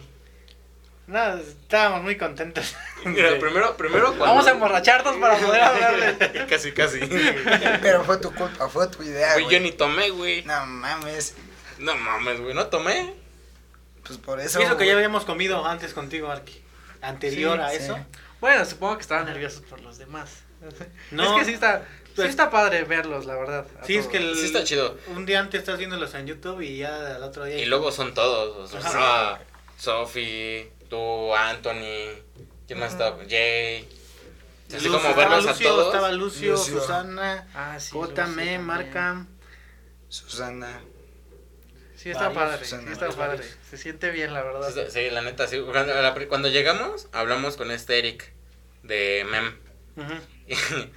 No, 1.07 1.37
estábamos 1.39 2.03
muy 2.03 2.17
contentos. 2.19 2.77
Mira, 3.05 3.31
Sí. 3.33 3.39
primero, 3.41 3.77
primero 3.79 4.07
cuando... 4.09 4.27
Vamos 4.27 4.47
a 4.47 4.51
emborracharnos 4.51 5.17
para 5.17 5.37
poder 5.39 5.63
hablarle. 5.63 6.17
casi, 6.49 6.73
casi. 6.73 7.01
Pero 7.81 8.05
fue 8.05 8.19
tu 8.19 8.35
culpa, 8.35 8.69
fue 8.69 8.89
tu 8.89 9.03
idea, 9.03 9.33
Güey, 9.35 9.49
yo 9.49 9.61
ni 9.61 9.73
tomé, 9.73 10.11
güey. 10.11 10.43
No 10.45 10.67
mames. 10.67 11.35
No 11.79 11.95
mames, 11.97 12.41
güey, 12.41 12.55
no 12.55 12.67
tomé. 12.67 13.15
Pues 14.07 14.19
por 14.19 14.39
eso. 14.41 14.61
Eso 14.61 14.77
que 14.77 14.87
ya 14.87 14.95
habíamos 14.95 15.25
comido 15.25 15.65
antes 15.67 15.95
contigo, 15.95 16.31
Arqui. 16.31 16.63
Anterior 17.01 17.59
Sí, 17.71 17.77
a 17.77 17.81
sí. 17.81 17.93
Bueno, 18.41 18.65
supongo 18.65 18.97
que 18.97 19.03
estaban 19.03 19.27
nerviosos 19.27 19.63
por 19.63 19.81
los 19.81 19.99
demás. 19.99 20.43
No. 21.11 21.33
es 21.39 21.39
que 21.41 21.45
sí 21.51 21.55
está, 21.55 21.81
sí 21.81 22.13
Pues- 22.17 22.29
está 22.31 22.51
padre 22.51 22.85
verlos, 22.85 23.27
la 23.27 23.35
verdad. 23.37 23.67
Sí, 23.85 23.97
es 23.97 24.07
que 24.07 24.17
el- 24.19 24.37
Sí 24.37 24.47
está 24.47 24.65
chido. 24.65 24.97
un 25.15 25.25
día 25.27 25.41
antes 25.41 25.61
estás 25.61 25.79
viéndolos 25.79 26.15
en 26.15 26.27
YouTube 26.27 26.61
y 26.63 26.79
ya 26.79 27.17
al 27.17 27.23
otro 27.23 27.45
día. 27.45 27.57
Y 27.59 27.67
luego 27.67 27.91
son 27.93 28.15
todos. 28.15 28.73
O 28.75 28.81
sea, 28.81 29.41
Sophie, 29.79 30.73
tú, 30.91 31.35
Anthony. 31.35 32.23
¿Quién 32.67 32.81
más 32.81 32.93
estaba? 32.93 33.17
Jay. 33.29 33.89
Así 34.69 34.75
Lucio, 34.87 34.93
como 34.93 35.09
estaba 35.09 35.29
verlos 35.29 35.47
a 35.47 35.51
Lucio, 35.53 35.69
todos. 35.71 35.87
Estaba 35.87 36.13
Lucio, 36.13 36.53
Lucio. 36.53 36.81
Susana, 36.81 37.49
Ah, 37.55 37.81
sí. 37.81 37.91
J, 37.93 38.01
Lucio 38.07 38.09
Me, 38.11 38.15
también. 38.15 38.63
Marca. 38.63 39.27
Susana. 40.11 40.81
Sí, 42.09 42.13
está 42.13 42.33
padre. 42.33 42.65
Sí, 42.65 42.77
está 42.91 43.09
padre. 43.11 43.45
Se 43.69 43.77
siente 43.77 44.11
bien, 44.11 44.33
la 44.33 44.43
verdad. 44.43 44.71
Sí, 44.73 44.81
sí, 44.89 45.11
la 45.11 45.21
neta, 45.21 45.47
sí. 45.47 45.63
Cuando, 46.27 46.49
llegamos, 46.49 47.07
hablamos 47.13 47.59
con 47.59 47.71
este 47.71 47.99
Eric 47.99 48.33
de 48.83 49.27
Mem. 49.31 49.55
Ujú. 49.97 50.15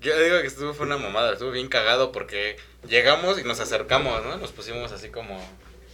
Yo 0.00 0.18
digo 0.22 0.38
que 0.42 0.46
estuvo 0.46 0.74
fue 0.74 0.84
una 0.84 0.98
mamada, 0.98 1.32
estuvo 1.32 1.50
bien 1.50 1.68
cagado 1.68 2.12
porque 2.12 2.58
llegamos 2.86 3.38
y 3.38 3.44
nos 3.44 3.58
acercamos, 3.60 4.22
¿no? 4.22 4.36
Nos 4.36 4.52
pusimos 4.52 4.92
así 4.92 5.08
como 5.08 5.40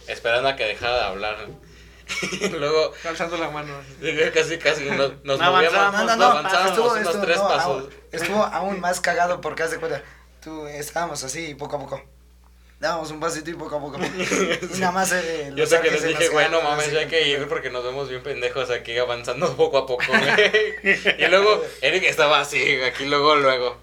esperando 0.07 0.49
a 0.49 0.55
que 0.57 0.65
dejara 0.65 0.95
de 0.95 1.03
hablar. 1.03 1.37
y 2.41 2.49
luego 2.49 2.93
Alzando 3.05 3.37
la 3.37 3.49
mano. 3.49 3.73
casi 4.33 4.57
casi 4.57 4.85
nos, 4.85 5.23
nos 5.23 5.39
No 5.39 5.51
movíamos, 5.51 5.77
avanzamos, 5.79 6.05
No, 6.05 6.15
no, 6.15 6.15
no. 6.17 6.25
avanzábamos 6.39 6.71
Estuvo, 6.71 6.91
unos 6.91 7.01
estuvo, 7.05 7.23
tres 7.23 7.37
no, 7.37 7.47
pasos. 7.47 7.65
aún, 7.83 7.89
estuvo 8.11 8.43
aún 8.43 8.79
más 8.81 8.99
cagado 9.01 9.39
porque 9.39 9.63
haz 9.63 9.71
de 9.71 9.77
cuenta. 9.77 10.03
Tú 10.41 10.67
estábamos 10.67 11.23
así 11.23 11.55
poco 11.55 11.77
a 11.77 11.79
poco. 11.79 12.16
Dábamos 12.79 13.09
un 13.09 13.19
pasito 13.19 13.49
y 13.49 13.53
poco 13.55 13.77
a 13.77 13.79
poco. 13.81 13.97
Y 14.75 14.79
nada 14.79 14.91
más. 14.91 15.11
Eh, 15.11 15.47
Yo 15.49 15.57
los 15.57 15.69
sé 15.69 15.81
que 15.81 15.89
les 15.89 16.03
dije, 16.03 16.25
nos 16.25 16.31
güey, 16.31 16.45
no 16.45 16.59
quedaron 16.59 16.77
mames, 16.77 16.91
ya 16.91 16.99
hay 16.99 17.07
que 17.07 17.27
ir 17.27 17.47
porque 17.47 17.71
nos 17.71 17.83
vemos 17.83 18.07
bien 18.07 18.21
pendejos 18.21 18.69
aquí 18.69 18.97
avanzando 18.97 19.55
poco 19.57 19.79
a 19.79 19.87
poco, 19.87 20.03
güey. 20.07 21.15
Y 21.17 21.27
luego 21.27 21.63
Eric 21.81 22.03
estaba 22.03 22.39
así, 22.39 22.81
aquí 22.81 23.05
luego, 23.05 23.35
luego. 23.35 23.77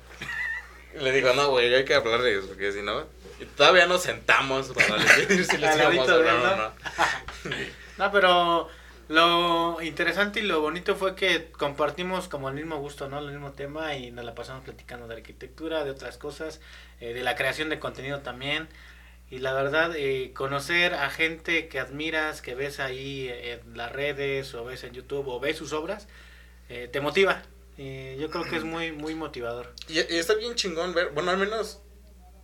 Y 0.95 1.03
le 1.03 1.11
digo, 1.11 1.33
no, 1.35 1.51
güey, 1.51 1.75
hay 1.75 1.85
que 1.85 1.95
hablarles 1.95 2.45
porque 2.45 2.71
si 2.71 2.83
no... 2.83 3.05
Y 3.41 3.47
todavía 3.47 3.87
nos 3.87 4.03
sentamos 4.03 4.69
para 4.69 4.97
decidir 4.97 5.45
si 5.45 5.57
les 5.59 5.77
íbamos 5.77 6.09
a 6.09 6.19
de 6.19 6.31
hablar 6.31 6.53
o. 6.53 6.57
¿no? 6.57 7.55
No, 7.99 8.11
pero 8.11 8.69
lo 9.09 9.83
interesante 9.83 10.41
y 10.41 10.43
lo 10.43 10.61
bonito 10.61 10.97
fue 10.97 11.15
que 11.15 11.51
compartimos 11.53 12.29
como 12.29 12.49
el 12.49 12.55
mismo 12.55 12.79
gusto, 12.79 13.09
¿no? 13.09 13.19
El 13.19 13.31
mismo 13.31 13.53
tema 13.53 13.95
y 13.97 14.11
nos 14.11 14.25
la 14.25 14.35
pasamos 14.35 14.65
platicando 14.65 15.07
de 15.07 15.15
arquitectura, 15.15 15.85
de 15.85 15.91
otras 15.91 16.17
cosas, 16.17 16.61
eh, 17.01 17.13
de 17.13 17.23
la 17.23 17.37
creación 17.37 17.69
de 17.69 17.79
contenido 17.79 18.21
también. 18.21 18.69
Y 19.31 19.39
la 19.39 19.53
verdad, 19.53 19.95
eh, 19.97 20.33
conocer 20.35 20.95
a 20.95 21.11
gente 21.11 21.69
que 21.69 21.81
admiras, 21.81 22.43
que 22.43 22.55
ves 22.55 22.79
ahí 22.79 23.29
en 23.29 23.77
las 23.77 23.91
redes 23.91 24.55
o 24.55 24.65
ves 24.65 24.85
en 24.85 24.93
YouTube 24.93 25.27
o 25.29 25.41
ves 25.41 25.57
sus 25.57 25.73
obras, 25.73 26.09
eh, 26.69 26.89
te 26.93 27.01
motiva. 27.01 27.43
Yo 27.77 28.31
creo 28.31 28.45
que 28.45 28.57
es 28.57 28.65
muy, 28.65 28.93
muy 28.93 29.17
motivador. 29.17 29.73
Y, 29.89 29.95
y 29.95 30.19
está 30.19 30.35
bien 30.35 30.55
chingón 30.55 30.95
ver, 30.95 31.11
bueno, 31.11 31.33
al 31.33 31.39
menos 31.39 31.81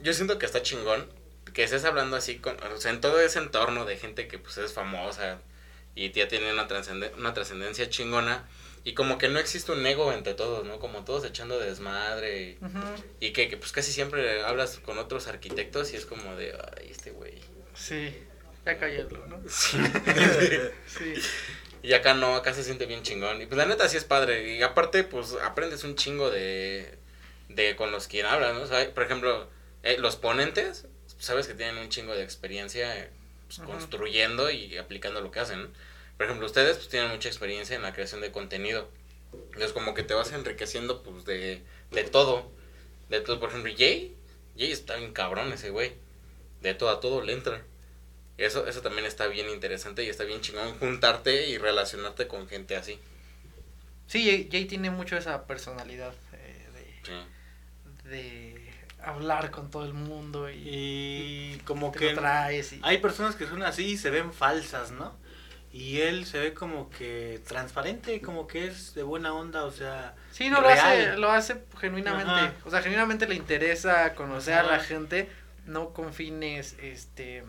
yo 0.00 0.12
siento 0.12 0.38
que 0.38 0.46
está 0.46 0.62
chingón 0.62 1.08
que 1.52 1.64
estés 1.64 1.84
hablando 1.84 2.16
así, 2.16 2.38
con, 2.38 2.56
o 2.62 2.76
sea, 2.78 2.90
en 2.90 3.00
todo 3.00 3.20
ese 3.20 3.38
entorno 3.38 3.84
de 3.84 3.96
gente 3.96 4.28
que 4.28 4.38
pues 4.38 4.58
es 4.58 4.72
famosa 4.72 5.40
y 5.94 6.10
ya 6.12 6.28
tiene 6.28 6.52
una 6.52 7.34
trascendencia 7.34 7.90
chingona 7.90 8.48
y 8.82 8.94
como 8.94 9.18
que 9.18 9.28
no 9.28 9.38
existe 9.38 9.72
un 9.72 9.84
ego 9.86 10.12
entre 10.12 10.34
todos, 10.34 10.64
¿no? 10.66 10.78
Como 10.78 11.04
todos 11.04 11.24
echando 11.24 11.58
desmadre 11.58 12.56
y, 13.20 13.32
que, 13.32 13.48
que, 13.48 13.56
pues 13.56 13.72
casi 13.72 13.92
siempre 13.92 14.42
hablas 14.42 14.78
con 14.78 14.98
otros 14.98 15.26
arquitectos 15.26 15.92
y 15.92 15.96
es 15.96 16.06
como 16.06 16.34
de, 16.36 16.56
ay, 16.78 16.88
este 16.90 17.10
güey. 17.10 17.34
Sí. 17.74 18.14
Ya 18.64 18.78
cállalo, 18.78 19.26
¿no? 19.26 19.40
Sí. 19.48 19.78
Sí. 20.86 21.14
Y 21.82 21.94
acá 21.94 22.12
no, 22.14 22.34
acá 22.34 22.52
se 22.52 22.62
siente 22.62 22.84
bien 22.86 23.02
chingón. 23.02 23.40
Y 23.40 23.46
pues 23.46 23.56
la 23.56 23.64
neta 23.64 23.88
sí 23.88 23.96
es 23.96 24.04
padre. 24.04 24.54
Y 24.54 24.62
aparte, 24.62 25.02
pues 25.02 25.34
aprendes 25.42 25.82
un 25.84 25.96
chingo 25.96 26.30
de, 26.30 26.98
de 27.48 27.74
con 27.74 27.90
los 27.90 28.06
quien 28.06 28.26
hablas, 28.26 28.54
¿no? 28.54 28.60
O 28.60 28.66
sea, 28.66 28.92
por 28.92 29.04
ejemplo, 29.04 29.48
eh, 29.82 29.96
los 29.98 30.16
ponentes, 30.16 30.86
sabes 31.18 31.46
que 31.46 31.54
tienen 31.54 31.78
un 31.78 31.88
chingo 31.88 32.14
de 32.14 32.22
experiencia 32.22 32.98
eh, 32.98 33.10
pues, 33.46 33.60
construyendo 33.60 34.50
y 34.50 34.76
aplicando 34.76 35.22
lo 35.22 35.30
que 35.30 35.40
hacen. 35.40 35.62
¿no? 35.62 35.68
Por 36.20 36.26
ejemplo, 36.26 36.46
ustedes 36.46 36.76
pues 36.76 36.90
tienen 36.90 37.08
mucha 37.12 37.30
experiencia 37.30 37.74
en 37.74 37.80
la 37.80 37.94
creación 37.94 38.20
de 38.20 38.30
contenido. 38.30 38.90
Entonces 39.32 39.72
como 39.72 39.94
que 39.94 40.02
te 40.02 40.12
vas 40.12 40.30
enriqueciendo 40.32 41.02
pues 41.02 41.24
de, 41.24 41.62
de 41.92 42.04
todo. 42.04 42.52
De 43.08 43.22
todo, 43.22 43.40
por 43.40 43.48
ejemplo, 43.48 43.72
Jay, 43.74 44.14
Jay 44.54 44.70
está 44.70 44.96
bien 44.96 45.14
cabrón 45.14 45.50
ese 45.50 45.70
güey. 45.70 45.94
De 46.60 46.74
todo 46.74 46.90
a 46.90 47.00
todo 47.00 47.22
le 47.22 47.32
entra. 47.32 47.62
Eso, 48.36 48.66
eso 48.66 48.82
también 48.82 49.06
está 49.06 49.28
bien 49.28 49.48
interesante 49.48 50.04
y 50.04 50.10
está 50.10 50.24
bien 50.24 50.42
chingón 50.42 50.78
juntarte 50.78 51.48
y 51.48 51.56
relacionarte 51.56 52.28
con 52.28 52.46
gente 52.48 52.76
así. 52.76 52.98
Sí, 54.06 54.22
Jay, 54.26 54.48
Jay 54.52 54.66
tiene 54.66 54.90
mucho 54.90 55.16
esa 55.16 55.46
personalidad 55.46 56.12
eh, 56.34 56.66
de, 56.74 57.00
Sí. 57.02 58.08
de 58.10 58.74
hablar 59.02 59.50
con 59.50 59.70
todo 59.70 59.86
el 59.86 59.94
mundo 59.94 60.50
y, 60.50 60.58
Y 61.54 61.62
como 61.64 61.92
te 61.92 61.98
que 61.98 62.12
traes. 62.12 62.74
Y, 62.74 62.80
hay 62.82 62.98
personas 62.98 63.36
que 63.36 63.46
son 63.46 63.62
así 63.62 63.92
y 63.92 63.96
se 63.96 64.10
ven 64.10 64.34
falsas, 64.34 64.90
¿no? 64.90 65.18
Y 65.72 66.00
él 66.00 66.26
se 66.26 66.38
ve 66.40 66.52
como 66.52 66.90
que 66.90 67.40
transparente, 67.46 68.20
como 68.20 68.48
que 68.48 68.66
es 68.66 68.92
de 68.94 69.04
buena 69.04 69.32
onda, 69.32 69.64
o 69.64 69.70
sea... 69.70 70.16
sí, 70.32 70.50
no, 70.50 70.60
lo 70.60 70.68
hace, 70.68 71.16
lo 71.16 71.30
hace 71.30 71.62
genuinamente. 71.80 72.32
Ajá. 72.32 72.54
O 72.64 72.70
sea, 72.70 72.82
genuinamente 72.82 73.28
le 73.28 73.36
interesa 73.36 74.14
conocer 74.16 74.54
a 74.54 74.64
la 74.64 74.80
gente, 74.80 75.28
no 75.66 75.90
con 75.90 76.12
fines, 76.12 76.74
este, 76.82 77.44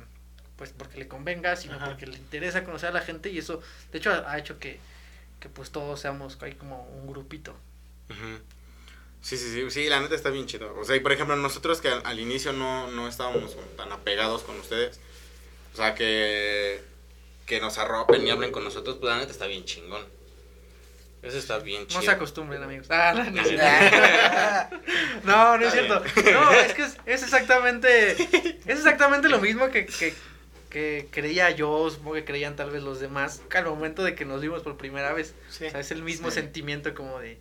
pues 0.55 0.71
porque 0.71 0.99
le 0.99 1.07
convenga, 1.07 1.55
sino 1.55 1.77
Ajá. 1.77 1.87
porque 1.87 2.05
le 2.05 2.17
interesa 2.17 2.63
conocer 2.63 2.89
a 2.89 2.93
la 2.93 3.01
gente 3.01 3.31
y 3.31 3.39
eso, 3.39 3.59
de 3.91 3.97
hecho, 3.97 4.11
ha, 4.11 4.31
ha 4.31 4.37
hecho 4.37 4.59
que, 4.59 4.79
que 5.39 5.49
pues 5.49 5.71
todos 5.71 5.99
seamos 5.99 6.37
ahí 6.43 6.53
como 6.53 6.83
un 6.83 7.07
grupito. 7.07 7.55
Sí, 9.21 9.37
sí, 9.37 9.51
sí, 9.51 9.71
sí, 9.71 9.89
la 9.89 9.99
neta 9.99 10.13
está 10.13 10.29
bien 10.29 10.45
chido. 10.45 10.75
O 10.77 10.83
sea, 10.83 10.95
y 10.95 10.99
por 10.99 11.11
ejemplo, 11.11 11.35
nosotros 11.35 11.81
que 11.81 11.87
al, 11.89 12.01
al 12.05 12.19
inicio 12.19 12.53
no, 12.53 12.91
no 12.91 13.07
estábamos 13.07 13.55
tan 13.77 13.91
apegados 13.91 14.43
con 14.43 14.59
ustedes, 14.59 14.99
o 15.73 15.77
sea, 15.77 15.95
que, 15.95 16.83
que 17.45 17.59
nos 17.59 17.77
arropen 17.77 18.25
y 18.25 18.29
hablen 18.29 18.51
con 18.51 18.63
nosotros, 18.63 18.97
pues 18.99 19.11
la 19.13 19.19
neta 19.19 19.31
está 19.31 19.47
bien 19.47 19.65
chingón. 19.65 20.03
Eso 21.21 21.37
está 21.37 21.59
bien 21.59 21.85
chido. 21.85 21.99
No 21.99 22.05
se 22.05 22.11
acostumbren, 22.11 22.63
amigos. 22.63 22.87
Ah, 22.89 23.13
no, 23.15 23.31
no 23.31 23.41
es 23.41 23.47
cierto. 23.47 23.63
No, 25.23 25.57
no 25.57 25.65
es 25.65 25.71
cierto. 25.73 26.03
No, 26.31 26.51
es 26.51 26.73
que 26.73 26.81
es, 26.83 26.97
es 27.05 27.23
exactamente 27.23 28.11
es 28.13 28.65
exactamente 28.65 29.29
lo 29.29 29.39
mismo 29.39 29.69
que, 29.69 29.85
que, 29.85 30.15
que 30.71 31.07
creía 31.11 31.51
yo, 31.51 31.89
supongo 31.91 32.13
que 32.15 32.25
creían 32.25 32.55
tal 32.55 32.71
vez 32.71 32.81
los 32.81 32.99
demás, 32.99 33.41
que 33.49 33.57
al 33.59 33.65
momento 33.65 34.03
de 34.03 34.15
que 34.15 34.25
nos 34.25 34.41
vimos 34.41 34.63
por 34.63 34.77
primera 34.77 35.13
vez. 35.13 35.35
Sí. 35.49 35.65
O 35.65 35.69
sea, 35.71 35.79
es 35.79 35.91
el 35.91 36.01
mismo 36.01 36.29
Sí. 36.31 36.35
sentimiento 36.35 36.95
como 36.95 37.19
de, 37.19 37.37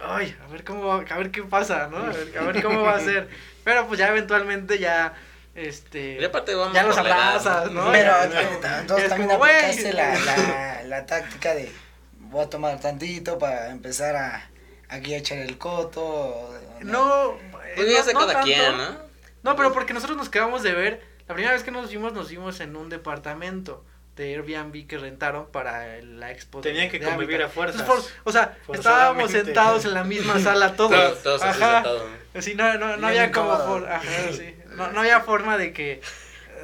ay, 0.00 0.36
a 0.46 0.50
ver 0.52 0.64
cómo, 0.64 0.92
a 0.92 0.98
ver 1.16 1.30
qué 1.30 1.42
pasa, 1.42 1.88
¿no? 1.90 1.98
A 1.98 2.08
ver, 2.10 2.36
a 2.38 2.42
ver 2.42 2.62
cómo 2.62 2.82
va 2.82 2.96
a 2.96 3.00
ser. 3.00 3.28
Pero 3.64 3.86
pues 3.86 3.98
ya 3.98 4.08
eventualmente 4.08 4.78
ya, 4.78 5.14
este, 5.60 6.18
Y 6.20 6.24
aparte 6.24 6.54
vamos 6.54 6.74
ya 6.74 6.82
los 6.84 6.96
abrazas, 6.96 7.70
¿no? 7.70 7.90
Pero 7.92 8.12
eh, 8.24 8.58
entonces 8.80 9.04
es 9.04 9.08
también 9.10 9.30
aplicaste 9.30 9.92
la, 9.92 10.14
la, 10.18 10.82
la 10.86 11.06
táctica 11.06 11.54
de 11.54 11.70
voy 12.18 12.44
a 12.44 12.48
tomar 12.48 12.80
tantito 12.80 13.38
para 13.38 13.70
empezar 13.70 14.16
a 14.16 14.50
aquí 14.88 15.14
a 15.14 15.18
echar 15.18 15.38
el 15.38 15.58
coto. 15.58 16.52
No, 16.80 17.36
Pues 17.76 18.06
no- 18.06 18.12
no 18.12 18.20
cada 18.20 18.32
tanto. 18.34 18.46
quien, 18.46 18.76
¿no? 18.76 19.10
No, 19.42 19.56
pero 19.56 19.72
porque 19.72 19.92
nosotros 19.94 20.16
nos 20.18 20.28
quedamos 20.28 20.62
de 20.62 20.72
ver, 20.72 21.02
la 21.28 21.34
primera 21.34 21.54
vez 21.54 21.62
que 21.62 21.70
nos 21.70 21.90
vimos, 21.90 22.12
nos 22.12 22.28
vimos 22.28 22.60
en 22.60 22.76
un 22.76 22.88
departamento 22.88 23.84
de 24.16 24.34
Airbnb 24.34 24.86
que 24.86 24.98
rentaron 24.98 25.46
para 25.50 25.96
el- 25.96 26.20
la 26.20 26.30
expo. 26.30 26.60
de- 26.60 26.68
Tenían 26.70 26.90
que 26.90 26.98
de 26.98 27.06
convivir 27.06 27.36
Habitat. 27.36 27.50
a 27.50 27.54
fuerzas. 27.54 27.80
Entonces, 27.80 28.12
por- 28.22 28.28
o 28.28 28.32
sea, 28.32 28.56
estábamos 28.74 29.30
sentados 29.30 29.84
en 29.86 29.94
la 29.94 30.04
misma 30.04 30.38
sala 30.40 30.72
todos. 30.76 30.90
Todos, 30.90 31.22
todos 31.22 31.42
así 31.42 31.62
Ajá. 31.62 31.74
sentados. 31.76 32.02
Sí, 32.40 32.54
no, 32.54 32.76
no, 32.78 32.96
no 32.96 33.06
había 33.06 33.30
como 33.32 33.52
ajá, 33.52 34.02
sí. 34.32 34.54
No, 34.86 34.92
no 34.92 35.00
había 35.00 35.20
forma 35.20 35.56
de 35.58 35.72
que 35.72 36.00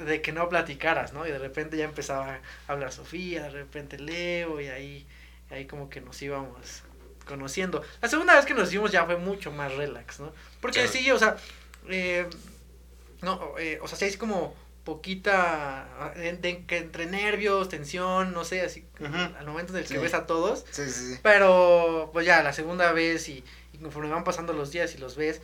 de 0.06 0.20
que 0.20 0.30
no 0.32 0.48
platicaras, 0.50 1.12
¿no? 1.14 1.26
Y 1.26 1.30
de 1.30 1.38
repente 1.38 1.76
ya 1.78 1.84
empezaba 1.84 2.34
a 2.68 2.72
hablar 2.72 2.92
Sofía, 2.92 3.44
de 3.44 3.50
repente 3.50 3.98
Leo 3.98 4.60
y 4.60 4.68
ahí 4.68 5.06
ahí 5.50 5.64
como 5.66 5.88
que 5.88 6.00
nos 6.00 6.20
íbamos 6.20 6.82
conociendo. 7.26 7.82
La 8.02 8.08
segunda 8.08 8.34
vez 8.34 8.44
que 8.44 8.52
nos 8.54 8.70
vimos 8.70 8.92
ya 8.92 9.04
fue 9.06 9.16
mucho 9.16 9.50
más 9.52 9.74
relax, 9.74 10.20
¿no? 10.20 10.32
Porque 10.60 10.86
Sí. 10.88 10.98
sí, 11.04 11.10
o 11.10 11.18
sea, 11.18 11.36
eh, 11.88 12.26
no, 13.22 13.54
eh, 13.58 13.78
o 13.82 13.88
sea, 13.88 13.96
sí 13.96 14.04
es 14.04 14.16
como 14.16 14.54
poquita 14.84 16.12
de, 16.16 16.34
de- 16.34 16.64
que 16.66 16.76
entre 16.78 17.06
nervios, 17.06 17.68
tensión, 17.68 18.32
no 18.32 18.44
sé, 18.44 18.60
así 18.62 18.84
al 19.00 19.46
momento 19.46 19.72
en 19.72 19.80
el 19.82 19.88
que 19.88 19.98
ves 19.98 20.14
a 20.14 20.26
todos, 20.26 20.64
Sí, 20.70 20.84
sí, 20.90 21.14
sí. 21.14 21.20
pero 21.22 22.10
pues 22.12 22.24
ya 22.26 22.42
la 22.42 22.52
segunda 22.52 22.92
vez 22.92 23.28
y, 23.28 23.42
y 23.72 23.78
conforme 23.78 24.10
van 24.10 24.24
pasando 24.24 24.52
los 24.52 24.70
días 24.72 24.94
y 24.94 24.98
los 24.98 25.16
ves, 25.16 25.40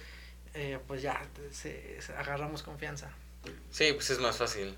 eh, 0.55 0.78
pues 0.86 1.03
ya 1.03 1.22
se, 1.53 2.00
se- 2.03 2.12
agarramos 2.14 2.62
confianza. 2.62 3.11
Sí, 3.70 3.92
pues 3.92 4.11
es 4.11 4.18
más 4.18 4.36
fácil. 4.36 4.76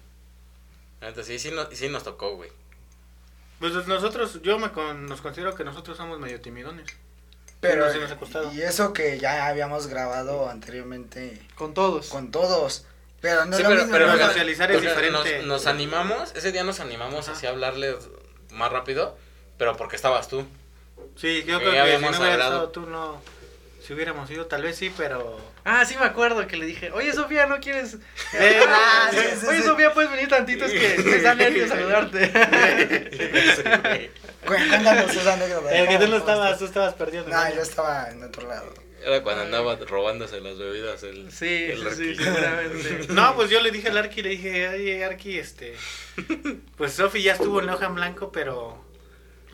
Neta, 1.01 1.23
sí, 1.23 1.39
sí, 1.39 1.51
no- 1.51 1.69
sí 1.73 1.89
nos 1.89 2.05
tocó, 2.05 2.37
güey. 2.37 2.51
Pues 3.61 3.73
nosotros, 3.87 4.41
yo 4.43 4.59
me 4.59 4.73
con, 4.73 5.07
nos 5.07 5.21
considero 5.21 5.55
que 5.55 5.65
nosotros 5.65 5.97
somos 5.97 6.19
medio 6.19 6.41
timidones. 6.41 6.87
Pero, 7.61 7.91
sí 7.91 7.99
nos 7.99 8.11
ha 8.11 8.17
costado. 8.19 8.53
y 8.53 8.61
eso 8.61 8.93
que 8.93 9.19
ya 9.19 9.47
habíamos 9.47 9.87
grabado 9.87 10.51
anteriormente 10.51 11.41
Con 11.55 11.73
todos. 11.73 12.09
con 12.09 12.31
todos. 12.31 12.85
Pero 13.23 13.47
no 13.47 13.57
Sí, 13.57 13.63
pero, 13.67 13.77
mismo, 13.77 13.91
pero 13.93 14.07
¿no? 14.07 14.13
fíjate, 14.13 14.35
fíjate, 14.35 14.55
socializar 14.55 14.71
es 14.73 14.83
diferente. 14.83 15.39
Nos, 15.39 15.47
nos 15.47 15.67
animamos, 15.67 16.35
ese 16.35 16.53
día 16.53 16.63
nos 16.63 16.81
animamos 16.81 17.27
Ajá. 17.29 17.37
así 17.37 17.47
a 17.47 17.51
hablarles 17.51 17.97
más 18.51 18.71
rápido, 18.71 19.17
pero 19.57 19.77
porque 19.79 19.97
estabas 19.97 20.29
tú. 20.29 20.45
Sí, 21.17 21.43
yo 21.47 21.59
Sí, 21.59 21.65
creo 21.65 21.85
que 21.85 21.97
si 21.97 22.03
no 22.03 22.09
hubiera 22.19 22.35
estado 22.35 22.69
tú, 22.69 22.83
no. 22.83 23.23
Si 23.83 23.95
hubiéramos 23.95 24.31
ido, 24.31 24.45
tal 24.47 24.63
vez 24.63 24.77
sí, 24.77 24.93
pero. 24.95 25.41
Ah, 25.67 25.85
sí 25.87 25.97
me 25.99 26.05
acuerdo 26.05 26.47
que 26.47 26.57
le 26.59 26.67
dije, 26.67 26.91
oye 26.93 27.13
Sofía, 27.15 27.47
¿no 27.47 27.59
quieres? 27.59 27.95
Eh, 28.35 28.61
ah, 28.69 29.09
sí, 29.11 29.19
sí, 29.41 29.47
oye 29.47 29.59
sí. 29.61 29.65
Sofía, 29.67 29.93
puedes 29.95 30.11
venir 30.11 30.29
tantito, 30.29 30.65
es 30.67 30.73
que 30.73 31.03
me 31.03 31.19
da 31.21 31.35
nervios 31.35 31.69
saludarte. 31.71 32.31
Cu- 34.47 34.49
Cuéntanos 34.49 35.17
esa 35.17 35.33
anécdota. 35.35 35.71
El 35.75 35.89
que 35.89 35.95
tú 35.95 36.01
¿Cómo- 36.01 36.11
no 36.13 36.17
estabas, 36.19 36.59
tú 36.59 36.65
estabas 36.67 36.95
perdiendo. 36.95 37.31
No, 37.31 37.55
yo 37.55 37.63
estaba 37.63 38.11
en 38.11 38.23
otro 38.23 38.47
lado. 38.47 38.75
Era 39.03 39.23
cuando 39.23 39.43
andaba 39.43 39.77
robándose 39.77 40.41
las 40.41 40.57
bebidas 40.59 41.03
el... 41.03 41.31
Sí, 41.31 41.65
el 41.71 41.79
sí, 41.95 41.95
sí, 41.95 42.11
Arqui. 42.11 42.25
seguramente. 42.25 43.07
No, 43.13 43.35
pues 43.35 43.51
yo 43.51 43.61
le 43.61 43.71
dije 43.71 43.89
al 43.89 43.99
Arki, 43.99 44.23
le 44.23 44.31
dije, 44.31 44.69
oye 44.69 45.05
Arki, 45.05 45.39
este. 45.39 45.75
Pues 46.77 46.93
Sofi 46.95 47.23
ya 47.23 47.33
estuvo 47.35 47.61
en 47.61 47.69
hoja 47.71 47.87
en 47.87 47.95
blanco, 47.95 48.31
pero. 48.33 48.83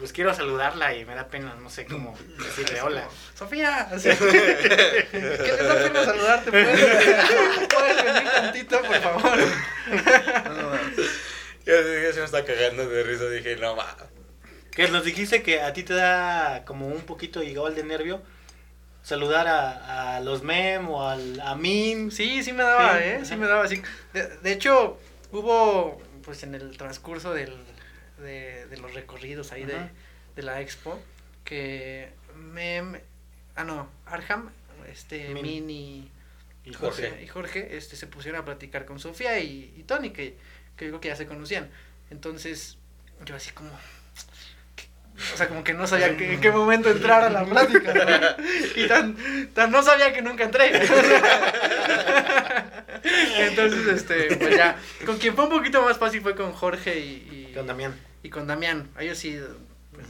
Pues 0.00 0.14
quiero 0.14 0.32
saludarla 0.32 0.94
y 0.94 1.04
me 1.04 1.14
da 1.14 1.28
pena, 1.28 1.54
no 1.60 1.68
sé 1.68 1.84
cómo 1.84 2.16
decirle 2.38 2.80
hola. 2.80 3.06
Sofía, 3.34 3.82
así. 3.92 4.08
¿qué 4.18 5.08
les 5.12 5.68
da 5.68 5.74
pena 5.74 6.04
saludarte? 6.06 6.50
¿Puedes, 6.50 6.80
puedes 7.68 8.04
venir 8.04 8.30
tantito, 8.30 8.80
por 8.80 8.96
favor? 8.96 9.38
Ya, 11.66 11.74
ya 11.74 12.12
se 12.14 12.18
me 12.20 12.24
está 12.24 12.44
cagando 12.46 12.88
de 12.88 13.02
risa, 13.02 13.28
dije, 13.28 13.56
no, 13.56 13.76
va. 13.76 13.94
Que 14.72 14.88
nos 14.88 15.04
dijiste 15.04 15.42
que 15.42 15.60
a 15.60 15.74
ti 15.74 15.82
te 15.82 15.92
da 15.92 16.64
como 16.64 16.86
un 16.86 17.02
poquito 17.02 17.42
igual 17.42 17.74
de 17.74 17.84
nervio 17.84 18.22
saludar 19.02 19.48
a, 19.48 20.16
a 20.16 20.20
los 20.20 20.42
mem 20.42 20.88
o 20.88 21.06
al 21.06 21.40
a 21.42 21.54
Min. 21.56 22.10
Sí, 22.10 22.42
sí 22.42 22.54
me 22.54 22.62
daba, 22.62 22.96
Sí, 22.96 23.04
¿eh? 23.04 23.14
ajá. 23.16 23.24
Sí 23.26 23.36
me 23.36 23.46
daba, 23.46 23.68
sí. 23.68 23.82
De, 24.14 24.28
de 24.38 24.52
hecho, 24.52 24.98
hubo, 25.30 26.00
pues 26.24 26.42
en 26.42 26.54
el 26.54 26.78
transcurso 26.78 27.34
del, 27.34 27.54
de, 28.20 28.66
de 28.66 28.76
los 28.78 28.94
recorridos 28.94 29.52
ahí 29.52 29.64
de, 29.64 29.76
de 30.36 30.42
la 30.42 30.60
expo, 30.60 31.00
que 31.44 32.10
Mem, 32.36 32.98
ah 33.56 33.64
no, 33.64 33.88
Arham, 34.06 34.50
este, 34.90 35.28
Min. 35.30 35.42
Min 35.42 35.70
y 35.70 36.10
Y 36.64 36.74
Jorge. 36.74 37.08
Jorge. 37.08 37.22
y 37.22 37.26
Jorge 37.26 37.76
este, 37.76 37.96
se 37.96 38.06
pusieron 38.06 38.40
a 38.40 38.44
platicar 38.44 38.84
con 38.86 38.98
Sofía 39.00 39.38
y, 39.40 39.74
y 39.76 39.82
Tony, 39.84 40.10
que, 40.10 40.36
que 40.76 40.84
yo 40.86 40.90
creo 40.92 41.00
que 41.00 41.08
ya 41.08 41.16
se 41.16 41.26
conocían. 41.26 41.70
Entonces, 42.10 42.76
yo 43.24 43.34
así 43.34 43.50
como... 43.52 43.70
O 45.34 45.36
sea, 45.36 45.48
como 45.48 45.62
que 45.62 45.74
no 45.74 45.86
sabía 45.86 46.16
que- 46.16 46.34
en 46.34 46.40
qué 46.40 46.50
momento 46.50 46.90
entrar 46.90 47.22
a 47.24 47.28
la 47.30 47.44
plática, 47.44 47.92
¿no? 47.92 48.44
Y 48.76 48.86
tan, 48.88 49.16
tan 49.52 49.70
no 49.70 49.82
sabía 49.82 50.12
que 50.14 50.22
nunca 50.22 50.44
entré. 50.44 50.70
Entonces, 53.38 53.86
este, 53.86 54.36
pues 54.36 54.56
ya, 54.56 54.76
con 55.06 55.18
quien 55.18 55.34
fue 55.34 55.44
un 55.44 55.50
poquito 55.50 55.82
más 55.82 55.98
fácil 55.98 56.20
fue 56.22 56.34
con 56.34 56.52
Jorge 56.52 56.98
y, 56.98 57.48
y, 57.50 57.52
Con 57.54 57.66
Damián. 57.66 57.94
Y 58.22 58.30
con 58.30 58.46
Damián. 58.46 58.88
A 58.96 59.02
ellos 59.02 59.18
sí, 59.18 59.38
pues, 59.92 60.06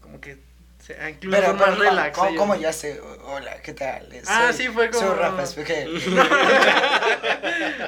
como 0.00 0.20
que 0.20 0.38
se, 0.84 0.92
incluso 1.10 1.36
Pero, 1.40 1.54
más 1.54 1.68
pero, 1.70 1.82
relax. 1.90 2.18
¿cómo, 2.18 2.36
cómo 2.36 2.54
ya 2.56 2.72
sé? 2.72 3.00
Hola, 3.24 3.60
¿qué 3.62 3.72
tal? 3.72 4.08
Ah, 4.26 4.52
sí, 4.52 4.68
fue 4.68 4.90
como- 4.90 5.06
Soy 5.08 5.16
Rafa 5.18 5.42
Espejel. 5.44 6.02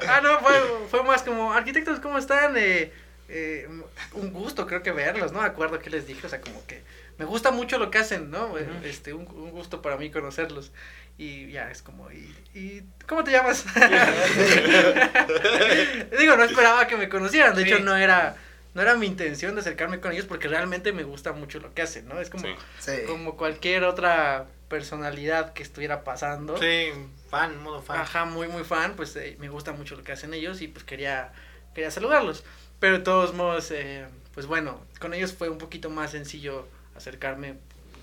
ah, 0.09 0.21
no, 0.23 0.39
fue, 0.41 0.55
fue 0.91 1.03
más 1.03 1.23
como, 1.23 1.53
arquitectos, 1.53 2.01
¿cómo 2.01 2.19
están? 2.19 2.55
Eh, 2.57 2.93
eh, 3.29 3.69
un 4.13 4.33
gusto, 4.33 4.67
creo 4.67 4.83
que 4.83 4.93
verlos, 4.93 5.33
¿no? 5.33 5.41
Me 5.41 5.47
acuerdo 5.47 5.79
que 5.81 5.91
les 5.91 6.07
dije, 6.07 6.27
o 6.27 6.31
sea, 6.31 6.41
como 6.41 6.65
que 6.67 6.83
me 7.19 7.25
gusta 7.25 7.51
mucho 7.51 7.79
lo 7.79 7.91
que 7.91 7.99
hacen, 7.99 8.31
¿no? 8.31 8.57
Este, 8.85 9.13
un, 9.13 9.27
un 9.29 9.51
gusto 9.51 9.83
para 9.83 9.97
mí 9.97 10.11
conocerlos. 10.11 10.73
Y 11.17 11.51
ya, 11.53 11.71
es 11.71 11.81
como, 11.83 12.11
¿y, 12.11 12.35
y 12.55 12.83
cómo 13.07 13.23
te 13.25 13.31
llamas? 13.31 13.65
Digo, 16.19 16.37
no 16.37 16.45
esperaba 16.45 16.87
que 16.87 16.97
me 16.97 17.09
conocieran, 17.09 17.55
de 17.55 17.63
Sí. 17.65 17.69
hecho 17.73 17.81
no 17.81 17.97
era, 17.97 18.37
no 18.75 18.83
era 18.83 18.97
mi 18.97 19.07
intención 19.07 19.55
de 19.55 19.61
acercarme 19.61 20.01
con 20.01 20.13
ellos 20.13 20.27
porque 20.27 20.49
realmente 20.49 20.93
me 20.93 21.05
gusta 21.05 21.33
mucho 21.33 21.61
lo 21.61 21.73
que 21.73 21.83
hacen, 21.83 22.09
¿no? 22.09 22.21
Es 22.21 22.29
como, 22.29 22.45
Sí. 22.79 22.93
Como 23.07 23.37
cualquier 23.37 23.85
otra 23.85 24.47
personalidad 24.69 25.53
que 25.53 25.63
estuviera 25.63 26.03
pasando. 26.03 26.59
Sí, 26.59 26.89
fan, 27.31 27.63
modo 27.63 27.81
fan. 27.81 28.01
Ajá, 28.01 28.25
muy 28.25 28.49
muy 28.49 28.65
fan, 28.65 28.97
pues 28.97 29.15
eh, 29.17 29.37
me 29.39 29.49
gusta 29.49 29.73
mucho 29.73 29.95
lo 29.95 30.03
que 30.03 30.13
hacen 30.13 30.35
ellos 30.35 30.61
y 30.61 30.69
pues 30.69 30.85
quería 30.85 31.33
quería 31.75 31.91
saludarlos. 31.91 32.45
Pero 32.81 32.99
de 32.99 33.05
todos 33.05 33.35
modos, 33.35 33.71
eh, 33.71 34.07
pues 34.35 34.47
bueno, 34.47 34.85
con 35.01 35.15
ellos 35.15 35.33
fue 35.33 35.49
un 35.49 35.59
poquito 35.59 35.89
más 35.91 36.11
sencillo 36.11 36.67
acercarme. 36.97 37.55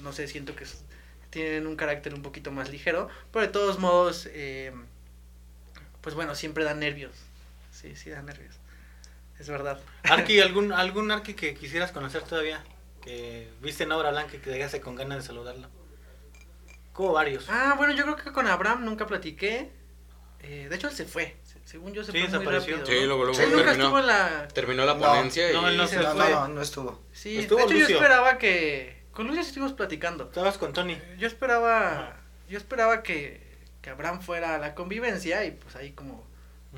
No 0.01 0.13
sé, 0.13 0.27
siento 0.27 0.55
que 0.55 0.65
tienen 1.29 1.67
un 1.67 1.75
carácter 1.75 2.13
un 2.13 2.21
poquito 2.21 2.51
más 2.51 2.69
ligero, 2.69 3.09
pero 3.31 3.45
de 3.45 3.51
todos 3.51 3.79
modos, 3.79 4.27
eh, 4.31 4.71
pues 6.01 6.15
bueno, 6.15 6.35
siempre 6.35 6.63
dan 6.63 6.79
nervios. 6.79 7.13
Sí, 7.71 7.95
sí 7.95 8.09
dan 8.09 8.25
nervios. 8.25 8.55
Es 9.41 9.49
verdad. 9.49 9.79
Arki, 10.03 10.39
¿algún, 10.39 10.71
algún 10.71 11.09
Arki 11.11 11.33
que 11.33 11.55
quisieras 11.55 11.91
conocer 11.91 12.21
todavía? 12.21 12.63
Que 13.01 13.49
viste 13.61 13.83
en 13.83 13.91
obra 13.91 14.11
blanca 14.11 14.35
y 14.35 14.39
que 14.39 14.51
dejaste 14.51 14.79
con 14.79 14.95
ganas 14.95 15.17
de 15.17 15.23
saludarlo. 15.23 15.67
Como 16.93 17.13
varios. 17.13 17.47
Ah, 17.49 17.73
bueno, 17.77 17.93
yo 17.93 18.03
creo 18.03 18.15
que 18.15 18.31
con 18.31 18.47
Abraham 18.47 18.85
nunca 18.85 19.07
platiqué. 19.07 19.71
Eh, 20.41 20.67
de 20.69 20.75
hecho, 20.75 20.87
él 20.89 20.93
se 20.93 21.05
fue. 21.05 21.37
Se- 21.43 21.59
Según 21.65 21.93
yo, 21.93 22.03
se 22.03 22.11
Sí, 22.11 22.19
fue 22.19 22.27
muy 22.27 22.37
desapareció. 22.39 22.77
rápido. 22.77 22.95
Sí, 22.99 23.05
luego, 23.05 23.23
luego 23.23 23.33
Sí, 23.33 23.43
Él 23.43 23.51
nunca 23.51 23.63
terminó, 23.65 23.83
estuvo 23.85 23.99
en 23.99 24.07
la... 24.07 24.47
terminó 24.49 24.85
la 24.85 24.97
ponencia 24.97 25.51
no, 25.53 25.61
y... 25.63 25.71
él 25.71 25.77
no 25.77 25.87
se 25.87 25.95
se 25.97 26.03
No, 26.03 26.11
fue. 26.11 26.29
no, 26.29 26.47
no, 26.47 26.47
no 26.49 26.61
estuvo. 26.61 27.01
Sí, 27.11 27.39
Estuvo 27.39 27.57
de 27.59 27.65
hecho 27.65 27.73
yo 27.75 27.87
esperaba 27.87 28.37
que... 28.37 29.01
Con 29.13 29.25
Lucio 29.27 29.41
estuvimos 29.41 29.73
platicando. 29.73 30.25
Estabas 30.25 30.57
con 30.57 30.73
Tony. 30.73 30.97
Yo 31.17 31.27
esperaba... 31.27 32.17
Yo 32.49 32.57
esperaba 32.57 33.01
que, 33.03 33.41
que 33.81 33.89
Abraham 33.89 34.21
fuera 34.21 34.55
a 34.55 34.57
la 34.59 34.75
convivencia 34.75 35.43
y 35.45 35.51
pues 35.51 35.75
ahí 35.75 35.91
como 35.91 36.27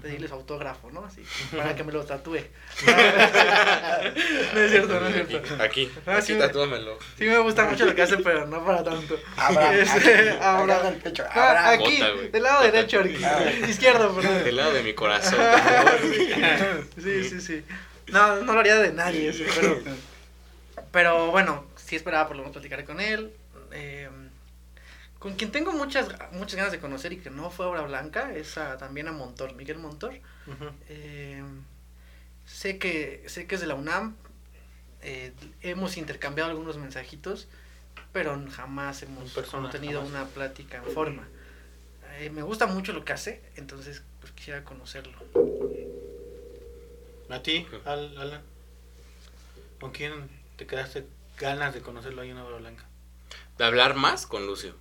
pedirles 0.02 0.32
autógrafo, 0.32 0.90
¿no? 0.92 1.06
Así, 1.06 1.24
para 1.56 1.76
que 1.76 1.84
me 1.84 1.92
lo 1.92 2.04
tatúe. 2.04 2.40
no 4.54 4.60
es 4.62 4.72
cierto, 4.72 5.00
no 5.00 5.08
es 5.08 5.28
cierto. 5.28 5.64
Aquí, 5.64 5.92
Ah, 6.06 6.18
aquí 6.18 6.34
sí. 6.34 6.38
tatúamelo. 6.40 6.98
Sí 7.18 7.26
me 7.26 7.38
gusta 7.40 7.66
mucho 7.66 7.86
lo 7.86 7.96
que 7.96 8.02
hace, 8.02 8.18
pero 8.18 8.46
no 8.48 8.66
para 8.66 8.84
tanto. 8.84 9.18
Abraham, 9.38 9.76
Este, 9.80 10.30
aquí, 10.32 10.88
el 10.88 10.96
pecho. 11.02 11.24
Ah, 11.30 11.70
aquí, 11.72 12.00
Bota, 12.00 12.22
del 12.32 12.44
lado 12.44 12.64
derecho, 12.64 13.00
aquí. 13.02 13.18
Izquierdo, 13.70 14.16
perdón. 14.16 14.44
Del 14.44 14.56
lado 14.56 14.74
de 14.74 14.84
mi 14.84 14.94
corazón. 14.94 15.40
Sí, 17.02 17.24
sí, 17.30 17.42
sí. 17.42 17.64
No, 18.08 18.38
no 18.38 18.54
lo 18.54 18.60
haría 18.60 18.76
de 18.78 18.92
nadie 18.94 19.30
eso, 19.30 19.44
pero, 19.56 19.80
pero 20.92 21.32
bueno, 21.32 21.66
sí 21.76 21.96
esperaba 21.96 22.28
por 22.28 22.36
lo 22.36 22.44
menos 22.44 22.54
platicar 22.54 22.84
con 22.84 23.00
él. 23.00 23.32
Eh, 23.72 24.10
con 25.24 25.36
quien 25.36 25.52
tengo 25.54 25.72
muchas, 25.72 26.10
muchas 26.34 26.56
ganas 26.58 26.74
de 26.74 26.80
conocer 26.82 27.14
y 27.14 27.18
que 27.18 27.30
no 27.30 27.50
fue 27.50 27.66
obra 27.66 27.84
blanca 27.84 28.34
es 28.36 28.58
a- 28.58 28.78
también 28.78 29.08
a 29.08 29.14
Montor, 29.14 29.56
Miguel 29.56 29.78
Montor. 29.80 30.16
Eh, 30.90 31.42
sé 32.46 32.78
que 32.78 33.24
sé 33.28 33.48
que 33.48 33.56
es 33.56 33.62
de 33.62 33.68
la 33.68 33.76
UNAM. 33.76 34.18
eh, 35.02 35.34
hemos 35.62 35.96
intercambiado 35.98 36.50
algunos 36.50 36.78
mensajitos, 36.78 37.48
pero 38.12 38.38
jamás 38.52 39.02
hemos 39.04 39.32
persona, 39.32 39.70
tenido 39.70 40.02
jamás. 40.02 40.10
una 40.14 40.26
plática 40.34 40.78
en 40.78 40.86
forma. 40.94 41.28
Eh, 42.20 42.30
me 42.30 42.42
gusta 42.42 42.68
mucho 42.68 42.92
lo 42.94 43.04
que 43.06 43.14
hace, 43.14 43.42
entonces 43.56 44.04
pues 44.20 44.32
quisiera 44.34 44.64
conocerlo. 44.66 45.18
¿A 47.30 47.42
ti, 47.42 47.66
Al- 47.86 48.18
Alan? 48.18 48.42
¿Con 49.80 49.92
quién 49.92 50.30
te 50.58 50.68
quedaste 50.68 51.06
ganas 51.40 51.74
de 51.74 51.82
conocerlo 51.82 52.22
ahí 52.22 52.30
en 52.32 52.38
Obra 52.38 52.58
Blanca? 52.58 52.86
De 53.58 53.64
hablar 53.66 53.96
más 53.96 54.26
con 54.28 54.46
Lucio. 54.48 54.76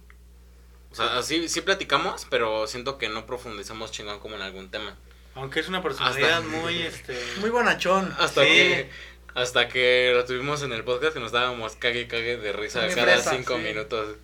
O 0.92 0.94
sea, 0.94 1.22
sí, 1.22 1.48
sí 1.48 1.60
platicamos, 1.62 2.26
pero 2.30 2.66
siento 2.66 2.98
que 2.98 3.08
no 3.08 3.26
profundizamos 3.26 3.90
chingón 3.92 4.20
como 4.20 4.36
en 4.36 4.42
algún 4.42 4.70
tema. 4.70 4.96
Aunque 5.34 5.60
es 5.60 5.68
una 5.68 5.82
personalidad 5.82 6.38
Hasta- 6.38 6.48
muy, 6.48 6.82
este... 6.82 7.18
Muy 7.40 7.50
bonachón. 7.50 8.14
Hasta 8.18 8.42
Sí. 8.44 8.48
que 8.50 8.90
hasta 9.34 9.66
que 9.68 10.12
lo 10.14 10.26
tuvimos 10.26 10.62
en 10.62 10.72
el 10.72 10.84
podcast 10.84 11.14
que 11.14 11.20
nos 11.20 11.32
dábamos 11.32 11.74
cague 11.76 12.02
y 12.02 12.06
cague 12.06 12.36
de 12.36 12.52
risa 12.52 12.82
Muy 12.84 12.94
cada 12.94 13.16
cinco 13.18 13.56
sí. 13.56 13.62
minutos. 13.62 14.16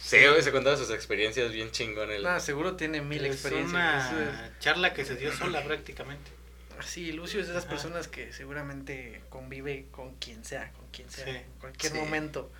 Sí, 0.00 0.16
güey, 0.26 0.40
se 0.42 0.50
contaba 0.52 0.74
sus 0.78 0.90
experiencias 0.90 1.52
bien 1.52 1.70
chingón. 1.70 2.10
El... 2.10 2.22
Nada, 2.22 2.40
seguro 2.40 2.74
tiene 2.76 3.02
mil 3.02 3.26
es 3.26 3.34
experiencias. 3.34 4.10
una 4.12 4.52
charla 4.58 4.94
que 4.94 5.04
se 5.04 5.16
dio 5.16 5.30
sola 5.36 5.62
prácticamente. 5.64 6.30
Sí, 6.82 7.12
Lucio 7.12 7.40
es 7.40 7.46
de 7.48 7.52
esas 7.52 7.64
Ajá. 7.64 7.70
personas 7.74 8.08
que 8.08 8.32
seguramente 8.32 9.20
convive 9.28 9.88
con 9.90 10.14
quien 10.14 10.42
sea, 10.46 10.72
con 10.72 10.86
quien 10.92 11.10
sea, 11.10 11.24
Sí. 11.26 11.30
en 11.32 11.44
cualquier 11.60 11.92
Sí. 11.92 11.98
momento. 11.98 12.50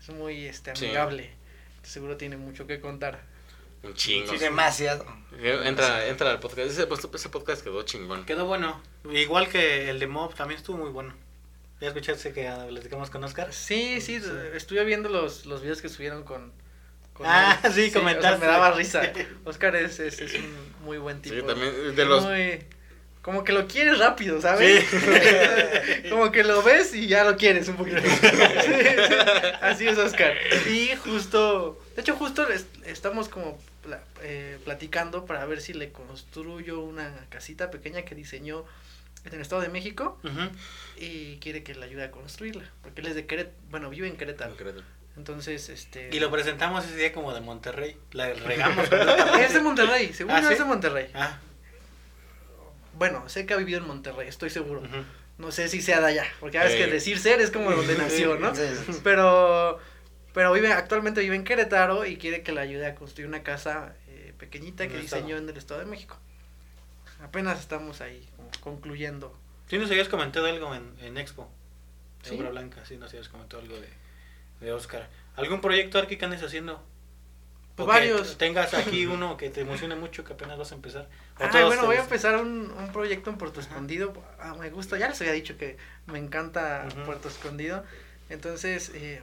Es 0.00 0.08
muy 0.08 0.46
este 0.46 0.74
Sí. 0.74 0.86
Seguro 1.86 2.16
tiene 2.16 2.36
mucho 2.36 2.66
que 2.66 2.80
contar. 2.80 3.22
Un 3.82 3.94
chingo. 3.94 4.32
Sí, 4.32 4.38
Demasiado. 4.38 5.06
Entra, 5.40 6.06
entra 6.08 6.30
al 6.30 6.40
podcast. 6.40 6.70
Ese, 6.70 6.88
ese 7.14 7.28
podcast 7.28 7.62
quedó 7.62 7.82
chingón. 7.82 8.24
Quedó 8.24 8.46
bueno. 8.46 8.82
Igual 9.10 9.48
que 9.48 9.88
el 9.90 10.00
de 10.00 10.06
Mob 10.08 10.34
también 10.34 10.58
estuvo 10.58 10.78
muy 10.78 10.90
bueno. 10.90 11.14
¿Ya 11.80 11.88
escuchaste 11.88 12.32
que 12.32 12.48
ah, 12.48 12.66
platicamos 12.68 13.10
con 13.10 13.22
Oscar? 13.22 13.52
Sí, 13.52 14.00
sí, 14.00 14.20
estuve 14.54 14.84
viendo 14.84 15.08
los, 15.10 15.46
los 15.46 15.60
videos 15.62 15.82
que 15.82 15.88
subieron 15.88 16.24
con... 16.24 16.52
con 17.12 17.26
Ah, 17.26 17.60
sí, 17.72 17.88
o 17.88 17.90
sea, 17.90 17.92
comentaste. 18.00 18.38
me 18.40 18.46
daba 18.46 18.72
risa. 18.72 19.02
Oscar 19.44 19.76
es, 19.76 20.00
es, 20.00 20.20
es 20.20 20.34
un 20.34 20.72
muy 20.84 20.98
buen 20.98 21.20
tipo. 21.22 21.36
Sí, 21.36 21.42
también 21.42 21.94
de 21.94 22.04
los... 22.04 22.24
Muy- 22.24 22.64
como 23.26 23.42
que 23.42 23.52
lo 23.52 23.66
quieres 23.66 23.98
rápido, 23.98 24.40
¿sabes? 24.40 24.84
como 26.10 26.30
que 26.30 26.44
lo 26.44 26.62
ves 26.62 26.94
y 26.94 27.08
ya 27.08 27.24
lo 27.24 27.36
quieres 27.36 27.66
un 27.68 27.74
poquito. 27.76 27.98
Sí, 28.00 28.06
sí, 28.66 28.72
así 29.60 29.88
es 29.88 29.98
Oscar. 29.98 30.32
Y 30.70 30.94
justo, 30.94 31.82
de 31.96 32.02
hecho 32.02 32.14
justo 32.14 32.48
es- 32.48 32.66
estamos 32.84 33.28
como 33.28 33.58
pla- 33.82 34.04
eh, 34.22 34.58
platicando 34.64 35.26
para 35.26 35.44
ver 35.44 35.60
si 35.60 35.72
le 35.74 35.90
construyo 35.90 36.80
una 36.80 37.12
casita 37.28 37.72
pequeña 37.72 38.02
que 38.02 38.14
diseñó 38.14 38.64
en 39.24 39.34
el 39.34 39.40
Estado 39.40 39.60
de 39.62 39.70
México 39.70 40.20
y 40.96 41.38
quiere 41.38 41.64
que 41.64 41.74
le 41.74 41.84
ayude 41.84 42.04
a 42.04 42.10
construirla, 42.12 42.70
porque 42.82 43.00
él 43.00 43.08
es 43.08 43.16
de 43.16 43.26
Querétaro, 43.26 43.56
bueno, 43.70 43.90
vive 43.90 44.06
en 44.06 44.16
Querétaro. 44.16 44.54
Entonces, 45.16 45.68
este... 45.70 46.10
Y 46.12 46.20
lo 46.20 46.30
presentamos 46.30 46.84
ese 46.84 46.94
día 46.96 47.12
como 47.12 47.34
de 47.34 47.40
Monterrey. 47.40 47.96
La 48.12 48.32
regamos. 48.34 48.86
Es 49.40 49.52
de 49.54 49.60
Monterrey, 49.60 50.12
según 50.12 50.32
¿Ah, 50.34 50.42
sí? 50.46 50.52
es 50.52 50.58
de 50.60 50.64
Monterrey. 50.64 51.08
Ah, 51.14 51.38
Bueno, 52.96 53.28
sé 53.28 53.46
que 53.46 53.54
ha 53.54 53.56
vivido 53.56 53.78
en 53.78 53.86
Monterrey, 53.86 54.28
estoy 54.28 54.50
seguro. 54.50 54.82
No 55.38 55.52
sé 55.52 55.68
si 55.68 55.82
sea 55.82 56.00
de 56.00 56.06
allá, 56.06 56.24
porque 56.40 56.58
sabes 56.58 56.74
Eh. 56.74 56.78
que 56.78 56.86
decir 56.86 57.18
ser 57.18 57.40
es 57.40 57.50
como 57.50 57.70
donde 57.70 57.94
nació, 57.98 58.38
¿no? 58.38 58.54
Sí, 58.54 58.62
sí, 58.86 58.92
sí. 58.94 59.00
Pero, 59.04 59.78
pero 60.32 60.52
vive, 60.52 60.72
actualmente 60.72 61.20
vive 61.20 61.36
en 61.36 61.44
Querétaro 61.44 62.06
y 62.06 62.16
quiere 62.16 62.42
que 62.42 62.52
le 62.52 62.60
ayude 62.60 62.86
a 62.86 62.94
construir 62.94 63.28
una 63.28 63.42
casa 63.42 63.94
eh, 64.08 64.32
pequeñita 64.38 64.88
que 64.88 64.96
diseñó 64.98 65.36
estado. 65.36 65.42
en 65.42 65.48
el 65.50 65.56
Estado 65.56 65.80
de 65.80 65.86
México. 65.86 66.16
Apenas 67.22 67.60
estamos 67.60 68.00
ahí 68.00 68.26
como 68.36 68.50
concluyendo. 68.60 69.38
Sí 69.68 69.78
nos 69.78 69.90
habías 69.90 70.08
comentado 70.08 70.46
algo 70.46 70.74
en, 70.74 70.94
en 71.00 71.16
Expo. 71.18 71.50
De 72.22 72.30
¿Sí? 72.30 72.36
Obra 72.38 72.50
Blanca, 72.50 72.84
sí 72.86 72.96
nos 72.96 73.10
habías 73.10 73.28
comentado 73.28 73.62
algo 73.62 73.76
de, 73.78 73.88
de 74.60 74.72
Oscar. 74.72 75.08
¿Algún 75.36 75.60
proyecto 75.60 75.98
Arqui 75.98 76.16
que 76.16 76.24
andes 76.24 76.42
haciendo? 76.42 76.82
Pues 77.76 77.86
varios. 77.86 78.38
tengas 78.38 78.74
aquí 78.74 79.06
uno 79.06 79.36
que 79.36 79.50
te 79.50 79.60
emocione 79.60 79.94
mucho 79.96 80.24
que 80.24 80.32
apenas 80.32 80.58
vas 80.58 80.72
a 80.72 80.74
empezar. 80.76 81.08
¿O 81.38 81.44
Ah, 81.44 81.64
bueno, 81.66 81.84
voy 81.86 81.96
a 81.96 82.00
empezar 82.00 82.36
un, 82.36 82.70
un 82.70 82.92
proyecto 82.92 83.30
en 83.30 83.36
Puerto 83.36 83.60
Escondido. 83.60 84.14
Ah, 84.40 84.54
me 84.58 84.70
gusta, 84.70 84.98
ya 84.98 85.08
les 85.08 85.20
había 85.20 85.32
dicho 85.34 85.56
que 85.58 85.76
me 86.06 86.18
encanta. 86.18 86.88
Puerto 87.04 87.28
Escondido. 87.28 87.84
Entonces, 88.30 88.90
eh, 88.94 89.22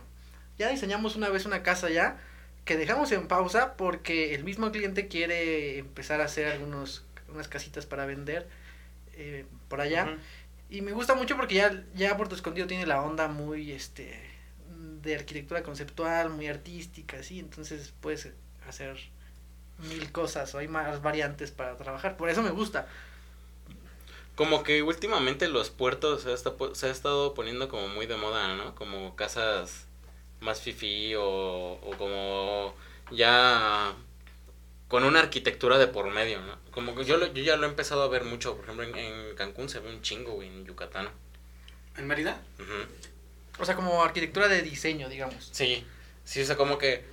ya 0.57 0.69
diseñamos 0.69 1.15
una 1.15 1.29
vez 1.29 1.45
una 1.45 1.63
casa 1.63 1.89
ya 1.89 2.17
que 2.65 2.77
dejamos 2.77 3.11
en 3.11 3.27
pausa 3.27 3.75
porque 3.75 4.35
el 4.35 4.43
mismo 4.43 4.71
cliente 4.71 5.07
quiere 5.07 5.79
empezar 5.79 6.21
a 6.21 6.25
hacer 6.25 6.47
algunos 6.47 7.03
unas 7.27 7.47
casitas 7.47 7.85
para 7.85 8.05
vender 8.05 8.47
eh, 9.15 9.45
por 9.67 9.81
allá. 9.81 10.17
Y 10.69 10.81
me 10.81 10.91
gusta 10.91 11.15
mucho 11.15 11.35
porque 11.35 11.55
ya, 11.55 11.83
ya 11.95 12.15
Puerto 12.17 12.35
Escondido 12.35 12.67
tiene 12.67 12.85
la 12.85 13.01
onda 13.01 13.27
muy 13.27 13.71
este 13.71 14.31
de 15.01 15.15
arquitectura 15.15 15.63
conceptual, 15.63 16.29
muy 16.29 16.47
artística, 16.47 17.17
así, 17.17 17.39
entonces 17.39 17.93
puedes 17.99 18.31
hacer 18.67 18.97
mil 19.89 20.11
cosas 20.11 20.53
o 20.55 20.59
hay 20.59 20.67
más 20.67 21.01
variantes 21.01 21.51
para 21.51 21.77
trabajar. 21.77 22.17
Por 22.17 22.29
eso 22.29 22.41
me 22.41 22.51
gusta. 22.51 22.87
Como 24.35 24.63
que 24.63 24.81
últimamente 24.81 25.47
los 25.47 25.69
puertos 25.69 26.23
se 26.23 26.33
ha, 26.33 26.37
se 26.75 26.87
ha 26.87 26.91
estado 26.91 27.33
poniendo 27.33 27.69
como 27.69 27.87
muy 27.87 28.07
de 28.07 28.17
moda, 28.17 28.55
¿no? 28.55 28.73
Como 28.75 29.15
casas 29.15 29.85
más 30.41 30.59
fifi 30.61 31.13
o, 31.15 31.23
o 31.81 31.95
como 31.97 32.73
ya 33.11 33.93
con 34.87 35.03
una 35.03 35.19
arquitectura 35.19 35.77
de 35.77 35.87
por 35.87 36.09
medio, 36.09 36.41
¿no? 36.41 36.57
Como 36.71 36.95
que 36.95 37.05
yo, 37.05 37.17
lo- 37.17 37.31
yo 37.31 37.43
ya 37.43 37.55
lo 37.57 37.65
he 37.65 37.69
empezado 37.69 38.01
a 38.03 38.07
ver 38.07 38.23
mucho, 38.23 38.55
por 38.55 38.65
ejemplo 38.65 38.83
en, 38.85 38.95
en 38.95 39.35
Cancún 39.35 39.69
se 39.69 39.79
ve 39.79 39.89
un 39.89 40.01
chingo, 40.01 40.33
güey, 40.33 40.47
en 40.49 40.65
Yucatán. 40.65 41.09
¿En 41.97 42.07
Mérida? 42.07 42.41
O 43.59 43.65
sea, 43.65 43.75
como 43.75 44.03
arquitectura 44.03 44.47
de 44.47 44.63
diseño, 44.63 45.09
digamos. 45.09 45.49
Sí, 45.51 45.85
sí, 46.25 46.41
o 46.41 46.45
sea, 46.45 46.57
como 46.57 46.79
que 46.79 47.05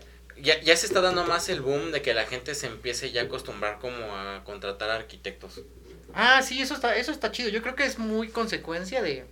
ya, 0.43 0.61
ya 0.61 0.77
se 0.77 0.87
está 0.87 1.01
dando 1.01 1.25
más 1.25 1.49
el 1.49 1.61
boom 1.61 1.93
de 1.93 2.03
que 2.03 2.15
la 2.15 2.27
gente 2.27 2.55
se 2.55 2.67
empiece 2.67 3.11
ya 3.13 3.23
a 3.23 3.25
acostumbrar 3.25 3.79
como 3.79 4.15
a 4.17 4.43
contratar 4.45 4.91
arquitectos. 4.91 5.61
Ah, 6.15 6.43
sí, 6.43 6.61
eso 6.61 6.75
está, 6.75 6.97
eso 6.97 7.13
está 7.13 7.31
chido. 7.33 7.49
Yo 7.51 7.63
creo 7.63 7.75
que 7.77 7.85
es 7.85 7.99
muy 7.99 8.29
consecuencia 8.29 9.03
de 9.03 9.25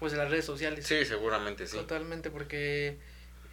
pues 0.00 0.12
de 0.12 0.18
las 0.18 0.30
redes 0.30 0.44
sociales. 0.44 0.84
Sí, 0.86 1.04
seguramente 1.04 1.66
sí. 1.66 1.76
Totalmente, 1.76 2.30
porque 2.30 2.98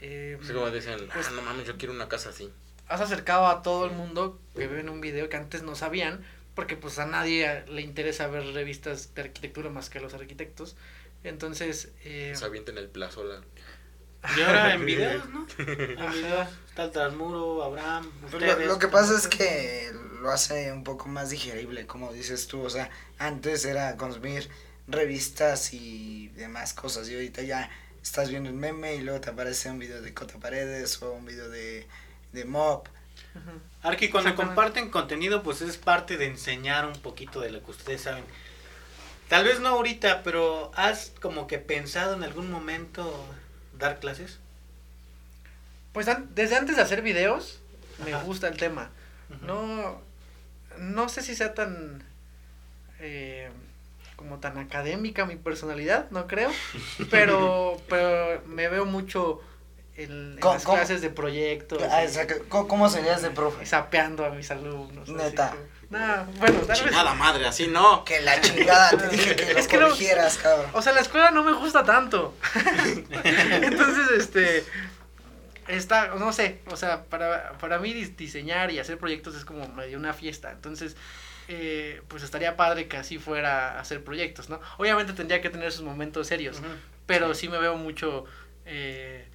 eh, 0.01 0.37
Así 0.41 0.53
como 0.53 0.71
dicen, 0.71 0.97
Pues- 1.13 1.27
ah, 1.27 1.31
no 1.31 1.41
mames, 1.43 1.67
yo 1.67 1.77
quiero 1.77 1.93
una 1.93 2.07
casa 2.09 2.29
así. 2.29 2.49
has 2.87 3.01
acercado 3.01 3.45
a 3.47 3.61
todo 3.61 3.85
el 3.85 3.91
mundo 3.91 4.39
que 4.55 4.65
ve 4.67 4.79
en 4.79 4.89
un 4.89 4.99
video 4.99 5.29
que 5.29 5.37
antes 5.37 5.61
no 5.61 5.75
sabían, 5.75 6.25
porque 6.55 6.75
pues 6.75 6.97
a 6.97 7.05
nadie 7.05 7.63
le 7.69 7.81
interesa 7.81 8.25
ver 8.27 8.43
revistas 8.53 9.13
de 9.13 9.21
arquitectura 9.21 9.69
más 9.69 9.89
que 9.91 9.99
a 9.99 10.01
los 10.01 10.13
arquitectos. 10.15 10.75
Entonces, 11.23 11.89
eh, 12.03 12.33
Se 12.35 12.45
avienten 12.45 12.77
el 12.79 12.87
plazola. 12.87 13.41
Y 14.37 14.41
ahora 14.41 14.73
en 14.73 14.85
videos, 14.85 15.29
¿no? 15.29 15.47
ajá, 15.97 16.49
Está 16.69 16.83
el 16.83 16.91
Transmuro, 16.91 17.63
Abraham, 17.63 18.11
Pues 18.21 18.33
Lo, 18.33 18.39
ustedes. 18.39 18.67
lo 18.67 18.79
que 18.79 18.87
pasa 18.87 19.15
es 19.15 19.27
que 19.27 19.91
lo 20.21 20.29
hace 20.29 20.71
un 20.71 20.83
poco 20.83 21.07
más 21.07 21.29
digerible, 21.29 21.87
como 21.87 22.11
dices 22.11 22.47
tú. 22.47 22.61
O 22.63 22.69
sea, 22.69 22.89
antes 23.17 23.65
era 23.65 23.95
consumir 23.97 24.49
revistas 24.87 25.73
y 25.73 26.29
demás 26.35 26.73
cosas. 26.73 27.09
Y 27.09 27.15
ahorita 27.15 27.41
ya 27.43 27.69
estás 28.01 28.29
viendo 28.29 28.49
un 28.49 28.57
meme 28.59 28.95
y 28.95 29.01
luego 29.01 29.21
te 29.21 29.29
aparece 29.29 29.69
un 29.69 29.79
video 29.79 30.01
de 30.01 30.13
Cota 30.13 30.37
Paredes 30.39 31.01
o 31.01 31.11
un 31.11 31.25
video 31.25 31.49
de, 31.49 31.87
de 32.33 32.45
Mob. 32.45 32.83
Arqui, 33.83 34.09
cuando 34.09 34.35
comparten 34.35 34.89
contenido, 34.89 35.43
pues 35.43 35.61
es 35.61 35.77
parte 35.77 36.17
de 36.17 36.25
enseñar 36.25 36.85
un 36.85 36.93
poquito 37.01 37.39
de 37.39 37.51
lo 37.51 37.63
que 37.63 37.71
ustedes 37.71 38.01
saben. 38.01 38.23
Tal 39.29 39.43
vez 39.45 39.59
no 39.59 39.69
ahorita, 39.69 40.23
pero 40.23 40.71
¿has 40.75 41.13
como 41.21 41.47
que 41.47 41.59
pensado 41.59 42.15
en 42.15 42.23
algún 42.23 42.51
momento 42.51 43.25
dar 43.79 43.99
clases? 43.99 44.39
Pues 45.93 46.07
an- 46.07 46.29
desde 46.35 46.55
antes 46.57 46.75
de 46.75 46.81
hacer 46.83 47.01
videos, 47.01 47.59
me 48.05 48.13
gusta 48.23 48.47
el 48.47 48.57
tema. 48.57 48.91
No, 49.45 50.01
no 50.77 51.09
sé 51.09 51.21
si 51.23 51.35
sea 51.35 51.53
tan 51.53 52.03
eh, 52.99 53.49
como 54.15 54.39
tan 54.39 54.57
académica 54.57 55.25
mi 55.25 55.35
personalidad, 55.35 56.09
no 56.11 56.27
creo, 56.27 56.51
pero, 57.11 57.81
pero 57.89 58.41
me 58.45 58.67
veo 58.67 58.85
mucho 58.85 59.41
en, 59.95 60.33
en 60.33 60.39
¿Cómo- 60.39 60.53
las 60.55 60.63
cómo? 60.63 60.77
clases 60.77 61.01
de 61.01 61.09
proyectos, 61.09 61.81
Ah, 61.89 62.03
y- 62.03 62.49
¿cómo, 62.49 62.89
serías 62.89 63.21
de 63.21 63.31
profe? 63.31 63.65
sapeando 63.65 64.25
a 64.25 64.29
mis 64.31 64.49
alumnos. 64.51 65.03
así 65.09 65.13
Neta. 65.17 65.51
que- 65.51 65.78
Nah, 65.89 66.23
bueno, 66.37 66.59
tal 66.59 66.67
vez. 66.67 66.79
Chingada 66.83 67.13
madre, 67.15 67.47
así 67.47 67.67
no. 67.67 68.03
Que 68.03 68.21
la 68.21 68.39
chingada, 68.41 68.91
te 68.97 69.07
dije 69.15 69.35
que 69.35 69.53
lo 69.53 69.59
Es 69.59 69.67
que 69.67 69.77
no- 69.77 69.87
cabrón. 70.41 70.65
O 70.73 70.81
sea, 70.81 70.93
la 70.93 71.01
escuela 71.01 71.31
no 71.31 71.43
me 71.43 71.51
gusta 71.53 71.83
tanto. 71.83 72.35
Entonces, 73.23 74.07
este. 74.17 74.65
Está, 75.67 76.07
no 76.15 76.33
sé, 76.33 76.61
o 76.71 76.75
sea, 76.75 77.03
para, 77.05 77.51
para 77.59 77.77
mí 77.77 77.93
dis- 77.93 78.15
diseñar 78.15 78.71
y 78.71 78.79
hacer 78.79 78.97
proyectos 78.97 79.35
es 79.35 79.45
como 79.45 79.67
medio 79.67 79.99
una 79.99 80.13
fiesta. 80.13 80.49
Entonces, 80.51 80.97
eh, 81.47 82.01
pues 82.07 82.23
estaría 82.23 82.55
padre 82.57 82.87
que 82.87 82.97
así 82.97 83.19
fuera 83.19 83.73
a 83.77 83.79
hacer 83.79 84.03
proyectos, 84.03 84.49
¿no? 84.49 84.59
Obviamente 84.79 85.13
tendría 85.13 85.41
que 85.41 85.51
tener 85.51 85.71
sus 85.71 85.83
momentos 85.83 86.25
serios, 86.25 86.59
pero 87.05 87.35
sí 87.35 87.49
me 87.49 87.59
veo 87.59 87.75
mucho 87.75 88.25
eh, 88.65 89.27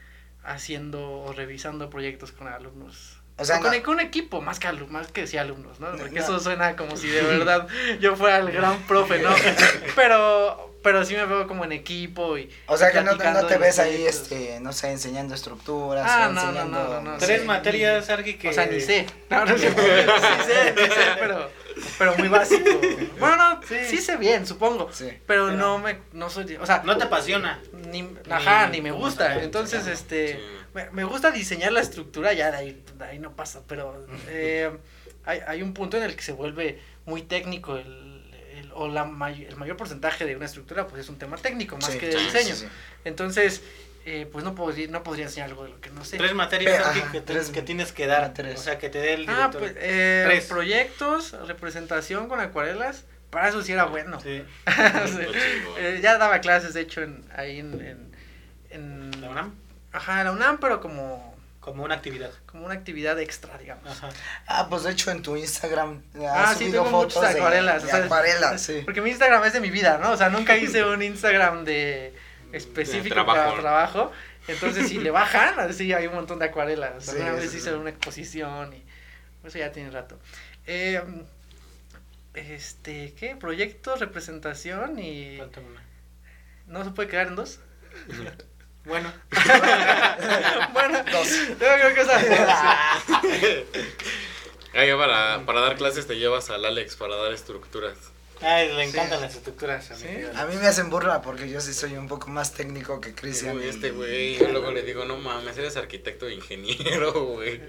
haciendo 0.43 1.09
o 1.21 1.33
revisando 1.33 1.89
proyectos 1.89 2.33
con 2.33 2.49
alumnos. 2.49 3.14
O 3.37 3.45
sea, 3.45 3.59
con, 3.61 3.73
no- 3.77 3.83
con 3.83 3.95
un 3.95 4.01
equipo, 4.01 4.41
más 4.41 4.59
que, 4.61 4.71
más 4.73 5.11
que 5.11 5.27
sí 5.27 5.37
alumnos, 5.39 5.81
¿no? 5.81 5.91
No, 5.91 5.97
Porque 5.99 6.15
no. 6.21 6.25
eso 6.25 6.39
suena 6.39 6.77
como 6.77 6.97
si 6.97 7.09
de 7.09 7.23
verdad 7.39 7.67
yo 8.01 8.15
fuera 8.17 8.39
el 8.39 8.53
gran 8.53 8.79
profe, 8.83 9.19
¿no? 9.19 9.31
Pero, 9.97 10.73
pero 10.83 11.05
sí 11.05 11.15
me 11.17 11.25
veo 11.25 11.47
como 11.49 11.65
en 11.65 11.73
equipo 11.73 12.37
y. 12.37 12.51
O 12.67 12.77
sea 12.77 12.93
que 12.93 13.01
no, 13.01 13.15
no 13.17 13.47
te 13.47 13.57
ves 13.59 13.79
ahí, 13.79 14.05
este, 14.07 14.61
no 14.61 14.73
sé, 14.73 14.91
enseñando 14.93 15.35
estructuras. 15.35 16.05
Ah, 16.09 16.27
o 16.29 16.33
no, 16.33 16.35
no, 16.35 16.41
enseñando, 16.49 16.79
no, 16.85 17.01
no, 17.01 17.13
no, 17.13 17.19
Tres 17.19 17.41
Sí, 17.41 17.47
materias, 17.47 18.11
Arqui, 18.11 18.35
que... 18.35 18.51
O 18.51 18.53
sea, 18.53 18.67
ni 18.67 18.81
sé. 18.81 19.07
No, 19.31 19.45
no 19.47 19.57
sé. 19.59 19.71
sí 19.71 19.75
sé, 19.75 20.75
sí 20.77 20.85
sé, 20.91 21.01
pero, 21.19 21.51
pero 21.99 22.15
muy 22.17 22.29
básico. 22.29 22.71
Bueno, 23.19 23.37
no, 23.37 23.61
Sí. 23.67 23.77
sí, 23.89 23.97
sé 23.99 24.17
bien, 24.19 24.47
supongo. 24.47 24.91
Sí. 24.93 25.09
Pero, 25.27 25.51
no 25.53 25.79
me, 25.79 25.99
no 26.13 26.29
soy, 26.29 26.57
o 26.61 26.67
sea, 26.67 26.83
No 26.85 26.97
te 26.99 27.05
apasiona. 27.05 27.61
ni, 27.91 28.07
ajá, 28.31 28.67
Ni 28.67 28.77
ni 28.77 28.83
me 28.83 28.91
gusta. 28.93 29.43
Entonces, 29.43 29.87
este, 29.87 30.35
Sí. 30.35 30.41
Me, 30.75 30.91
me 30.91 31.05
gusta 31.05 31.31
diseñar 31.31 31.73
la 31.73 31.81
estructura, 31.81 32.33
ya 32.33 32.51
de 32.51 32.57
ahí, 32.57 32.85
de 32.99 33.05
ahí 33.05 33.19
no 33.19 33.35
pasa, 33.37 33.63
pero 33.67 34.07
eh, 34.29 34.71
hay, 35.25 35.41
hay 35.47 35.63
un 35.63 35.73
punto 35.75 35.97
en 35.97 36.03
el 36.03 36.17
que 36.17 36.23
se 36.23 36.33
vuelve 36.33 36.81
muy 37.07 37.23
técnico 37.23 37.77
el, 37.77 38.31
el- 38.57 38.71
o 38.75 38.89
la 38.89 39.05
may- 39.05 39.45
el 39.45 39.57
mayor 39.57 39.77
porcentaje 39.77 40.25
de 40.27 40.37
una 40.37 40.47
estructura, 40.47 40.87
pues 40.87 41.03
es 41.03 41.09
un 41.09 41.19
tema 41.19 41.37
técnico 41.37 41.77
más 41.77 41.93
Sí, 41.93 41.99
que 41.99 42.09
de 42.09 42.17
diseño. 42.19 42.55
sí, 42.55 42.63
sí. 42.67 42.69
Entonces, 43.05 43.63
eh, 44.07 44.29
pues 44.31 44.45
no 44.45 44.55
podría, 44.55 44.89
no 44.89 45.03
podría 45.03 45.25
enseñar 45.27 45.49
algo 45.49 45.65
de 45.65 45.71
lo 45.71 45.81
que 45.81 45.91
no 45.91 46.05
sé. 46.05 46.19
Tres 46.19 46.35
materias, 46.35 46.81
Ajá, 46.87 46.93
que, 47.13 47.21
te- 47.21 47.33
tres 47.33 47.49
que 47.51 47.63
tienes 47.63 47.93
que 47.93 48.07
dar. 48.07 48.23
materias. 48.23 48.61
O 48.61 48.63
sea, 48.63 48.79
que 48.79 48.91
te 48.91 48.99
dé 48.99 49.15
el 49.15 49.29
Ah, 49.29 49.33
director. 49.51 49.61
pues 49.61 49.73
eh, 49.79 50.23
Tres. 50.27 50.45
proyectos, 50.47 51.33
representación 51.47 52.29
con 52.29 52.41
acuarelas, 52.41 53.05
para 53.31 53.49
eso 53.49 53.63
sí 53.63 53.73
era 53.73 53.85
bueno. 53.87 54.21
Sí. 54.21 54.43
Eh, 55.79 56.01
ya 56.03 56.19
daba 56.19 56.41
clases, 56.41 56.75
de 56.75 56.81
hecho, 56.83 57.03
en, 57.03 57.25
ahí 57.37 57.59
en, 57.61 57.81
en, 57.81 58.13
en- 58.71 59.21
¿La 59.21 59.31
UNAM? 59.31 59.55
Ajá, 59.95 60.21
en 60.21 60.27
la 60.27 60.33
UNAM, 60.33 60.59
pero 60.59 60.81
como, 60.81 61.35
Como 61.61 61.85
una 61.85 61.95
actividad. 61.95 62.31
como 62.47 62.67
una 62.67 62.75
actividad 62.75 63.19
extra, 63.21 63.57
digamos. 63.57 63.87
Ajá. 63.91 64.11
Ah, 64.47 64.67
pues 64.69 64.83
de 64.83 64.91
hecho 64.93 65.11
en 65.11 65.23
tu 65.23 65.37
Instagram 65.37 66.03
Ah, 66.21 66.51
has 66.51 66.59
sí, 66.59 66.65
subido 66.67 66.85
tengo 66.85 66.99
muchas 66.99 67.15
fotos 67.15 67.33
de, 67.33 67.39
acuarelas. 67.39 67.83
de 67.83 67.89
o 67.89 67.91
sea, 67.91 68.05
acuarelas, 68.05 68.61
sí. 68.61 68.83
Porque 68.85 69.01
mi 69.01 69.11
Instagram 69.11 69.45
es 69.45 69.53
de 69.55 69.61
mi 69.61 69.71
vida, 69.71 69.99
¿no? 69.99 70.11
O 70.13 70.17
sea, 70.17 70.29
nunca 70.29 70.57
hice 70.57 70.85
un 70.85 71.01
Instagram 71.03 71.65
de 71.65 72.15
específico 72.53 73.15
trabajo, 73.15 73.39
para 73.39 73.55
¿no? 73.55 73.61
trabajo. 73.61 74.13
Entonces, 74.47 74.89
si 74.89 74.99
le 74.99 75.11
bajan, 75.11 75.59
así 75.59 75.93
hay 75.95 76.07
un 76.07 76.15
montón 76.15 76.39
de 76.39 76.45
acuarelas. 76.47 77.05
Sí, 77.05 77.11
Alguna 77.13 77.33
vez 77.33 77.51
sí, 77.51 77.57
hice 77.57 77.71
sí. 77.71 77.77
una 77.77 77.89
exposición 77.91 78.75
y 78.75 78.85
eso 79.47 79.57
ya 79.59 79.73
tiene 79.73 79.91
rato. 79.91 80.19
Eh, 80.67 81.03
este, 82.35 83.15
¿qué? 83.15 83.37
Proyectos, 83.37 84.01
representación 84.01 84.99
y... 84.99 85.39
Falta 85.39 85.61
una. 85.61 85.83
¿No 86.67 86.85
se 86.85 86.91
puede 86.91 87.09
quedar 87.09 87.29
en 87.29 87.37
dos? 87.37 87.61
Bueno. 88.85 89.13
bueno, 90.73 91.03
Dos. 91.11 91.29
yo 91.49 91.57
creo 91.57 91.95
que 91.95 92.01
esa... 92.03 92.21
Ah, 92.49 93.03
para, 94.99 95.47
para 95.47 95.61
dar 95.61 95.77
clases 95.77 96.07
te 96.07 96.17
llevas 96.17 96.51
al 96.51 96.65
Alex 96.65 96.97
para 96.97 97.17
dar 97.17 97.33
estructuras. 97.33 97.97
Ay, 98.41 98.69
le 98.75 98.83
Sí. 98.85 98.91
encantan 98.91 99.21
las 99.21 99.35
estructuras. 99.37 99.91
a 99.91 99.97
Sí. 99.97 100.07
tío. 100.07 100.29
A 100.37 100.45
mí 100.47 100.57
me 100.57 100.67
hacen 100.67 100.91
burla 100.91 101.23
porque 101.23 101.49
yo 101.49 101.61
sí 101.61 101.73
soy 101.73 101.95
un 101.95 102.09
poco 102.09 102.29
más 102.29 102.53
técnico 102.53 103.01
que 103.01 103.15
Cristian. 103.15 103.57
Uy, 103.57 103.65
y- 103.65 103.69
este 103.69 103.91
güey, 103.93 104.39
yo 104.39 104.49
luego 104.49 104.71
le 104.73 104.83
digo, 104.83 105.05
no 105.05 105.17
mames, 105.17 105.57
eres 105.57 105.77
arquitecto 105.77 106.27
e 106.27 106.35
ingeniero, 106.35 107.13
güey. 107.35 107.63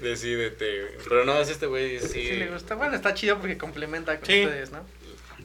Decídete, 0.00 0.80
güey. 0.82 0.94
Pero 1.08 1.24
no, 1.24 1.38
es 1.40 1.48
este 1.48 1.66
güey, 1.66 1.98
sí. 2.00 2.08
Sí, 2.08 2.32
le 2.32 2.48
gusta. 2.48 2.74
Bueno, 2.74 2.94
está 2.96 3.14
chido 3.14 3.38
porque 3.38 3.56
complementa 3.56 4.16
con 4.18 4.26
Sí. 4.26 4.44
ustedes, 4.44 4.70
¿no? 4.70 4.80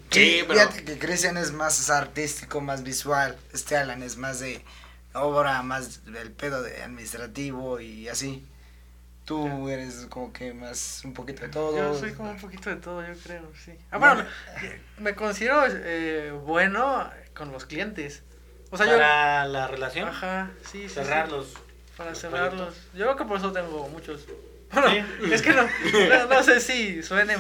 Sí, 0.10 0.44
pero. 0.46 0.60
Fíjate 0.60 0.84
que 0.84 1.00
Cristian 1.00 1.38
es 1.38 1.54
más 1.54 1.90
artístico, 1.90 2.60
más 2.60 2.84
visual. 2.84 3.38
Este 3.54 3.78
Alan 3.78 4.04
es 4.04 4.18
más 4.18 4.42
de 4.42 4.62
obra, 5.14 5.62
más 5.64 6.06
del 6.06 6.32
pedo 6.32 6.62
de 6.62 6.82
administrativo 6.84 7.80
y 7.80 8.08
así. 8.08 8.46
Tú 9.26 9.70
eres 9.70 10.08
como 10.10 10.34
que 10.34 10.54
más 10.54 11.02
un 11.06 11.14
poquito 11.14 11.44
de 11.44 11.50
todo. 11.50 11.76
Yo 11.78 11.98
soy 11.98 12.12
como 12.14 12.32
un 12.32 12.40
poquito 12.42 12.70
de 12.70 12.76
todo, 12.78 13.06
yo 13.06 13.14
creo, 13.24 13.50
sí. 13.64 13.72
Ah, 13.92 13.98
bueno, 13.98 14.26
me 14.98 15.16
considero 15.16 15.64
eh, 15.70 16.32
bueno 16.44 17.10
con 17.34 17.52
los 17.52 17.66
clientes. 17.66 18.24
O 18.72 18.78
sea, 18.78 18.88
Para 18.88 19.46
la 19.46 19.68
relación. 19.68 20.10
Ajá, 20.10 20.52
sí, 20.64 20.84
sí, 20.84 20.90
sí. 20.90 20.96
cerrarlos. 20.96 21.54
Para 21.96 22.10
los 22.12 22.20
cerrarlos. 22.20 22.76
Yo 22.94 23.06
creo 23.06 23.16
que 23.16 23.26
por 23.26 23.38
eso 23.38 23.52
tengo 23.52 23.88
muchos. 23.90 24.26
Bueno, 24.74 24.88
Sí. 24.90 25.34
es 25.34 25.42
que 25.42 25.52
no, 25.54 25.64
no, 25.64 26.26
no 26.34 26.44
sé 26.44 26.60
si 26.62 27.04
suene... 27.04 27.36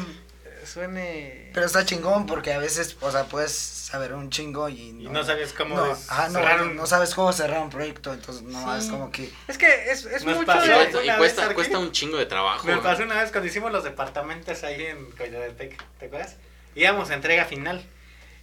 Suene... 0.65 1.49
Pero 1.53 1.65
está 1.65 1.85
chingón 1.85 2.25
porque 2.25 2.53
a 2.53 2.59
veces, 2.59 2.95
o 3.01 3.11
sea, 3.11 3.25
puedes 3.25 3.51
saber 3.51 4.13
un 4.13 4.29
chingo 4.29 4.69
y 4.69 4.89
Y 4.89 4.93
no 5.09 5.23
sabes 5.23 5.53
cómo 5.53 5.75
no, 5.75 5.91
es- 5.93 6.09
ajá, 6.09 6.27
no, 6.29 6.33
cerrar 6.39 6.61
un- 6.63 6.75
no 6.75 6.85
sabes 6.85 7.13
cómo 7.15 7.33
cerrar 7.33 7.61
un 7.61 7.69
proyecto, 7.69 8.13
entonces 8.13 8.43
no, 8.43 8.73
Sí. 8.73 8.85
es 8.85 8.91
como 8.91 9.11
que... 9.11 9.31
Es 9.47 9.57
que 9.57 9.91
es, 9.91 10.05
es 10.05 10.23
mucho 10.25 10.45
pasó 10.45 10.65
Y 10.65 10.91
de... 10.91 11.05
y 11.07 11.17
cuesta, 11.17 11.53
cuesta 11.53 11.77
un 11.79 11.91
chingo 11.91 12.17
de 12.17 12.25
trabajo. 12.25 12.65
Me 12.67 12.75
¿no? 12.75 12.81
pasó 12.83 13.03
una 13.03 13.21
vez 13.21 13.31
cuando 13.31 13.47
hicimos 13.49 13.71
los 13.71 13.83
departamentos 13.83 14.63
ahí 14.63 14.85
en 14.85 15.11
Coyotetec, 15.11 15.83
¿te 15.99 16.05
acuerdas? 16.05 16.35
Íbamos 16.75 17.09
a 17.09 17.15
entrega 17.15 17.45
final 17.45 17.83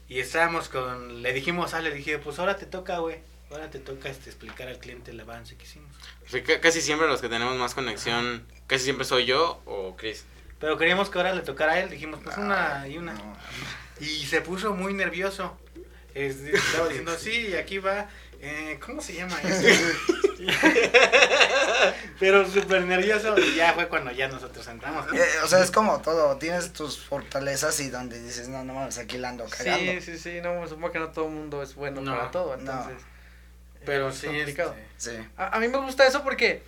y 0.09 0.21
estábamos 0.21 0.69
con, 0.69 1.23
le 1.23 1.33
dijimos 1.33 1.75
a 1.75 1.81
le 1.81 1.91
dije, 1.93 2.19
pues 2.19 2.39
ahora 2.39 2.57
te 2.57 2.67
toca, 2.67 2.99
güey, 2.99 3.19
ahora 3.51 3.71
te 3.71 3.79
toca 3.79 4.09
este, 4.11 4.29
explicar 4.31 4.69
al 4.69 4.79
cliente 4.79 5.13
el 5.13 5.21
avance 5.21 5.57
que 5.57 5.65
hicimos. 5.65 5.91
Casi 6.61 6.83
siempre 6.83 7.07
los 7.09 7.21
que 7.21 7.29
tenemos 7.29 7.57
más 7.57 7.75
conexión, 7.75 8.47
casi 8.67 8.85
siempre 8.85 9.05
soy 9.07 9.25
yo 9.25 9.63
o 9.65 9.97
Chris. 9.97 10.25
Pero 10.61 10.77
queríamos 10.77 11.09
que 11.11 11.19
ahora 11.19 11.35
le 11.35 11.43
tocara 11.43 11.73
a 11.75 11.81
él, 11.81 11.91
dijimos, 11.91 12.21
pues 12.23 12.37
una 12.37 12.87
y 12.89 12.99
una. 12.99 13.15
no. 13.15 13.37
Y 14.01 14.27
se 14.27 14.41
puso 14.41 14.75
muy 14.75 14.93
nervioso. 14.95 15.57
Es- 16.15 16.37
estaba 16.43 16.89
diciendo, 16.89 17.17
sí, 17.19 17.55
aquí 17.55 17.79
va, 17.79 18.09
eh, 18.41 18.79
¿cómo 18.85 19.01
se 19.01 19.15
llama 19.15 19.37
esto? 19.45 19.69
Pero 22.21 22.49
súper 22.49 22.83
nervioso 22.85 23.39
y 23.39 23.55
ya 23.57 23.73
fue 23.75 23.89
cuando 23.89 24.11
ya 24.13 24.29
nosotros 24.29 24.67
entramos. 24.69 25.07
Eh, 25.13 25.25
o 25.45 25.49
sea, 25.49 25.63
es 25.63 25.71
como 25.71 26.01
todo, 26.01 26.37
tienes 26.39 26.73
tus 26.73 26.99
fortalezas 26.99 27.79
y 27.81 27.91
donde 27.91 28.21
dices, 28.21 28.49
no, 28.49 28.65
no 28.65 28.75
mames, 28.75 28.99
aquí 28.99 29.19
la 29.19 29.29
ando 29.31 29.45
cagando. 29.49 29.93
Sí, 29.93 30.01
sí, 30.01 30.19
sí, 30.19 30.41
no, 30.43 30.67
supongo 30.67 30.91
que 30.93 30.99
no 30.99 31.09
todo 31.11 31.27
el 31.27 31.33
mundo 31.33 31.63
es 31.63 31.75
bueno 31.75 32.01
No, 32.01 32.17
para 32.17 32.31
todo, 32.31 32.57
no. 32.57 32.61
entonces... 32.73 32.97
Pero 33.85 34.09
es 34.09 34.17
sí, 34.17 34.27
complicado. 34.27 34.75
este, 34.97 35.17
Sí. 35.19 35.27
A, 35.37 35.57
a 35.57 35.61
mí 35.61 35.69
me 35.69 35.79
gusta 35.79 36.07
eso 36.07 36.23
porque 36.25 36.63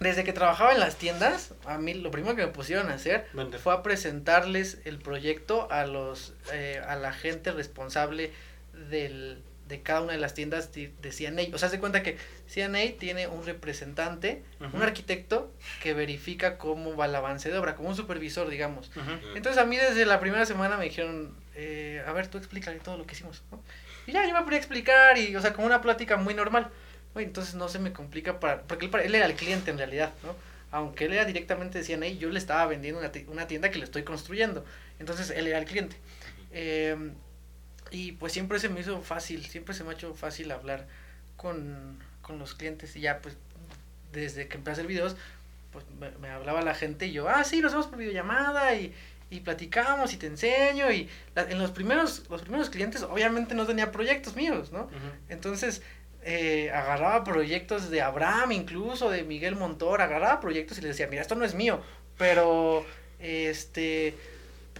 desde 0.00 0.24
que 0.24 0.32
trabajaba 0.32 0.72
en 0.72 0.80
las 0.80 0.96
tiendas, 0.96 1.54
a 1.66 1.78
mí 1.78 1.94
lo 1.94 2.10
primero 2.10 2.34
que 2.36 2.46
me 2.46 2.52
pusieron 2.52 2.90
a 2.90 2.94
hacer 2.94 3.26
¿dónde 3.32 3.58
fue 3.58 3.74
a 3.74 3.82
presentarles 3.82 4.78
el 4.84 4.98
proyecto 4.98 5.70
a 5.70 5.86
los 5.86 6.34
eh, 6.52 6.80
a 6.86 6.96
la 6.96 7.12
gente 7.12 7.52
responsable 7.52 8.32
del, 8.88 9.42
de 9.70 9.82
cada 9.82 10.02
una 10.02 10.12
de 10.12 10.18
las 10.18 10.34
tiendas 10.34 10.72
de, 10.72 10.92
de 11.00 11.10
CNA. 11.10 11.54
O 11.54 11.58
sea, 11.58 11.68
se 11.68 11.78
cuenta 11.78 12.02
que 12.02 12.18
CNA 12.52 12.98
tiene 12.98 13.28
un 13.28 13.46
representante, 13.46 14.42
un 14.72 14.82
arquitecto 14.82 15.52
que 15.82 15.94
verifica 15.94 16.58
cómo 16.58 16.96
va 16.96 17.06
el 17.06 17.14
avance 17.14 17.50
de 17.50 17.56
obra, 17.56 17.76
como 17.76 17.88
un 17.88 17.96
supervisor, 17.96 18.48
digamos. 18.50 18.90
Entonces 19.34 19.62
a 19.62 19.64
mí 19.64 19.76
desde 19.76 20.04
la 20.04 20.20
primera 20.20 20.44
semana 20.44 20.76
me 20.76 20.84
dijeron, 20.84 21.34
eh, 21.54 22.02
a 22.06 22.12
ver, 22.12 22.26
tú 22.26 22.36
explícale 22.36 22.80
todo 22.80 22.98
lo 22.98 23.06
que 23.06 23.14
hicimos, 23.14 23.42
¿no? 23.50 23.62
Y 24.06 24.12
ya, 24.12 24.26
yo 24.26 24.34
me 24.34 24.40
ponía 24.42 24.56
a 24.56 24.58
explicar 24.58 25.18
y, 25.18 25.36
o 25.36 25.40
sea, 25.40 25.52
como 25.52 25.66
una 25.66 25.80
plática 25.80 26.16
muy 26.16 26.34
normal. 26.34 26.70
Y 27.16 27.22
entonces 27.24 27.54
no 27.54 27.68
se 27.68 27.78
me 27.78 27.92
complica 27.92 28.38
para, 28.40 28.62
porque 28.62 28.86
él, 28.86 28.92
él 29.04 29.14
era 29.14 29.26
el 29.26 29.34
cliente 29.34 29.70
en 29.70 29.78
realidad, 29.78 30.12
¿no? 30.22 30.34
Aunque 30.72 31.06
él 31.06 31.12
era 31.14 31.24
directamente 31.24 31.78
de 31.78 31.84
CNA, 31.84 32.06
yo 32.08 32.30
le 32.30 32.38
estaba 32.38 32.64
vendiendo 32.66 33.00
una, 33.00 33.10
ti- 33.10 33.26
una 33.28 33.46
tienda 33.48 33.70
que 33.70 33.78
le 33.78 33.84
estoy 33.84 34.04
construyendo. 34.04 34.64
Entonces 35.00 35.30
él 35.30 35.46
era 35.48 35.58
el 35.58 35.64
cliente. 35.64 35.96
Eh, 36.52 36.96
y 37.90 38.12
pues 38.12 38.32
siempre 38.32 38.60
se 38.60 38.68
me 38.68 38.80
hizo 38.80 39.00
fácil, 39.02 39.44
siempre 39.46 39.74
se 39.74 39.82
me 39.82 39.90
ha 39.90 39.92
hecho 39.94 40.14
fácil 40.14 40.52
hablar 40.52 40.86
con, 41.36 41.98
con 42.22 42.38
los 42.38 42.54
clientes 42.54 42.94
y 42.94 43.00
ya 43.00 43.18
pues 43.20 43.36
desde 44.12 44.46
que 44.46 44.56
empecé 44.58 44.70
a 44.70 44.74
hacer 44.74 44.86
videos, 44.86 45.16
pues 45.72 45.84
me, 45.98 46.10
me 46.18 46.28
hablaba 46.28 46.62
la 46.62 46.74
gente 46.74 47.06
y 47.06 47.12
yo, 47.12 47.28
ah, 47.28 47.42
sí, 47.42 47.60
nos 47.60 47.72
vemos 47.72 47.88
por 47.88 47.98
videollamada 47.98 48.74
y, 48.76 48.94
y 49.30 49.40
platicamos 49.40 50.12
y 50.12 50.16
te 50.18 50.26
enseño 50.26 50.90
y 50.92 51.08
la- 51.34 51.50
en 51.50 51.58
los 51.58 51.72
primeros, 51.72 52.24
los 52.30 52.42
primeros 52.42 52.70
clientes 52.70 53.02
obviamente 53.02 53.54
no 53.56 53.66
tenía 53.66 53.90
proyectos 53.90 54.36
míos, 54.36 54.70
¿no? 54.70 54.88
Entonces 55.28 55.82
eh, 56.22 56.70
agarraba 56.72 57.24
proyectos 57.24 57.90
de 57.90 58.02
Abraham 58.02 58.52
incluso, 58.52 59.10
de 59.10 59.24
Miguel 59.24 59.56
Montor, 59.56 60.00
agarraba 60.02 60.40
proyectos 60.40 60.78
y 60.78 60.82
les 60.82 60.90
decía, 60.90 61.06
mira, 61.08 61.22
esto 61.22 61.34
no 61.34 61.44
es 61.44 61.54
mío, 61.54 61.80
pero 62.18 62.84
este 63.18 64.14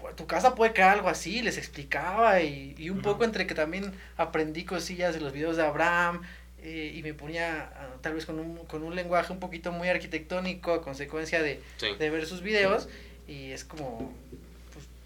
pu- 0.00 0.14
tu 0.16 0.26
casa 0.26 0.54
puede 0.54 0.72
quedar 0.72 0.92
algo 0.92 1.08
así, 1.08 1.42
les 1.42 1.56
explicaba 1.58 2.40
y, 2.42 2.74
y 2.78 2.90
un 2.90 3.02
poco 3.02 3.24
entre 3.24 3.46
que 3.46 3.54
también 3.54 3.92
aprendí 4.16 4.64
cosillas 4.64 5.14
de 5.14 5.20
los 5.20 5.32
videos 5.32 5.56
de 5.56 5.62
Abraham 5.64 6.22
eh, 6.62 6.92
y 6.94 7.02
me 7.02 7.14
ponía 7.14 7.70
ah, 7.74 7.96
tal 8.02 8.14
vez 8.14 8.26
con 8.26 8.38
un, 8.38 8.64
con 8.66 8.82
un 8.82 8.94
lenguaje 8.94 9.32
un 9.32 9.40
poquito 9.40 9.72
muy 9.72 9.88
arquitectónico 9.88 10.72
a 10.74 10.82
consecuencia 10.82 11.42
de, 11.42 11.60
Sí. 11.78 11.88
de 11.98 12.10
ver 12.10 12.26
sus 12.26 12.42
videos 12.42 12.88
y 13.26 13.52
es 13.52 13.64
como 13.64 14.12
pues, 14.30 14.42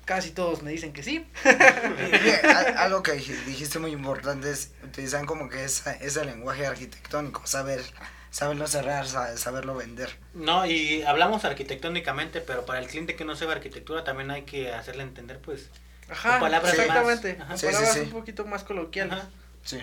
casi 0.05 0.31
todos 0.31 0.63
me 0.63 0.71
dicen 0.71 0.93
que 0.93 1.03
sí. 1.03 1.27
Algo 2.77 3.03
que 3.03 3.13
dij- 3.13 3.45
dijiste 3.45 3.79
muy 3.79 3.93
importante 3.93 4.51
es 4.51 4.71
utilizar 4.83 5.25
como 5.27 5.49
que 5.49 5.65
esa, 5.65 5.93
ese 5.95 6.25
lenguaje 6.25 6.67
arquitectónico, 6.67 7.47
saber, 7.47 7.83
saberlo 8.31 8.67
cerrar, 8.67 9.07
sa- 9.07 9.37
saberlo 9.37 9.75
vender. 9.77 10.11
No, 10.35 10.67
y 10.67 11.03
hablamos 11.03 11.45
arquitectónicamente, 11.45 12.41
pero 12.41 12.65
para 12.67 12.79
el 12.81 12.87
cliente 12.87 13.17
que 13.17 13.25
no 13.25 13.37
sabe 13.37 13.53
arquitectura 13.53 14.05
también 14.05 14.31
hay 14.31 14.43
que 14.43 14.73
hacerle 14.73 15.03
entender, 15.03 15.39
pues. 15.41 15.69
Ajá, 16.09 16.33
Con 16.33 16.41
palabras 16.41 16.75
exactamente. 16.75 17.35
más- 17.37 17.47
ajá. 17.47 17.57
Sí, 17.57 17.61
sí, 17.61 17.73
palabras 17.73 17.95
sí. 17.95 18.01
un 18.01 18.11
poquito 18.11 18.45
más 18.47 18.65
coloquiales. 18.65 19.15
Ajá. 19.15 19.29
Sí. 19.65 19.79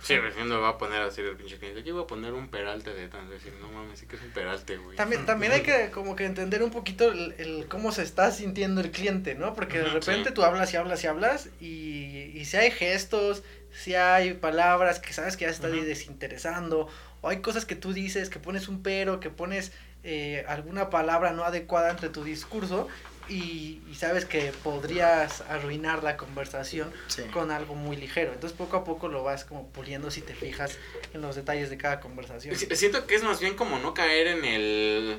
Sí, 0.00 0.18
recién 0.18 0.48
me 0.48 0.56
va 0.56 0.70
a 0.70 0.78
poner 0.78 1.02
así 1.02 1.20
el 1.20 1.36
pinche 1.36 1.58
cliente. 1.58 1.82
Yo 1.82 1.94
voy 1.94 2.04
a 2.04 2.06
poner 2.06 2.32
un 2.32 2.48
peralte 2.48 2.92
de 2.94 3.08
tan 3.08 3.28
decir, 3.28 3.52
no 3.60 3.68
mames, 3.68 3.98
sí 3.98 4.06
que 4.06 4.16
es 4.16 4.22
un 4.22 4.30
peralte, 4.30 4.76
güey. 4.76 4.96
También, 4.96 5.26
también 5.26 5.52
hay 5.52 5.62
que 5.62 5.90
como 5.90 6.14
que 6.14 6.24
entender 6.24 6.62
un 6.62 6.70
poquito 6.70 7.10
el, 7.10 7.34
el 7.38 7.66
cómo 7.68 7.92
se 7.92 8.02
está 8.02 8.30
sintiendo 8.30 8.80
el 8.80 8.90
cliente, 8.90 9.34
¿no? 9.34 9.54
Porque 9.54 9.78
de 9.78 9.88
repente 9.88 10.28
sí. 10.28 10.34
tú 10.34 10.44
hablas 10.44 10.72
y 10.72 10.76
hablas 10.76 11.02
y 11.02 11.06
hablas 11.06 11.48
y, 11.60 12.30
y 12.34 12.44
si 12.44 12.56
hay 12.56 12.70
gestos, 12.70 13.42
si 13.72 13.94
hay 13.94 14.34
palabras 14.34 15.00
que 15.00 15.12
sabes 15.12 15.36
que 15.36 15.44
ya 15.44 15.52
se 15.52 15.56
está 15.56 15.68
desinteresando, 15.68 16.88
o 17.22 17.28
hay 17.28 17.40
cosas 17.40 17.64
que 17.64 17.74
tú 17.74 17.92
dices, 17.92 18.30
que 18.30 18.38
pones 18.38 18.68
un 18.68 18.82
pero, 18.82 19.18
que 19.18 19.30
pones 19.30 19.72
eh, 20.04 20.44
alguna 20.46 20.88
palabra 20.88 21.32
no 21.32 21.42
adecuada 21.42 21.90
entre 21.90 22.10
tu 22.10 22.22
discurso 22.22 22.86
y, 23.28 23.82
y 23.90 23.94
sabes 23.94 24.24
que 24.24 24.52
podrías 24.62 25.40
arruinar 25.42 26.02
la 26.02 26.16
conversación 26.16 26.92
Sí. 27.08 27.22
con 27.32 27.50
algo 27.50 27.74
muy 27.74 27.96
ligero. 27.96 28.32
Entonces 28.32 28.56
poco 28.56 28.76
a 28.76 28.84
poco 28.84 29.08
lo 29.08 29.22
vas 29.22 29.44
como 29.44 29.68
puliendo 29.68 30.10
si 30.10 30.20
te 30.22 30.34
fijas 30.34 30.78
en 31.14 31.22
los 31.22 31.36
detalles 31.36 31.70
de 31.70 31.76
cada 31.78 32.00
conversación. 32.00 32.54
Si- 32.56 32.66
Siento 32.76 33.06
que 33.06 33.14
es 33.16 33.22
más 33.22 33.40
bien 33.40 33.54
como 33.56 33.78
no 33.78 33.94
caer 33.94 34.26
en 34.28 34.44
el... 34.44 35.18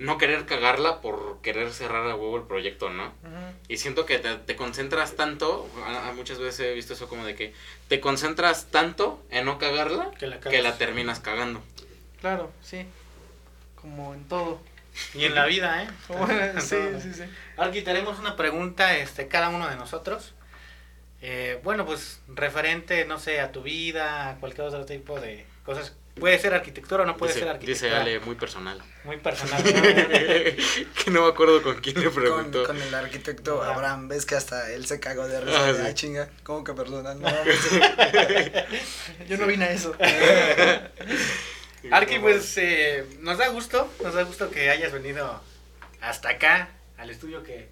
No 0.00 0.16
querer 0.16 0.46
cagarla 0.46 1.00
por 1.00 1.40
querer 1.42 1.72
cerrar 1.72 2.08
a 2.08 2.14
huevo 2.14 2.36
el 2.36 2.44
proyecto, 2.44 2.88
¿no? 2.88 3.12
Y 3.66 3.78
siento 3.78 4.06
que 4.06 4.20
te, 4.20 4.36
te 4.36 4.54
concentras 4.54 5.16
tanto, 5.16 5.68
a, 5.84 6.10
a 6.10 6.12
muchas 6.12 6.38
veces 6.38 6.60
he 6.60 6.72
visto 6.72 6.92
eso 6.92 7.08
como 7.08 7.24
de 7.24 7.34
que 7.34 7.52
te 7.88 7.98
concentras 7.98 8.66
tanto 8.70 9.20
en 9.30 9.44
no 9.44 9.58
cagarla 9.58 10.12
Que 10.16 10.28
la 10.28 10.38
que 10.38 10.62
la 10.62 10.78
terminas 10.78 11.18
cagando. 11.18 11.60
Claro, 12.20 12.52
sí. 12.62 12.86
Como 13.74 14.14
en 14.14 14.22
todo. 14.28 14.60
Y 15.14 15.24
en 15.24 15.34
la 15.34 15.46
vida, 15.46 15.82
¿eh? 15.82 15.88
Sí, 16.60 16.76
sí, 17.02 17.12
sí. 17.14 17.22
Aquí 17.58 17.82
tenemos 17.82 18.18
una 18.18 18.36
pregunta, 18.36 18.96
este, 18.96 19.28
cada 19.28 19.48
uno 19.48 19.68
de 19.68 19.76
nosotros. 19.76 20.34
Eh, 21.20 21.60
bueno, 21.64 21.84
pues 21.84 22.20
referente, 22.28 23.04
no 23.04 23.18
sé, 23.18 23.40
a 23.40 23.50
tu 23.50 23.62
vida, 23.62 24.30
a 24.30 24.36
cualquier 24.36 24.68
otro 24.68 24.84
tipo 24.86 25.20
de 25.20 25.44
cosas. 25.64 25.94
Puede 26.18 26.38
ser 26.38 26.52
arquitectura 26.54 27.04
o 27.04 27.06
no 27.06 27.16
puede 27.16 27.32
dice, 27.32 27.44
ser 27.44 27.48
arquitectura. 27.54 27.88
dice 27.90 28.00
Ale, 28.00 28.20
muy 28.20 28.34
personal. 28.34 28.82
Muy 29.04 29.18
personal. 29.18 29.62
que 29.62 31.10
no 31.10 31.22
me 31.22 31.28
acuerdo 31.28 31.62
con 31.62 31.76
quién 31.80 32.00
le 32.00 32.10
preguntó. 32.10 32.64
con 32.64 32.80
el 32.80 32.92
arquitecto 32.94 33.56
Abraham. 33.62 33.76
Abraham, 33.76 34.08
ves 34.08 34.26
que 34.26 34.34
hasta 34.34 34.70
él 34.72 34.86
se 34.86 34.98
cagó 34.98 35.28
de 35.28 35.40
risa. 35.40 35.68
Ah, 35.68 35.72
sí. 35.74 35.80
"Ay, 35.84 35.94
chinga, 35.94 36.28
¿cómo 36.42 36.64
que 36.64 36.72
perdona? 36.74 37.14
No, 37.14 37.28
Yo 39.28 39.36
no 39.38 39.46
vine 39.46 39.66
a 39.66 39.70
eso. 39.72 39.94
Arqui, 41.90 42.18
pues 42.18 42.56
eh, 42.58 43.04
nos 43.20 43.38
da 43.38 43.48
gusto, 43.48 43.90
nos 44.02 44.14
da 44.14 44.22
gusto 44.24 44.50
que 44.50 44.70
hayas 44.70 44.92
venido 44.92 45.40
hasta 46.00 46.30
acá, 46.30 46.68
al 46.98 47.10
estudio 47.10 47.42
que 47.42 47.68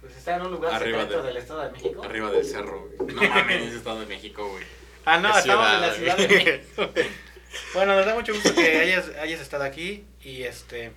pues, 0.00 0.16
está 0.16 0.36
en 0.36 0.42
un 0.42 0.52
lugar 0.52 0.74
Arriba 0.74 1.00
secreto 1.00 1.22
de- 1.22 1.28
del 1.28 1.36
Estado 1.38 1.60
de 1.62 1.70
México. 1.72 2.02
Arriba 2.04 2.30
del 2.30 2.44
cerro, 2.44 2.88
güey. 2.98 3.14
No 3.14 3.22
mames, 3.22 3.62
es 3.68 3.74
Estado 3.74 4.00
de 4.00 4.06
México, 4.06 4.48
güey. 4.48 4.64
Ah, 5.04 5.18
no, 5.18 5.32
Qué 5.32 5.38
estamos 5.40 5.72
en 5.72 5.80
la 5.80 5.94
ciudad, 5.94 6.16
Ciudad 6.16 6.28
de 6.28 6.42
güey. 6.42 6.44
México. 6.44 6.90
bueno, 7.74 7.96
nos 7.96 8.06
da 8.06 8.14
mucho 8.14 8.32
gusto 8.34 8.54
que 8.54 8.78
hayas, 8.78 9.08
hayas 9.20 9.40
estado 9.40 9.64
aquí 9.64 10.04
y 10.22 10.42
este 10.44 10.92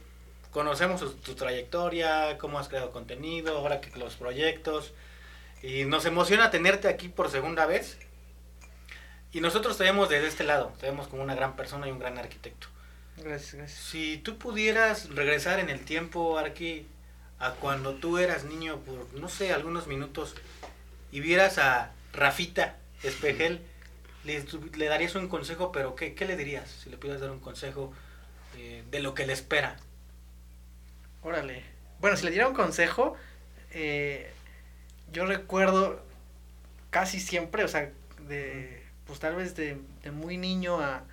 conocemos 0.51 0.99
tu, 1.01 1.09
tu 1.13 1.33
trayectoria, 1.35 2.37
cómo 2.37 2.59
has 2.59 2.67
creado 2.69 2.91
contenido, 2.91 3.57
ahora 3.57 3.81
que 3.81 3.97
los 3.97 4.15
proyectos 4.15 4.93
y 5.63 5.85
nos 5.85 6.05
emociona 6.05 6.51
tenerte 6.51 6.87
aquí 6.89 7.09
por 7.09 7.31
segunda 7.31 7.65
vez. 7.65 7.97
Y 9.31 9.41
nosotros 9.41 9.77
te 9.79 9.83
vemos 9.85 10.09
desde 10.09 10.27
este 10.27 10.43
lado, 10.43 10.73
te 10.79 10.85
vemos 10.85 11.07
como 11.07 11.23
una 11.23 11.33
gran 11.33 11.55
persona 11.55 11.87
y 11.87 11.91
un 11.91 11.97
gran 11.97 12.19
arquitecto. 12.19 12.67
Gracias, 13.17 13.55
gracias. 13.55 13.79
Si 13.79 14.17
tú 14.17 14.37
pudieras 14.37 15.09
regresar 15.09 15.59
en 15.59 15.69
el 15.71 15.79
tiempo, 15.85 16.37
Arqui, 16.37 16.85
a 17.43 17.51
cuando 17.55 17.95
tú 17.95 18.17
eras 18.17 18.45
niño 18.45 18.79
por, 18.79 19.13
no 19.19 19.27
sé, 19.27 19.53
algunos 19.53 19.87
minutos, 19.87 20.35
y 21.11 21.19
vieras 21.19 21.57
a 21.57 21.91
Rafita 22.13 22.77
Espejel, 23.03 23.61
le, 24.23 24.45
le 24.77 24.85
darías 24.85 25.15
un 25.15 25.27
consejo, 25.27 25.71
pero 25.71 25.95
¿qué, 25.95 26.15
qué 26.15 26.25
le 26.25 26.37
dirías 26.37 26.69
si 26.69 26.89
le 26.89 26.97
pudieras 26.97 27.21
dar 27.21 27.31
un 27.31 27.39
consejo 27.39 27.91
eh, 28.57 28.83
de 28.89 28.99
lo 29.01 29.13
que 29.13 29.25
le 29.25 29.33
espera? 29.33 29.75
Órale. 31.21 31.63
Bueno, 31.99 32.15
si 32.15 32.25
le 32.25 32.31
diera 32.31 32.47
un 32.47 32.55
consejo, 32.55 33.15
eh, 33.71 34.31
yo 35.11 35.25
recuerdo 35.25 36.01
casi 36.91 37.19
siempre, 37.19 37.63
o 37.63 37.67
sea, 37.67 37.91
de, 38.27 38.83
pues 39.05 39.19
tal 39.19 39.35
vez 39.35 39.55
de, 39.55 39.77
de 40.01 40.11
muy 40.11 40.37
niño 40.37 40.79
a, 40.79 41.03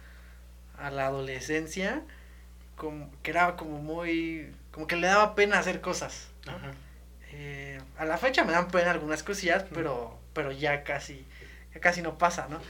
a 0.79 0.91
la 0.91 1.07
adolescencia, 1.07 2.03
como, 2.77 3.11
que 3.23 3.33
era 3.33 3.57
como 3.57 3.79
muy, 3.79 4.53
como 4.73 4.87
que 4.87 4.97
le 4.97 5.07
daba 5.07 5.35
pena 5.35 5.59
hacer 5.59 5.81
cosas. 5.81 6.29
¿no? 6.47 6.53
Ajá. 6.53 6.73
Eh, 7.33 7.81
a 7.99 8.05
la 8.05 8.19
fecha 8.19 8.45
me 8.45 8.53
dan 8.53 8.69
pena 8.69 8.91
algunas 8.91 9.23
cosillas, 9.23 9.65
pero, 9.73 10.19
pero 10.33 10.53
ya 10.53 10.83
casi, 10.85 11.25
ya 11.75 11.81
casi 11.81 12.03
no 12.03 12.19
pasa, 12.19 12.47
¿no? 12.49 12.61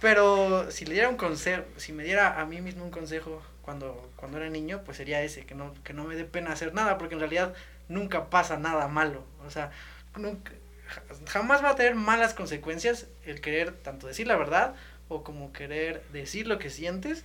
Pero 0.00 0.70
si 0.70 0.84
le 0.84 0.94
diera 0.94 1.08
un 1.08 1.16
consejo, 1.16 1.62
si 1.76 1.92
me 1.92 2.02
diera 2.04 2.40
a 2.40 2.44
mí 2.44 2.60
mismo 2.60 2.84
un 2.84 2.90
consejo 2.90 3.40
cuando, 3.62 4.10
cuando 4.16 4.38
era 4.38 4.50
niño, 4.50 4.82
pues 4.84 4.96
sería 4.96 5.22
ese, 5.22 5.46
que 5.46 5.54
no, 5.54 5.72
que 5.84 5.92
no 5.92 6.04
me 6.04 6.16
dé 6.16 6.24
pena 6.24 6.52
hacer 6.52 6.74
nada, 6.74 6.98
porque 6.98 7.14
en 7.14 7.20
realidad 7.20 7.54
nunca 7.88 8.28
pasa 8.28 8.58
nada 8.58 8.88
malo. 8.88 9.24
O 9.46 9.50
sea, 9.50 9.70
nunca, 10.16 10.52
ja- 10.88 11.02
jamás 11.28 11.62
va 11.64 11.70
a 11.70 11.76
tener 11.76 11.94
malas 11.94 12.34
consecuencias 12.34 13.06
el 13.24 13.40
querer 13.40 13.72
tanto 13.72 14.08
decir 14.08 14.26
la 14.26 14.36
verdad 14.36 14.74
o 15.08 15.22
como 15.22 15.52
querer 15.52 16.02
decir 16.12 16.48
lo 16.48 16.58
que 16.58 16.68
sientes. 16.70 17.24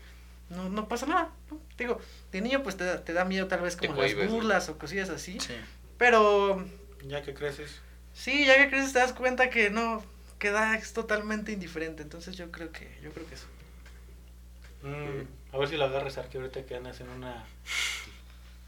No, 0.50 0.70
no 0.70 0.88
pasa 0.88 1.06
nada, 1.06 1.30
¿no? 1.52 1.60
Digo, 1.78 2.00
de 2.32 2.42
niño 2.42 2.64
pues 2.64 2.78
te, 2.78 2.86
da- 2.86 3.04
te 3.04 3.14
da 3.14 3.26
miedo 3.26 3.48
tal 3.48 3.62
vez 3.62 3.76
como 3.76 3.90
las 3.94 3.98
cohibes, 4.12 4.30
¿no? 4.30 4.36
burlas 4.36 4.70
o 4.70 4.78
cosillas 4.78 5.10
así. 5.10 5.40
sí. 5.40 5.56
Pero 5.98 6.64
Ya 7.06 7.22
que 7.24 7.34
creces. 7.34 7.82
Sí, 8.14 8.46
ya 8.46 8.56
que 8.58 8.70
creces 8.70 8.94
te 8.94 9.00
das 9.00 9.14
cuenta 9.14 9.50
que 9.50 9.70
no, 9.70 10.04
que 10.40 10.52
da 10.52 10.76
es 10.76 10.94
totalmente 10.94 11.52
indiferente. 11.52 12.02
Entonces 12.04 12.36
yo 12.38 12.52
creo 12.52 12.72
que, 12.72 12.98
yo 13.02 13.12
creo 13.12 13.28
que 13.28 13.36
eso. 13.36 13.46
Mm, 14.84 15.54
a 15.56 15.58
ver 15.58 15.68
si 15.70 15.76
lo 15.78 15.86
agarras, 15.86 16.18
Arqui, 16.18 16.38
ahorita 16.38 16.64
que 16.66 16.76
andas 16.76 17.00
en 17.02 17.10
una... 17.10 17.46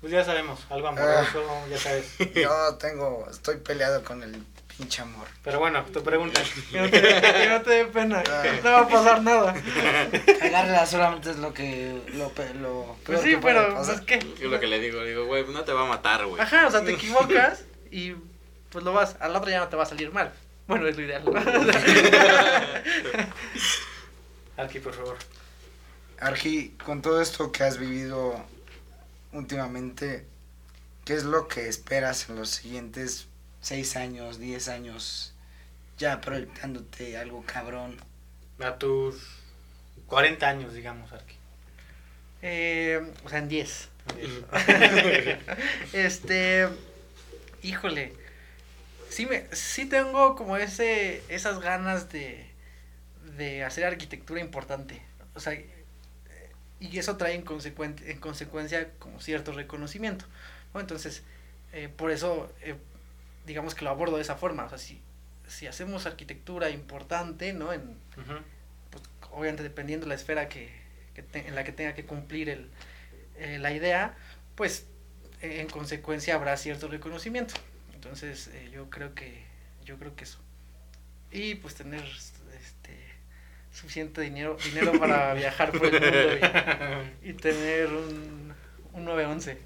Pues 0.01 0.11
ya 0.13 0.23
sabemos, 0.23 0.65
algo 0.69 0.87
amoroso, 0.87 1.43
ya 1.69 1.77
sabes. 1.77 2.17
Yo 2.33 2.75
tengo, 2.75 3.27
estoy 3.29 3.57
peleado 3.57 4.01
con 4.03 4.23
el 4.23 4.43
pinche 4.79 5.01
amor. 5.01 5.27
Pero 5.43 5.59
bueno, 5.59 5.83
tu 5.93 6.01
pregunta. 6.01 6.41
Que 6.71 6.79
no 6.81 6.89
te, 6.89 7.01
que 7.01 7.47
no 7.49 7.61
te 7.61 7.69
dé 7.71 7.85
pena, 7.85 8.23
Ah. 8.25 8.41
que 8.41 8.61
no 8.63 8.71
va 8.71 8.79
a 8.79 8.87
pasar 8.87 9.21
nada. 9.21 9.53
Cagarla 10.39 10.85
solamente 10.85 11.31
es 11.31 11.37
lo 11.37 11.53
que, 11.53 12.01
lo, 12.13 12.95
Pues 13.05 13.21
sí, 13.21 13.31
que 13.31 13.37
pero 13.39 13.73
pasar. 13.75 13.95
pues 14.05 14.05
qué. 14.05 14.15
Es 14.43 14.49
lo 14.49 14.59
que 14.59 14.67
le 14.67 14.79
digo, 14.79 15.01
le 15.01 15.09
digo, 15.09 15.25
güey, 15.25 15.45
no 15.47 15.63
te 15.65 15.73
va 15.73 15.81
a 15.83 15.85
matar, 15.89 16.25
güey. 16.25 16.41
Ajá, 16.41 16.65
o 16.67 16.71
sea, 16.71 16.83
te 16.83 16.91
equivocas 16.99 17.63
y 17.91 18.13
pues 18.71 18.85
lo 18.85 18.93
vas, 18.93 19.17
al 19.19 19.35
otro 19.35 19.51
ya 19.51 19.59
no 19.59 19.67
te 19.67 19.75
va 19.75 19.83
a 19.83 19.87
salir 19.87 20.11
mal. 20.13 20.31
Bueno, 20.67 20.87
es 20.87 20.95
lo 20.95 21.03
ideal. 21.03 21.23
¿no? 21.25 21.33
Arqui, 24.57 24.79
por 24.79 24.93
favor. 24.93 25.17
Argi, 26.19 26.75
con 26.85 27.01
todo 27.01 27.21
esto 27.21 27.51
que 27.51 27.63
has 27.63 27.77
vivido 27.77 28.35
últimamente, 29.31 30.25
¿qué 31.05 31.13
es 31.13 31.23
lo 31.23 31.47
que 31.47 31.67
esperas 31.67 32.29
en 32.29 32.35
los 32.35 32.49
siguientes 32.49 33.27
seis 33.61 33.95
años, 33.95 34.39
diez 34.39 34.67
años? 34.69 35.33
Ya 35.97 36.21
proyectándote 36.21 37.17
algo 37.17 37.43
cabrón. 37.45 37.97
A 38.59 38.77
tus 38.77 39.15
40 40.07 40.49
años, 40.49 40.73
digamos, 40.73 41.11
Arqui. 41.13 41.35
Eh, 42.41 43.01
o 43.25 43.29
sea, 43.29 43.39
en 43.39 43.49
10. 43.49 43.89
este, 45.93 46.67
híjole, 47.63 48.13
sí 49.09 49.25
me, 49.25 49.47
sí 49.55 49.85
tengo 49.87 50.35
como 50.35 50.57
ese, 50.57 51.23
esas 51.29 51.59
ganas 51.61 52.09
de, 52.11 52.47
de 53.37 53.63
hacer 53.63 53.85
arquitectura 53.85 54.41
importante, 54.41 55.01
o 55.35 55.39
sea, 55.39 55.53
y 56.79 56.97
eso 56.97 57.17
trae 57.17 57.33
en, 57.35 57.45
consecuent- 57.45 58.01
en 58.05 58.19
consecuencia 58.19 58.91
como 58.99 59.19
cierto 59.19 59.51
reconocimiento, 59.51 60.25
¿no? 60.73 60.79
Entonces, 60.79 61.23
eh, 61.73 61.89
por 61.89 62.11
eso, 62.11 62.51
eh, 62.61 62.75
digamos 63.45 63.75
que 63.75 63.83
lo 63.85 63.91
abordo 63.91 64.15
de 64.17 64.21
esa 64.21 64.35
forma, 64.35 64.65
o 64.65 64.69
sea, 64.69 64.77
si, 64.77 65.01
si 65.47 65.67
hacemos 65.67 66.05
arquitectura 66.05 66.69
importante, 66.69 67.53
¿no? 67.53 67.73
En, 67.73 67.95
pues, 68.91 69.03
obviamente 69.31 69.63
dependiendo 69.63 70.05
de 70.05 70.09
la 70.09 70.15
esfera 70.15 70.49
que, 70.49 70.69
que 71.13 71.23
te- 71.23 71.47
en 71.47 71.55
la 71.55 71.63
que 71.63 71.71
tenga 71.71 71.93
que 71.95 72.05
cumplir 72.05 72.49
el, 72.49 72.69
eh, 73.37 73.57
la 73.59 73.71
idea, 73.73 74.15
pues 74.55 74.85
eh, 75.41 75.61
en 75.61 75.67
consecuencia 75.67 76.35
habrá 76.35 76.55
cierto 76.57 76.87
reconocimiento. 76.87 77.53
Entonces 77.93 78.47
eh, 78.53 78.69
yo 78.73 78.89
creo 78.89 79.13
que 79.15 79.43
yo 79.85 79.97
creo 79.97 80.15
que 80.15 80.23
eso. 80.25 80.39
Y 81.31 81.55
pues 81.55 81.75
tener 81.75 82.03
este 82.03 82.97
suficiente 83.71 84.21
dinero 84.21 84.57
dinero 84.63 84.97
para 84.99 85.33
viajar 85.35 85.71
por 85.71 85.85
el 85.85 86.01
mundo 86.01 86.47
y, 87.23 87.29
y 87.29 87.33
tener 87.33 87.87
un, 87.87 88.53
un 88.93 89.05
911. 89.05 89.57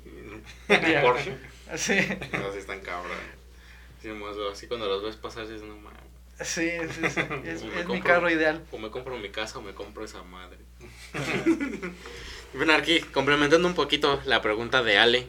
Ya. 0.91 1.01
Porsche. 1.01 1.37
Así, 1.71 1.95
No, 2.33 2.51
sí 2.51 2.59
están 2.59 2.81
cabrón. 2.81 3.17
Sí, 4.03 4.09
más, 4.09 4.35
así 4.51 4.67
cuando 4.67 4.85
los 4.87 5.01
ves 5.01 5.15
pasar, 5.15 5.47
dices, 5.47 5.61
no 5.61 5.77
mames. 5.77 6.01
sí, 6.41 6.69
sí, 6.91 7.09
sí, 7.09 7.21
es, 7.45 7.63
Me 7.63 7.79
es 7.79 7.87
mi 7.87 8.01
carro 8.01 8.29
ideal. 8.29 8.61
O 8.73 8.77
me 8.77 8.91
compro 8.91 9.17
mi 9.17 9.29
casa 9.29 9.59
o 9.59 9.61
me 9.61 9.73
compro 9.73 10.03
esa 10.03 10.21
madre. 10.23 10.57
bueno, 12.53 12.73
aquí, 12.73 12.99
complementando 12.99 13.65
un 13.65 13.75
poquito 13.75 14.21
la 14.25 14.41
pregunta 14.41 14.83
de 14.83 14.97
Ale. 14.97 15.27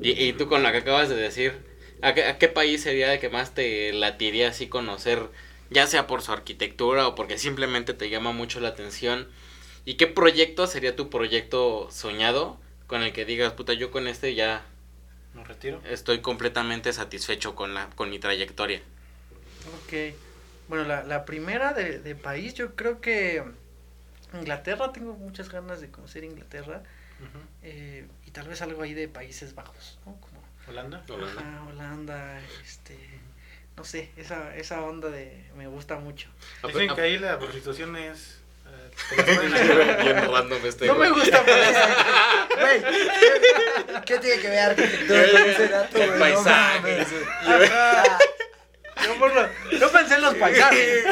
Y, 0.00 0.24
y 0.24 0.32
tú 0.32 0.48
con 0.48 0.62
la 0.62 0.72
que 0.72 0.78
acabas 0.78 1.10
de 1.10 1.16
decir, 1.16 1.52
¿a 2.00 2.14
qué, 2.14 2.24
a 2.24 2.38
qué 2.38 2.48
país 2.48 2.82
sería 2.82 3.12
el 3.12 3.20
que 3.20 3.28
más 3.28 3.52
te 3.54 3.92
latiría 3.92 4.48
así 4.48 4.68
conocer 4.68 5.28
ya 5.68 5.86
sea 5.86 6.06
por 6.06 6.22
su 6.22 6.32
arquitectura 6.32 7.06
o 7.06 7.14
porque 7.14 7.36
simplemente 7.36 7.92
te 7.92 8.08
llama 8.08 8.32
mucho 8.32 8.58
la 8.60 8.68
atención. 8.68 9.28
¿Y 9.84 9.94
qué 9.94 10.06
proyecto 10.06 10.66
sería 10.66 10.96
tu 10.96 11.10
proyecto 11.10 11.88
soñado 11.90 12.58
con 12.86 13.02
el 13.02 13.12
que 13.12 13.26
digas, 13.26 13.52
puta, 13.52 13.74
yo 13.74 13.90
con 13.90 14.06
este 14.06 14.34
ya 14.34 14.64
¿Me 15.34 15.44
retiro? 15.44 15.80
estoy 15.84 16.20
completamente 16.20 16.92
satisfecho 16.92 17.54
con, 17.54 17.74
la, 17.74 17.88
con 17.90 18.10
mi 18.10 18.18
trayectoria? 18.18 18.82
Ok. 19.84 20.14
Bueno, 20.68 20.84
la, 20.84 21.02
la 21.04 21.24
primera 21.24 21.72
de, 21.72 21.98
de 21.98 22.14
país, 22.14 22.54
yo 22.54 22.74
creo 22.74 23.00
que 23.00 23.42
Inglaterra, 24.34 24.92
tengo 24.92 25.14
muchas 25.14 25.48
ganas 25.50 25.80
de 25.80 25.90
conocer 25.90 26.24
Inglaterra. 26.24 26.82
Eh, 27.62 28.08
y 28.26 28.32
tal 28.32 28.48
vez 28.48 28.62
algo 28.62 28.82
ahí 28.82 28.94
de 28.94 29.06
Países 29.06 29.54
Bajos, 29.54 30.00
¿no? 30.04 30.16
Como 30.20 30.42
¿Holanda? 30.66 31.04
Holanda. 31.08 31.40
ajá, 31.40 31.64
Holanda, 31.68 32.40
este, 32.64 32.98
no 33.76 33.84
sé, 33.84 34.10
esa, 34.16 34.56
esa 34.56 34.82
onda 34.82 35.08
de, 35.08 35.48
me 35.56 35.68
gusta 35.68 35.98
mucho. 35.98 36.28
Dicen 36.66 36.92
que 36.94 37.00
ahí 37.00 37.18
la 37.18 37.38
prostitución 37.38 37.96
es... 37.96 38.41
Bien 39.16 40.30
random 40.32 40.66
este, 40.66 40.86
No 40.86 40.94
me 40.94 41.10
gusta, 41.10 41.42
Güey, 42.60 42.82
¿qué, 44.04 44.18
tiene 44.18 44.40
que 44.40 44.48
ver 44.48 44.58
arquitectura 44.60 45.30
con 45.30 45.42
ese 45.50 45.68
dato, 45.68 45.96
güey? 45.98 46.10
No 46.10 46.18
paisaje. 46.18 47.06
Yo, 49.04 49.14
por 49.18 49.34
lo- 49.34 49.48
yo 49.78 49.90
pensé 49.90 50.14
en 50.14 50.22
los 50.22 50.34
paisajes. 50.34 51.04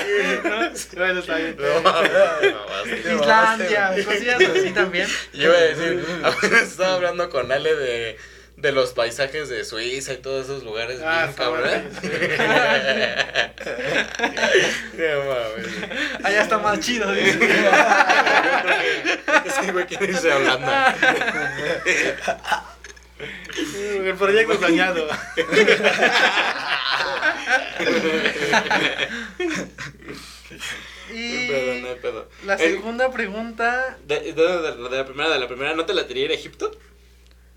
Bueno, 0.94 1.20
está 1.20 1.34
bien. 1.36 1.56
No, 1.58 1.80
no. 1.80 3.20
Islandia, 3.20 3.94
cosillas 4.04 4.40
así 4.40 4.70
también. 4.70 5.08
Yo 5.32 5.48
iba 5.48 5.56
a 5.56 5.60
decir, 5.60 6.04
estaba 6.62 6.94
hablando 6.94 7.28
con 7.30 7.50
Ale 7.50 7.74
de, 7.74 8.18
de 8.60 8.72
los 8.72 8.92
paisajes 8.92 9.48
de 9.48 9.64
Suiza 9.64 10.12
y 10.12 10.18
todos 10.18 10.44
esos 10.44 10.62
lugares 10.64 11.00
Ah, 11.04 11.24
bien 11.24 11.36
cabrón. 11.36 11.88
No. 14.94 16.26
Allá 16.26 16.42
está 16.42 16.58
más 16.58 16.78
chido, 16.80 17.10
dice. 17.12 17.38
Ese 19.46 19.72
güey 19.72 19.86
quiere 19.86 20.06
irse 20.06 20.30
hablando. 20.32 20.70
El 23.72 24.14
proyecto. 24.14 24.54
No 24.60 24.68
Y 31.12 31.80
no 31.82 31.94
pedo. 32.00 32.28
la 32.44 32.54
Eh, 32.54 32.58
segunda 32.58 33.10
pregunta, 33.10 33.98
De, 34.06 34.20
de- 34.20 34.32
de- 34.32 34.76
de 34.88 34.96
la 34.96 35.04
primera, 35.04 35.30
de 35.30 35.38
la 35.40 35.48
primera, 35.48 35.74
¿no 35.74 35.84
te 35.86 35.94
la 35.94 36.06
tiré 36.06 36.20
ir 36.20 36.30
a 36.30 36.34
Egipto? 36.34 36.70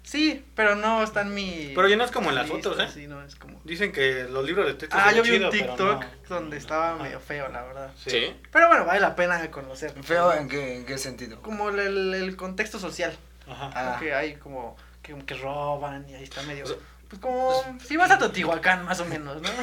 Sí, 0.03 0.45
pero 0.55 0.75
no 0.75 1.01
está 1.03 1.21
en 1.21 1.33
mi. 1.33 1.71
Pero 1.75 1.87
ya 1.87 1.95
no 1.95 2.03
es 2.03 2.11
como 2.11 2.29
en 2.29 2.35
las 2.35 2.47
lista, 2.49 2.69
fotos, 2.69 2.83
¿eh? 2.85 2.91
Sí, 2.93 3.07
no, 3.07 3.23
es 3.23 3.35
como. 3.35 3.59
Dicen 3.63 3.91
que 3.91 4.25
los 4.29 4.45
libros 4.45 4.67
de 4.67 4.73
texto 4.75 4.95
Ah, 4.99 5.11
yo 5.11 5.23
vi 5.23 5.31
un 5.31 5.35
chido, 5.37 5.49
TikTok 5.49 6.03
no. 6.03 6.09
donde 6.35 6.57
estaba 6.57 6.95
medio 6.97 7.19
feo, 7.19 7.47
la 7.49 7.63
verdad. 7.63 7.91
Sí. 7.95 8.35
Pero 8.51 8.67
bueno, 8.67 8.85
vale 8.85 8.99
la 8.99 9.15
pena 9.15 9.49
conocer. 9.49 9.91
¿Feo 10.03 10.33
en 10.33 10.47
qué, 10.49 10.75
en 10.77 10.85
qué 10.85 10.97
sentido? 10.97 11.41
Como 11.41 11.69
el, 11.69 11.79
el- 11.79 12.13
el 12.13 12.35
contexto 12.35 12.77
social. 12.79 13.15
Ajá. 13.49 13.71
Ah. 13.73 13.97
Que 13.99 14.13
hay 14.13 14.35
como 14.35 14.77
que, 15.01 15.15
que 15.25 15.33
roban 15.35 16.07
y 16.09 16.15
ahí 16.15 16.23
está 16.23 16.41
medio. 16.43 16.63
O 16.65 16.67
sea, 16.67 16.77
Pues 17.09 17.21
como 17.21 17.77
si 17.85 17.97
vas 17.97 18.09
a 18.11 18.17
Totihuacán, 18.17 18.85
más 18.85 18.99
o 19.01 19.05
menos, 19.05 19.41
¿no? 19.41 19.49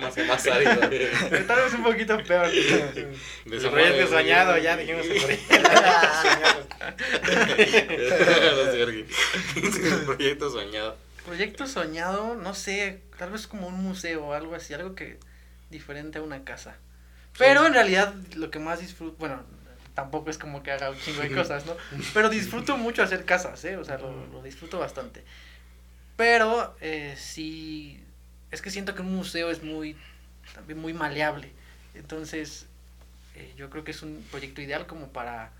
Más, 0.00 0.16
más 0.28 0.46
árido. 0.48 0.74
Tal 0.80 1.56
vez 1.62 1.72
un 1.74 1.82
poquito 1.84 2.18
peor. 2.24 2.48
Soñado, 4.10 4.58
ya 4.58 4.76
dijimos 4.76 5.06
el 5.06 5.38
proyecto 10.06 10.50
soñado. 10.50 10.96
Proyecto 11.24 11.66
soñado. 11.66 12.34
No 12.34 12.54
sé, 12.54 13.02
tal 13.18 13.30
vez 13.30 13.46
como 13.46 13.68
un 13.68 13.82
museo 13.82 14.26
o 14.26 14.32
algo 14.32 14.54
así, 14.54 14.74
algo 14.74 14.94
que 14.94 15.18
diferente 15.70 16.18
a 16.18 16.22
una 16.22 16.44
casa. 16.44 16.76
Pero 17.38 17.66
en 17.66 17.74
realidad 17.74 18.14
lo 18.34 18.50
que 18.50 18.58
más 18.58 18.80
disfruto, 18.80 19.16
bueno, 19.18 19.42
tampoco 19.94 20.30
es 20.30 20.38
como 20.38 20.62
que 20.62 20.72
haga 20.72 20.90
un 20.90 20.98
chingo 20.98 21.22
de 21.22 21.32
cosas, 21.32 21.66
¿no? 21.66 21.76
Pero 22.14 22.28
disfruto 22.28 22.76
mucho 22.76 23.02
hacer 23.02 23.24
casas, 23.24 23.64
¿eh? 23.64 23.76
O 23.76 23.84
sea, 23.84 23.98
lo, 23.98 24.26
lo 24.28 24.42
disfruto 24.42 24.78
bastante. 24.78 25.22
Pero 26.16 26.74
eh, 26.80 27.14
sí, 27.18 28.02
es 28.50 28.62
que 28.62 28.70
siento 28.70 28.94
que 28.94 29.02
un 29.02 29.14
museo 29.14 29.50
es 29.50 29.62
muy, 29.62 29.96
también 30.54 30.78
muy 30.78 30.94
maleable. 30.94 31.50
Entonces, 31.94 32.66
eh, 33.34 33.52
yo 33.56 33.70
creo 33.70 33.84
que 33.84 33.90
es 33.90 34.02
un 34.02 34.24
proyecto 34.30 34.62
ideal 34.62 34.86
como 34.86 35.08
para... 35.08 35.52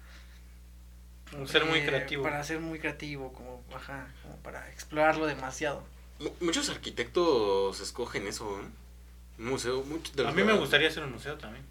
Ser 1.47 1.65
muy 1.65 1.81
eh, 1.81 1.87
creativo. 1.87 2.23
Para 2.23 2.43
ser 2.45 2.61
muy 2.61 2.79
creativo, 2.79 3.33
como, 3.33 3.63
ajá, 3.75 4.09
como 4.23 4.37
para 4.39 4.71
explorarlo 4.71 5.27
demasiado. 5.27 5.83
Mu- 6.19 6.31
Muchos 6.41 6.69
arquitectos 6.71 7.81
escogen 7.81 8.27
eso, 8.27 8.59
¿eh? 8.61 8.65
Un 9.39 9.47
museo, 9.47 9.83
mucho 9.83 10.13
de 10.15 10.27
A 10.27 10.31
mí 10.33 10.43
me 10.45 10.53
gustaría 10.55 10.89
hacer 10.89 11.03
un 11.03 11.13
museo 11.13 11.37
también. 11.37 11.65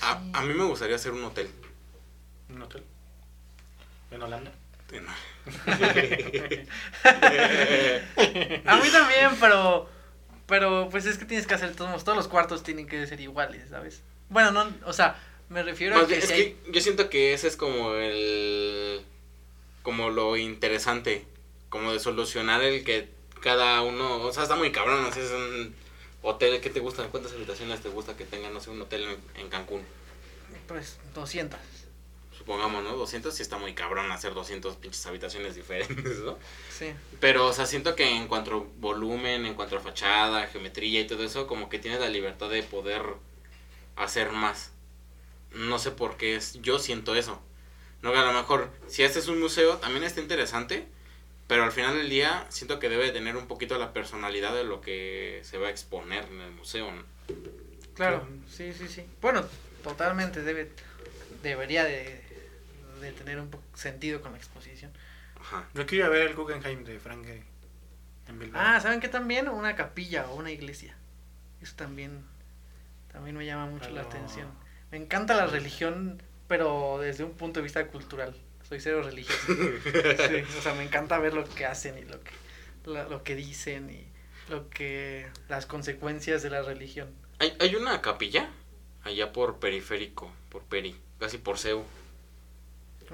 A, 0.00 0.20
a 0.32 0.42
mí 0.42 0.52
me 0.54 0.64
gustaría 0.64 0.96
hacer 0.96 1.12
un 1.12 1.24
hotel. 1.24 1.48
Un 2.50 2.60
hotel. 2.62 2.82
En 4.10 4.22
Holanda. 4.22 4.52
A 8.66 8.76
mí 8.76 8.88
también, 8.92 9.30
pero 9.40 9.88
pero 10.46 10.88
pues 10.90 11.06
es 11.06 11.16
que 11.16 11.24
tienes 11.24 11.46
que 11.46 11.54
hacer 11.54 11.74
todos, 11.74 12.04
todos 12.04 12.16
los 12.18 12.28
cuartos 12.28 12.62
tienen 12.62 12.86
que 12.86 13.06
ser 13.06 13.20
iguales, 13.20 13.70
¿sabes? 13.70 14.02
Bueno, 14.28 14.50
no, 14.50 14.70
o 14.84 14.92
sea, 14.92 15.16
me 15.54 15.62
refiero 15.62 15.94
Más 15.94 16.04
a 16.04 16.08
que, 16.08 16.18
es 16.18 16.24
si 16.24 16.34
que 16.34 16.56
yo 16.72 16.80
siento 16.80 17.08
que 17.08 17.32
ese 17.32 17.46
es 17.46 17.56
como 17.56 17.94
el 17.94 19.02
como 19.84 20.10
lo 20.10 20.36
interesante 20.36 21.24
como 21.68 21.92
de 21.92 22.00
solucionar 22.00 22.62
el 22.62 22.82
que 22.82 23.08
cada 23.40 23.80
uno 23.82 24.20
o 24.22 24.32
sea 24.32 24.42
está 24.42 24.56
muy 24.56 24.72
cabrón 24.72 25.06
así 25.06 25.20
es 25.20 25.30
un 25.30 25.72
hotel 26.22 26.60
¿qué 26.60 26.70
te 26.70 26.80
gusta? 26.80 27.04
¿cuántas 27.04 27.32
habitaciones 27.32 27.80
te 27.80 27.88
gusta 27.88 28.16
que 28.16 28.24
tenga 28.24 28.50
no 28.50 28.60
sé 28.60 28.70
un 28.70 28.82
hotel 28.82 29.04
en, 29.04 29.42
en 29.42 29.48
Cancún? 29.48 29.82
pues 30.66 30.98
200. 31.14 31.60
supongamos 32.36 32.82
¿no? 32.82 32.96
200 32.96 33.32
sí 33.32 33.42
está 33.42 33.56
muy 33.56 33.74
cabrón 33.74 34.10
hacer 34.10 34.34
200 34.34 34.74
pinches 34.76 35.06
habitaciones 35.06 35.54
diferentes 35.54 36.18
¿no? 36.18 36.36
Sí. 36.76 36.92
pero 37.20 37.46
o 37.46 37.52
sea 37.52 37.66
siento 37.66 37.94
que 37.94 38.10
en 38.10 38.26
cuanto 38.26 38.56
a 38.56 38.80
volumen 38.80 39.46
en 39.46 39.54
cuanto 39.54 39.76
a 39.76 39.80
fachada 39.80 40.48
geometría 40.48 41.02
y 41.02 41.06
todo 41.06 41.22
eso 41.22 41.46
como 41.46 41.68
que 41.68 41.78
tienes 41.78 42.00
la 42.00 42.08
libertad 42.08 42.50
de 42.50 42.64
poder 42.64 43.02
hacer 43.94 44.32
más 44.32 44.73
no 45.54 45.78
sé 45.78 45.90
por 45.90 46.16
qué 46.16 46.36
es 46.36 46.54
yo 46.62 46.78
siento 46.78 47.14
eso 47.14 47.42
no 48.02 48.12
que 48.12 48.18
a 48.18 48.24
lo 48.24 48.32
mejor 48.32 48.70
si 48.86 49.02
este 49.02 49.18
es 49.18 49.28
un 49.28 49.40
museo 49.40 49.78
también 49.78 50.04
está 50.04 50.20
interesante 50.20 50.86
pero 51.46 51.64
al 51.64 51.72
final 51.72 51.96
del 51.96 52.08
día 52.08 52.46
siento 52.48 52.78
que 52.78 52.88
debe 52.88 53.10
tener 53.10 53.36
un 53.36 53.46
poquito 53.46 53.78
la 53.78 53.92
personalidad 53.92 54.54
de 54.54 54.64
lo 54.64 54.80
que 54.80 55.40
se 55.44 55.58
va 55.58 55.68
a 55.68 55.70
exponer 55.70 56.24
en 56.24 56.40
el 56.40 56.52
museo 56.52 56.90
¿no? 56.90 57.02
Claro, 57.94 58.26
sí, 58.50 58.72
sí, 58.72 58.88
sí. 58.88 59.06
Bueno, 59.20 59.44
totalmente 59.82 60.42
debe 60.42 60.70
debería 61.42 61.84
de, 61.84 62.22
de 63.00 63.12
tener 63.12 63.38
un 63.38 63.50
poco 63.50 63.64
sentido 63.74 64.20
con 64.20 64.32
la 64.32 64.38
exposición. 64.38 64.90
Ajá. 65.40 65.68
Yo 65.74 65.86
quiero 65.86 66.06
ir 66.06 66.06
a 66.06 66.08
ver 66.08 66.28
el 66.28 66.34
Guggenheim 66.34 66.84
de 66.84 66.98
Frank 66.98 67.24
Gehry 67.24 67.44
en 68.28 68.38
Bilbao. 68.38 68.62
Ah, 68.64 68.80
¿saben 68.80 69.00
qué 69.00 69.08
también? 69.08 69.48
Una 69.48 69.76
capilla 69.76 70.26
o 70.28 70.36
una 70.36 70.50
iglesia. 70.50 70.96
Eso 71.60 71.74
también 71.76 72.24
también 73.12 73.36
me 73.36 73.46
llama 73.46 73.66
mucho 73.66 73.90
la 73.90 74.02
atención. 74.02 74.48
Me 74.94 75.00
encanta 75.02 75.34
la 75.34 75.46
religión, 75.48 76.22
pero 76.46 76.98
desde 77.00 77.24
un 77.24 77.32
punto 77.32 77.58
de 77.58 77.64
vista 77.64 77.84
cultural. 77.88 78.32
Soy 78.68 78.78
cero 78.78 79.02
religioso. 79.02 79.40
Sí, 79.48 80.44
o 80.56 80.62
sea, 80.62 80.72
me 80.74 80.84
encanta 80.84 81.18
ver 81.18 81.34
lo 81.34 81.42
que 81.42 81.66
hacen 81.66 81.98
y 81.98 82.02
lo 82.02 82.20
que, 82.22 82.30
la- 82.84 83.02
lo 83.08 83.24
que 83.24 83.34
dicen 83.34 83.90
y 83.90 84.06
lo 84.48 84.70
que 84.70 85.26
las 85.48 85.66
consecuencias 85.66 86.44
de 86.44 86.50
la 86.50 86.62
religión. 86.62 87.12
hay, 87.40 87.56
hay 87.58 87.74
una 87.74 88.00
capilla 88.02 88.48
allá 89.02 89.32
por 89.32 89.58
periférico 89.58 90.30
por 90.48 90.62
Peri 90.62 90.94
casi 91.18 91.38
por 91.38 91.58
Seu 91.58 91.82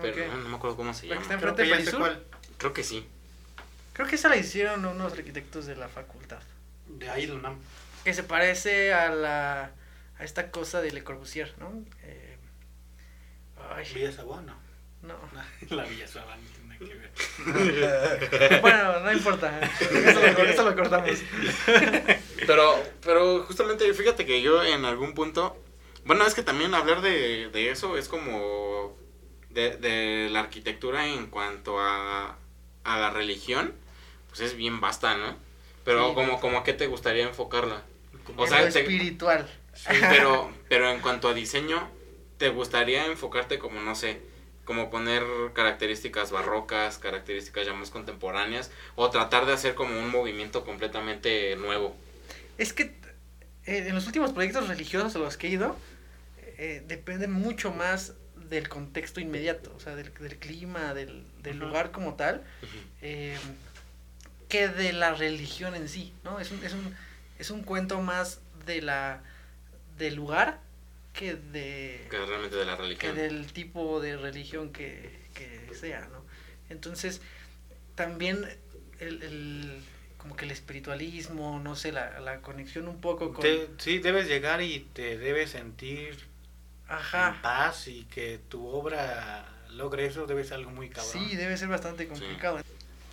pero 0.03 0.29
no, 0.29 0.37
no 0.37 0.49
me 0.51 0.57
acuerdo 0.57 0.77
cómo 0.77 0.93
se 0.93 1.09
llama 1.09 1.23
está 1.23 1.39
Creo 1.39 1.51
enfrente 1.59 1.91
de 1.91 1.97
cuál. 1.99 2.23
creo 2.59 2.73
que 2.75 2.85
sí 2.85 3.07
Creo 3.95 4.07
que 4.07 4.17
esa 4.17 4.29
la 4.29 4.37
hicieron 4.37 4.85
unos 4.85 5.15
arquitectos 5.15 5.65
de 5.65 5.77
la 5.77 5.89
facultad. 5.89 6.41
De 6.89 7.09
ahí. 7.09 7.33
Que 8.05 8.13
se 8.13 8.23
parece 8.23 8.93
a 8.93 9.09
la 9.11 9.71
a 10.21 10.25
esta 10.25 10.51
cosa 10.51 10.81
de 10.81 10.93
Le 10.93 11.03
Corbusier, 11.03 11.55
¿no? 11.59 11.73
Eh, 12.03 12.37
ay, 13.75 13.87
Villa 13.95 14.13
Sabón, 14.13 14.47
no. 14.47 14.55
no. 15.03 15.17
La 15.77 15.85
Villa 15.85 16.07
Sabón 16.07 16.39
no 16.45 16.51
tiene 16.51 16.69
nada 16.69 18.19
que 18.19 18.29
ver. 18.37 18.61
Bueno, 18.61 19.01
no 19.01 19.13
importa. 19.13 19.61
Eso 19.81 20.21
lo, 20.21 20.45
eso 20.45 20.63
lo 20.71 20.77
cortamos. 20.77 21.11
Pero, 22.47 22.83
pero 23.03 23.45
justamente 23.45 23.93
fíjate 23.95 24.25
que 24.27 24.43
yo 24.43 24.63
en 24.65 24.85
algún 24.85 25.15
punto, 25.15 25.57
bueno, 26.05 26.27
es 26.27 26.35
que 26.35 26.43
también 26.43 26.75
hablar 26.75 27.01
de, 27.03 27.49
de 27.51 27.71
eso 27.71 27.97
es 27.97 28.09
como 28.09 28.97
de, 29.51 29.77
de 29.77 30.29
la 30.31 30.41
arquitectura 30.41 31.07
en 31.07 31.27
cuanto 31.29 31.79
a, 31.81 32.37
a 32.85 32.99
la 32.99 33.11
religión, 33.11 33.75
pues 34.29 34.41
es 34.41 34.57
bien 34.57 34.81
basta, 34.81 35.17
¿no? 35.17 35.37
Pero 35.85 36.09
Sí. 36.11 36.15
como, 36.15 36.41
como 36.41 36.59
a 36.59 36.65
qué 36.65 36.73
te 36.73 36.87
gustaría 36.87 37.25
enfocarla. 37.25 37.83
O 38.37 38.45
En 38.45 38.49
sea, 38.49 38.63
lo 38.65 38.73
te- 38.73 38.81
espiritual. 38.81 39.49
Pero, 39.89 40.53
pero 40.69 40.91
en 40.91 41.01
cuanto 41.01 41.29
a 41.29 41.35
diseño, 41.35 41.91
¿te 42.39 42.49
gustaría 42.49 43.07
enfocarte 43.07 43.59
como, 43.59 43.81
no 43.81 43.95
sé, 43.95 44.21
como 44.65 44.91
poner 44.91 45.23
características 45.53 46.31
barrocas, 46.31 46.99
características 46.99 47.67
ya 47.67 47.73
más 47.73 47.91
contemporáneas, 47.91 48.71
o 48.95 49.11
tratar 49.11 49.47
de 49.47 49.53
hacer 49.53 49.75
como 49.75 49.99
un 49.99 50.11
movimiento 50.11 50.65
completamente 50.65 51.57
nuevo? 51.57 51.97
Es 52.59 52.73
que 52.73 52.83
eh, 53.65 53.87
en 53.89 53.95
los 53.95 54.07
últimos 54.07 54.33
proyectos 54.33 54.69
religiosos 54.69 55.17
a 55.17 55.19
los 55.19 55.37
que 55.37 55.49
he 55.49 55.51
ido, 55.51 55.77
eh, 56.59 56.83
dependen 56.87 57.33
mucho 57.33 57.73
más 57.73 58.15
del 58.37 58.69
contexto 58.69 59.21
inmediato, 59.21 59.73
o 59.77 59.81
sea, 59.81 59.95
del, 59.97 60.13
del 60.13 60.39
clima, 60.39 60.93
del, 60.93 61.25
del 61.43 61.59
lugar 61.59 61.91
como 61.91 62.15
tal, 62.15 62.45
eh, 63.01 63.37
que 64.49 64.69
de 64.69 64.93
la 64.93 65.15
religión 65.15 65.75
en 65.75 65.89
sí, 65.89 66.13
¿no? 66.25 66.41
Es 66.41 66.51
un, 66.51 66.65
es 66.65 66.75
un, 66.75 66.95
es 67.39 67.51
un 67.51 67.63
cuento 67.63 68.01
más 68.03 68.41
de 68.67 68.83
la 68.83 69.23
del 70.01 70.17
lugar 70.17 70.61
que 71.13 71.35
de 71.35 72.07
Que 72.11 72.19
realmente 72.27 72.57
de 72.57 72.65
la 72.65 72.77
que 72.77 72.83
religión. 72.83 73.15
del 73.17 73.53
tipo 73.53 74.01
de 74.01 74.17
religión 74.17 74.73
que, 74.73 75.21
que 75.35 75.75
sea, 75.75 76.09
¿no? 76.13 76.25
Entonces, 76.69 77.21
también 77.95 78.45
el, 79.01 79.23
el- 79.23 79.83
como 80.19 80.37
que 80.37 80.45
el 80.45 80.51
espiritualismo, 80.51 81.61
no 81.61 81.77
sé, 81.77 81.93
la, 81.93 82.21
la 82.21 82.41
conexión 82.43 82.89
un 82.89 83.01
poco 83.01 83.33
con... 83.33 83.43
Te- 83.43 83.69
sí, 83.79 83.99
debes 84.01 84.29
llegar 84.29 84.61
y 84.63 84.81
te 84.93 85.17
debes 85.19 85.51
sentir 85.51 86.11
en 86.89 86.95
Ajá. 86.97 87.39
paz 87.43 87.89
y 87.89 88.05
que 88.05 88.39
tu 88.49 88.67
obra 88.67 89.47
logre 89.71 90.07
eso 90.07 90.27
debe 90.27 90.45
ser 90.45 90.55
algo 90.55 90.71
muy 90.73 90.91
cabrón. 90.91 91.13
Sí, 91.13 91.37
debe 91.37 91.57
ser 91.57 91.69
bastante 91.69 92.07
complicado. 92.09 92.61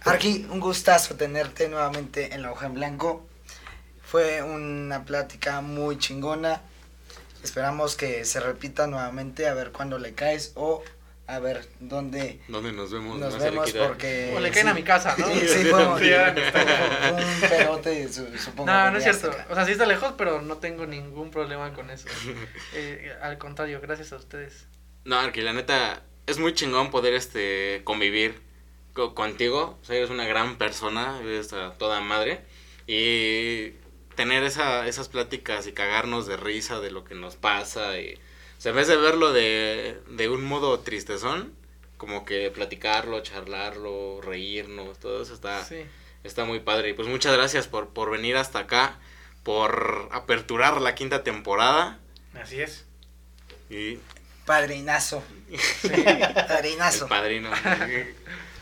Arqui, 0.02 0.46
un 0.50 0.60
gustazo 0.60 1.16
tenerte 1.16 1.70
nuevamente 1.70 2.34
en 2.34 2.42
la 2.42 2.52
hoja 2.52 2.66
en 2.68 2.74
blanco. 2.74 3.28
Fue 4.04 4.42
una 4.44 5.04
plática 5.06 5.62
muy 5.62 5.98
chingona. 5.98 6.62
Esperamos 7.48 7.96
que 7.96 8.26
se 8.26 8.42
repita 8.42 8.88
nuevamente 8.88 9.48
a 9.48 9.54
ver 9.54 9.72
cuándo 9.72 10.00
le 10.00 10.14
caes 10.14 10.52
o 10.56 10.84
a 11.28 11.40
ver 11.40 11.66
dónde 11.80 12.42
¿Dónde 12.50 12.74
nos 12.74 12.92
vemos? 12.92 13.18
nos 13.18 13.40
vemos 13.40 13.72
porque... 13.72 14.34
O 14.36 14.42
le 14.42 14.52
caen 14.52 14.68
a 14.68 14.74
mi 14.74 14.84
casa, 14.84 15.16
¿no? 15.18 15.28
Sí, 15.28 15.40
sí, 15.40 15.48
Sí, 15.60 15.64
fue 15.70 15.86
un 15.88 17.40
pedote, 17.50 18.12
su- 18.12 18.38
supongo. 18.38 18.70
No, 18.70 18.92
no 18.92 18.98
es 18.98 19.04
cierto. 19.06 19.32
O 19.50 19.56
sea, 19.56 19.66
sí 19.66 19.72
está 19.72 19.86
lejos, 19.86 20.14
pero 20.18 20.42
no 20.42 20.58
tengo 20.58 20.86
ningún 20.86 21.32
problema 21.32 21.74
con 21.74 21.90
eso. 21.90 22.08
Eh, 22.74 23.14
al 23.22 23.38
contrario, 23.38 23.80
gracias 23.82 24.12
a 24.12 24.18
ustedes. 24.18 24.68
No, 25.06 25.18
Arqui, 25.18 25.40
la 25.42 25.54
neta, 25.54 26.02
es 26.26 26.38
muy 26.38 26.54
chingón 26.54 26.92
poder 26.92 27.14
este 27.14 27.82
convivir 27.86 28.42
co- 28.94 29.16
contigo. 29.16 29.80
O 29.82 29.86
sea, 29.86 29.96
eres 29.96 30.10
una 30.10 30.26
gran 30.26 30.58
persona, 30.58 31.20
eres 31.22 31.54
a 31.54 31.72
toda 31.78 32.02
madre. 32.02 32.42
Y 32.88 33.72
tener 34.18 34.44
esa, 34.44 34.86
esas 34.88 35.08
pláticas 35.08 35.66
y 35.68 35.72
cagarnos 35.72 36.28
de 36.28 36.36
risa 36.36 36.82
de 36.82 36.92
lo 36.92 37.06
que 37.06 37.16
nos 37.16 37.38
pasa. 37.38 37.98
Y, 38.00 38.16
o 38.16 38.62
sea, 38.62 38.72
en 38.72 38.76
vez 38.76 38.88
de 38.88 38.98
verlo 38.98 39.32
de, 39.32 40.02
de 40.10 40.28
un 40.28 40.44
modo 40.44 40.80
tristezón, 40.82 41.54
como 41.96 42.26
que 42.26 42.52
platicarlo, 42.52 43.22
charlarlo, 43.22 44.20
reírnos, 44.22 45.00
todo 45.00 45.22
eso 45.24 45.34
está, 45.34 45.64
Sí. 45.64 45.86
está 46.26 46.44
muy 46.44 46.60
padre. 46.60 46.90
Y 46.90 46.94
pues 46.94 47.08
muchas 47.08 47.34
gracias 47.34 47.68
por, 47.68 47.90
por 47.90 48.12
venir 48.12 48.36
hasta 48.36 48.60
acá, 48.60 49.00
por 49.44 50.10
aperturar 50.12 50.82
la 50.82 50.94
quinta 50.96 51.24
temporada. 51.24 52.00
Así 52.34 52.60
es. 52.62 52.86
Y 53.70 54.00
Padrinazo. 54.46 55.24
Padrinazo. 56.48 57.06
el 57.06 57.10
padrino. 57.10 57.50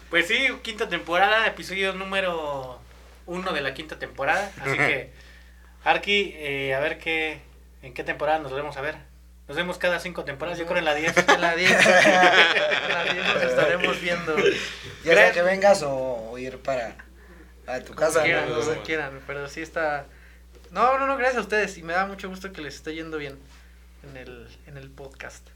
Pues 0.10 0.28
sí, 0.28 0.48
quinta 0.62 0.88
temporada, 0.88 1.48
episodio 1.48 1.92
número 1.94 2.80
uno 3.26 3.52
de 3.54 3.62
la 3.62 3.74
quinta 3.74 3.98
temporada. 4.00 4.52
Así 4.62 4.78
que, 4.78 5.12
Arki, 5.86 6.34
eh, 6.36 6.74
a 6.74 6.80
ver 6.80 6.98
qué, 6.98 7.40
en 7.84 7.94
qué 7.94 8.04
temporada 8.04 8.40
nos 8.40 8.52
volvemos 8.52 8.76
a 8.76 8.82
ver. 8.82 8.98
Nos 9.48 9.56
vemos 9.56 9.78
cada 9.78 10.00
cinco 10.00 10.26
temporadas, 10.26 10.58
yo 10.58 10.66
creo 10.66 10.80
en 10.80 10.86
la 10.86 10.96
10. 10.96 11.16
En 11.30 11.42
la 11.42 11.56
10. 11.56 11.72
en 11.72 12.90
la 12.90 13.04
10 13.14 13.28
nos 13.28 13.44
estaremos 13.44 14.02
viendo. 14.02 14.36
Ya 15.04 15.14
sea 15.14 15.32
que 15.32 15.44
vengas 15.44 15.84
o, 15.84 16.32
o 16.32 16.38
ir 16.40 16.58
para 16.58 16.98
a 17.68 17.80
tu 17.82 17.94
casa. 17.94 18.22
Como 18.22 18.26
quieran, 18.26 18.50
¿no? 18.50 18.62
sé. 18.64 18.82
quieran, 18.84 19.22
pero 19.28 19.48
sí 19.48 19.62
está... 19.62 20.08
No, 20.72 20.98
no, 20.98 21.06
no, 21.06 21.16
gracias 21.18 21.38
a 21.38 21.42
ustedes 21.42 21.78
y 21.78 21.84
me 21.84 21.94
da 21.94 22.08
mucho 22.08 22.28
gusto 22.30 22.52
que 22.52 22.62
les 22.62 22.76
esté 22.76 22.96
yendo 22.96 23.20
bien 23.20 23.38
en 24.04 24.18
el, 24.18 24.48
en 24.66 24.78
el 24.78 24.90
podcast. 24.90 25.48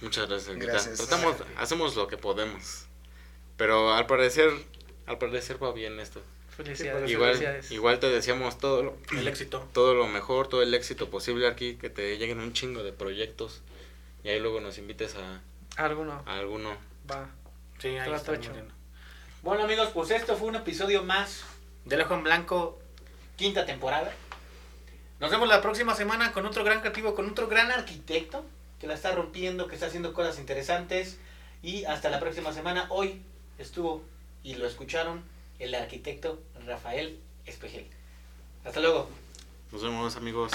Muchas 0.00 0.26
gracias. 0.26 0.56
Gracias. 0.56 0.96
Tratamos, 0.96 1.36
hacemos 1.58 1.94
lo 1.96 2.08
que 2.08 2.16
podemos. 2.16 2.86
Pero 3.58 3.92
al 3.92 4.06
parecer, 4.06 4.50
al 5.06 5.18
parecer 5.18 5.62
va 5.62 5.72
bien 5.72 6.00
esto. 6.00 6.22
Felicidades. 6.56 7.10
Igual, 7.10 7.30
felicidades. 7.32 7.70
igual 7.70 8.00
te 8.00 8.08
deseamos 8.08 8.58
todo 8.58 8.82
lo, 8.82 8.96
El 9.12 9.28
éxito. 9.28 9.68
todo 9.72 9.94
lo 9.94 10.06
mejor, 10.06 10.48
todo 10.48 10.62
el 10.62 10.72
éxito 10.72 11.10
posible 11.10 11.46
aquí, 11.46 11.76
que 11.76 11.90
te 11.90 12.16
lleguen 12.16 12.40
un 12.40 12.52
chingo 12.52 12.82
de 12.82 12.92
proyectos 12.92 13.62
y 14.24 14.30
ahí 14.30 14.40
luego 14.40 14.60
nos 14.60 14.78
invites 14.78 15.14
a, 15.16 15.42
Alguno 15.76 16.22
a 16.26 16.38
alguno. 16.38 16.76
va. 17.10 17.28
Sí, 17.78 17.88
ahí 17.88 18.10
viendo. 18.40 18.74
Bueno 19.42 19.64
amigos, 19.64 19.90
pues 19.92 20.10
esto 20.10 20.36
fue 20.36 20.48
un 20.48 20.56
episodio 20.56 21.04
más 21.04 21.44
del 21.84 22.00
Ojo 22.00 22.14
en 22.14 22.24
Blanco, 22.24 22.80
quinta 23.36 23.66
temporada. 23.66 24.12
Nos 25.20 25.30
vemos 25.30 25.48
la 25.48 25.62
próxima 25.62 25.94
semana 25.94 26.32
con 26.32 26.44
otro 26.46 26.64
gran 26.64 26.80
creativo, 26.80 27.14
con 27.14 27.30
otro 27.30 27.48
gran 27.48 27.70
arquitecto 27.70 28.44
que 28.80 28.86
la 28.86 28.94
está 28.94 29.12
rompiendo, 29.12 29.66
que 29.66 29.74
está 29.74 29.86
haciendo 29.86 30.12
cosas 30.12 30.38
interesantes. 30.38 31.18
Y 31.62 31.84
hasta 31.84 32.10
la 32.10 32.20
próxima 32.20 32.52
semana. 32.52 32.86
Hoy 32.90 33.22
estuvo, 33.58 34.04
y 34.42 34.54
lo 34.54 34.66
escucharon, 34.66 35.22
el 35.58 35.74
arquitecto 35.74 36.42
Rafael 36.66 37.20
Espejel. 37.46 37.86
Hasta 38.64 38.80
luego. 38.80 39.08
Nos 39.72 39.82
vemos 39.82 40.16
amigos. 40.16 40.52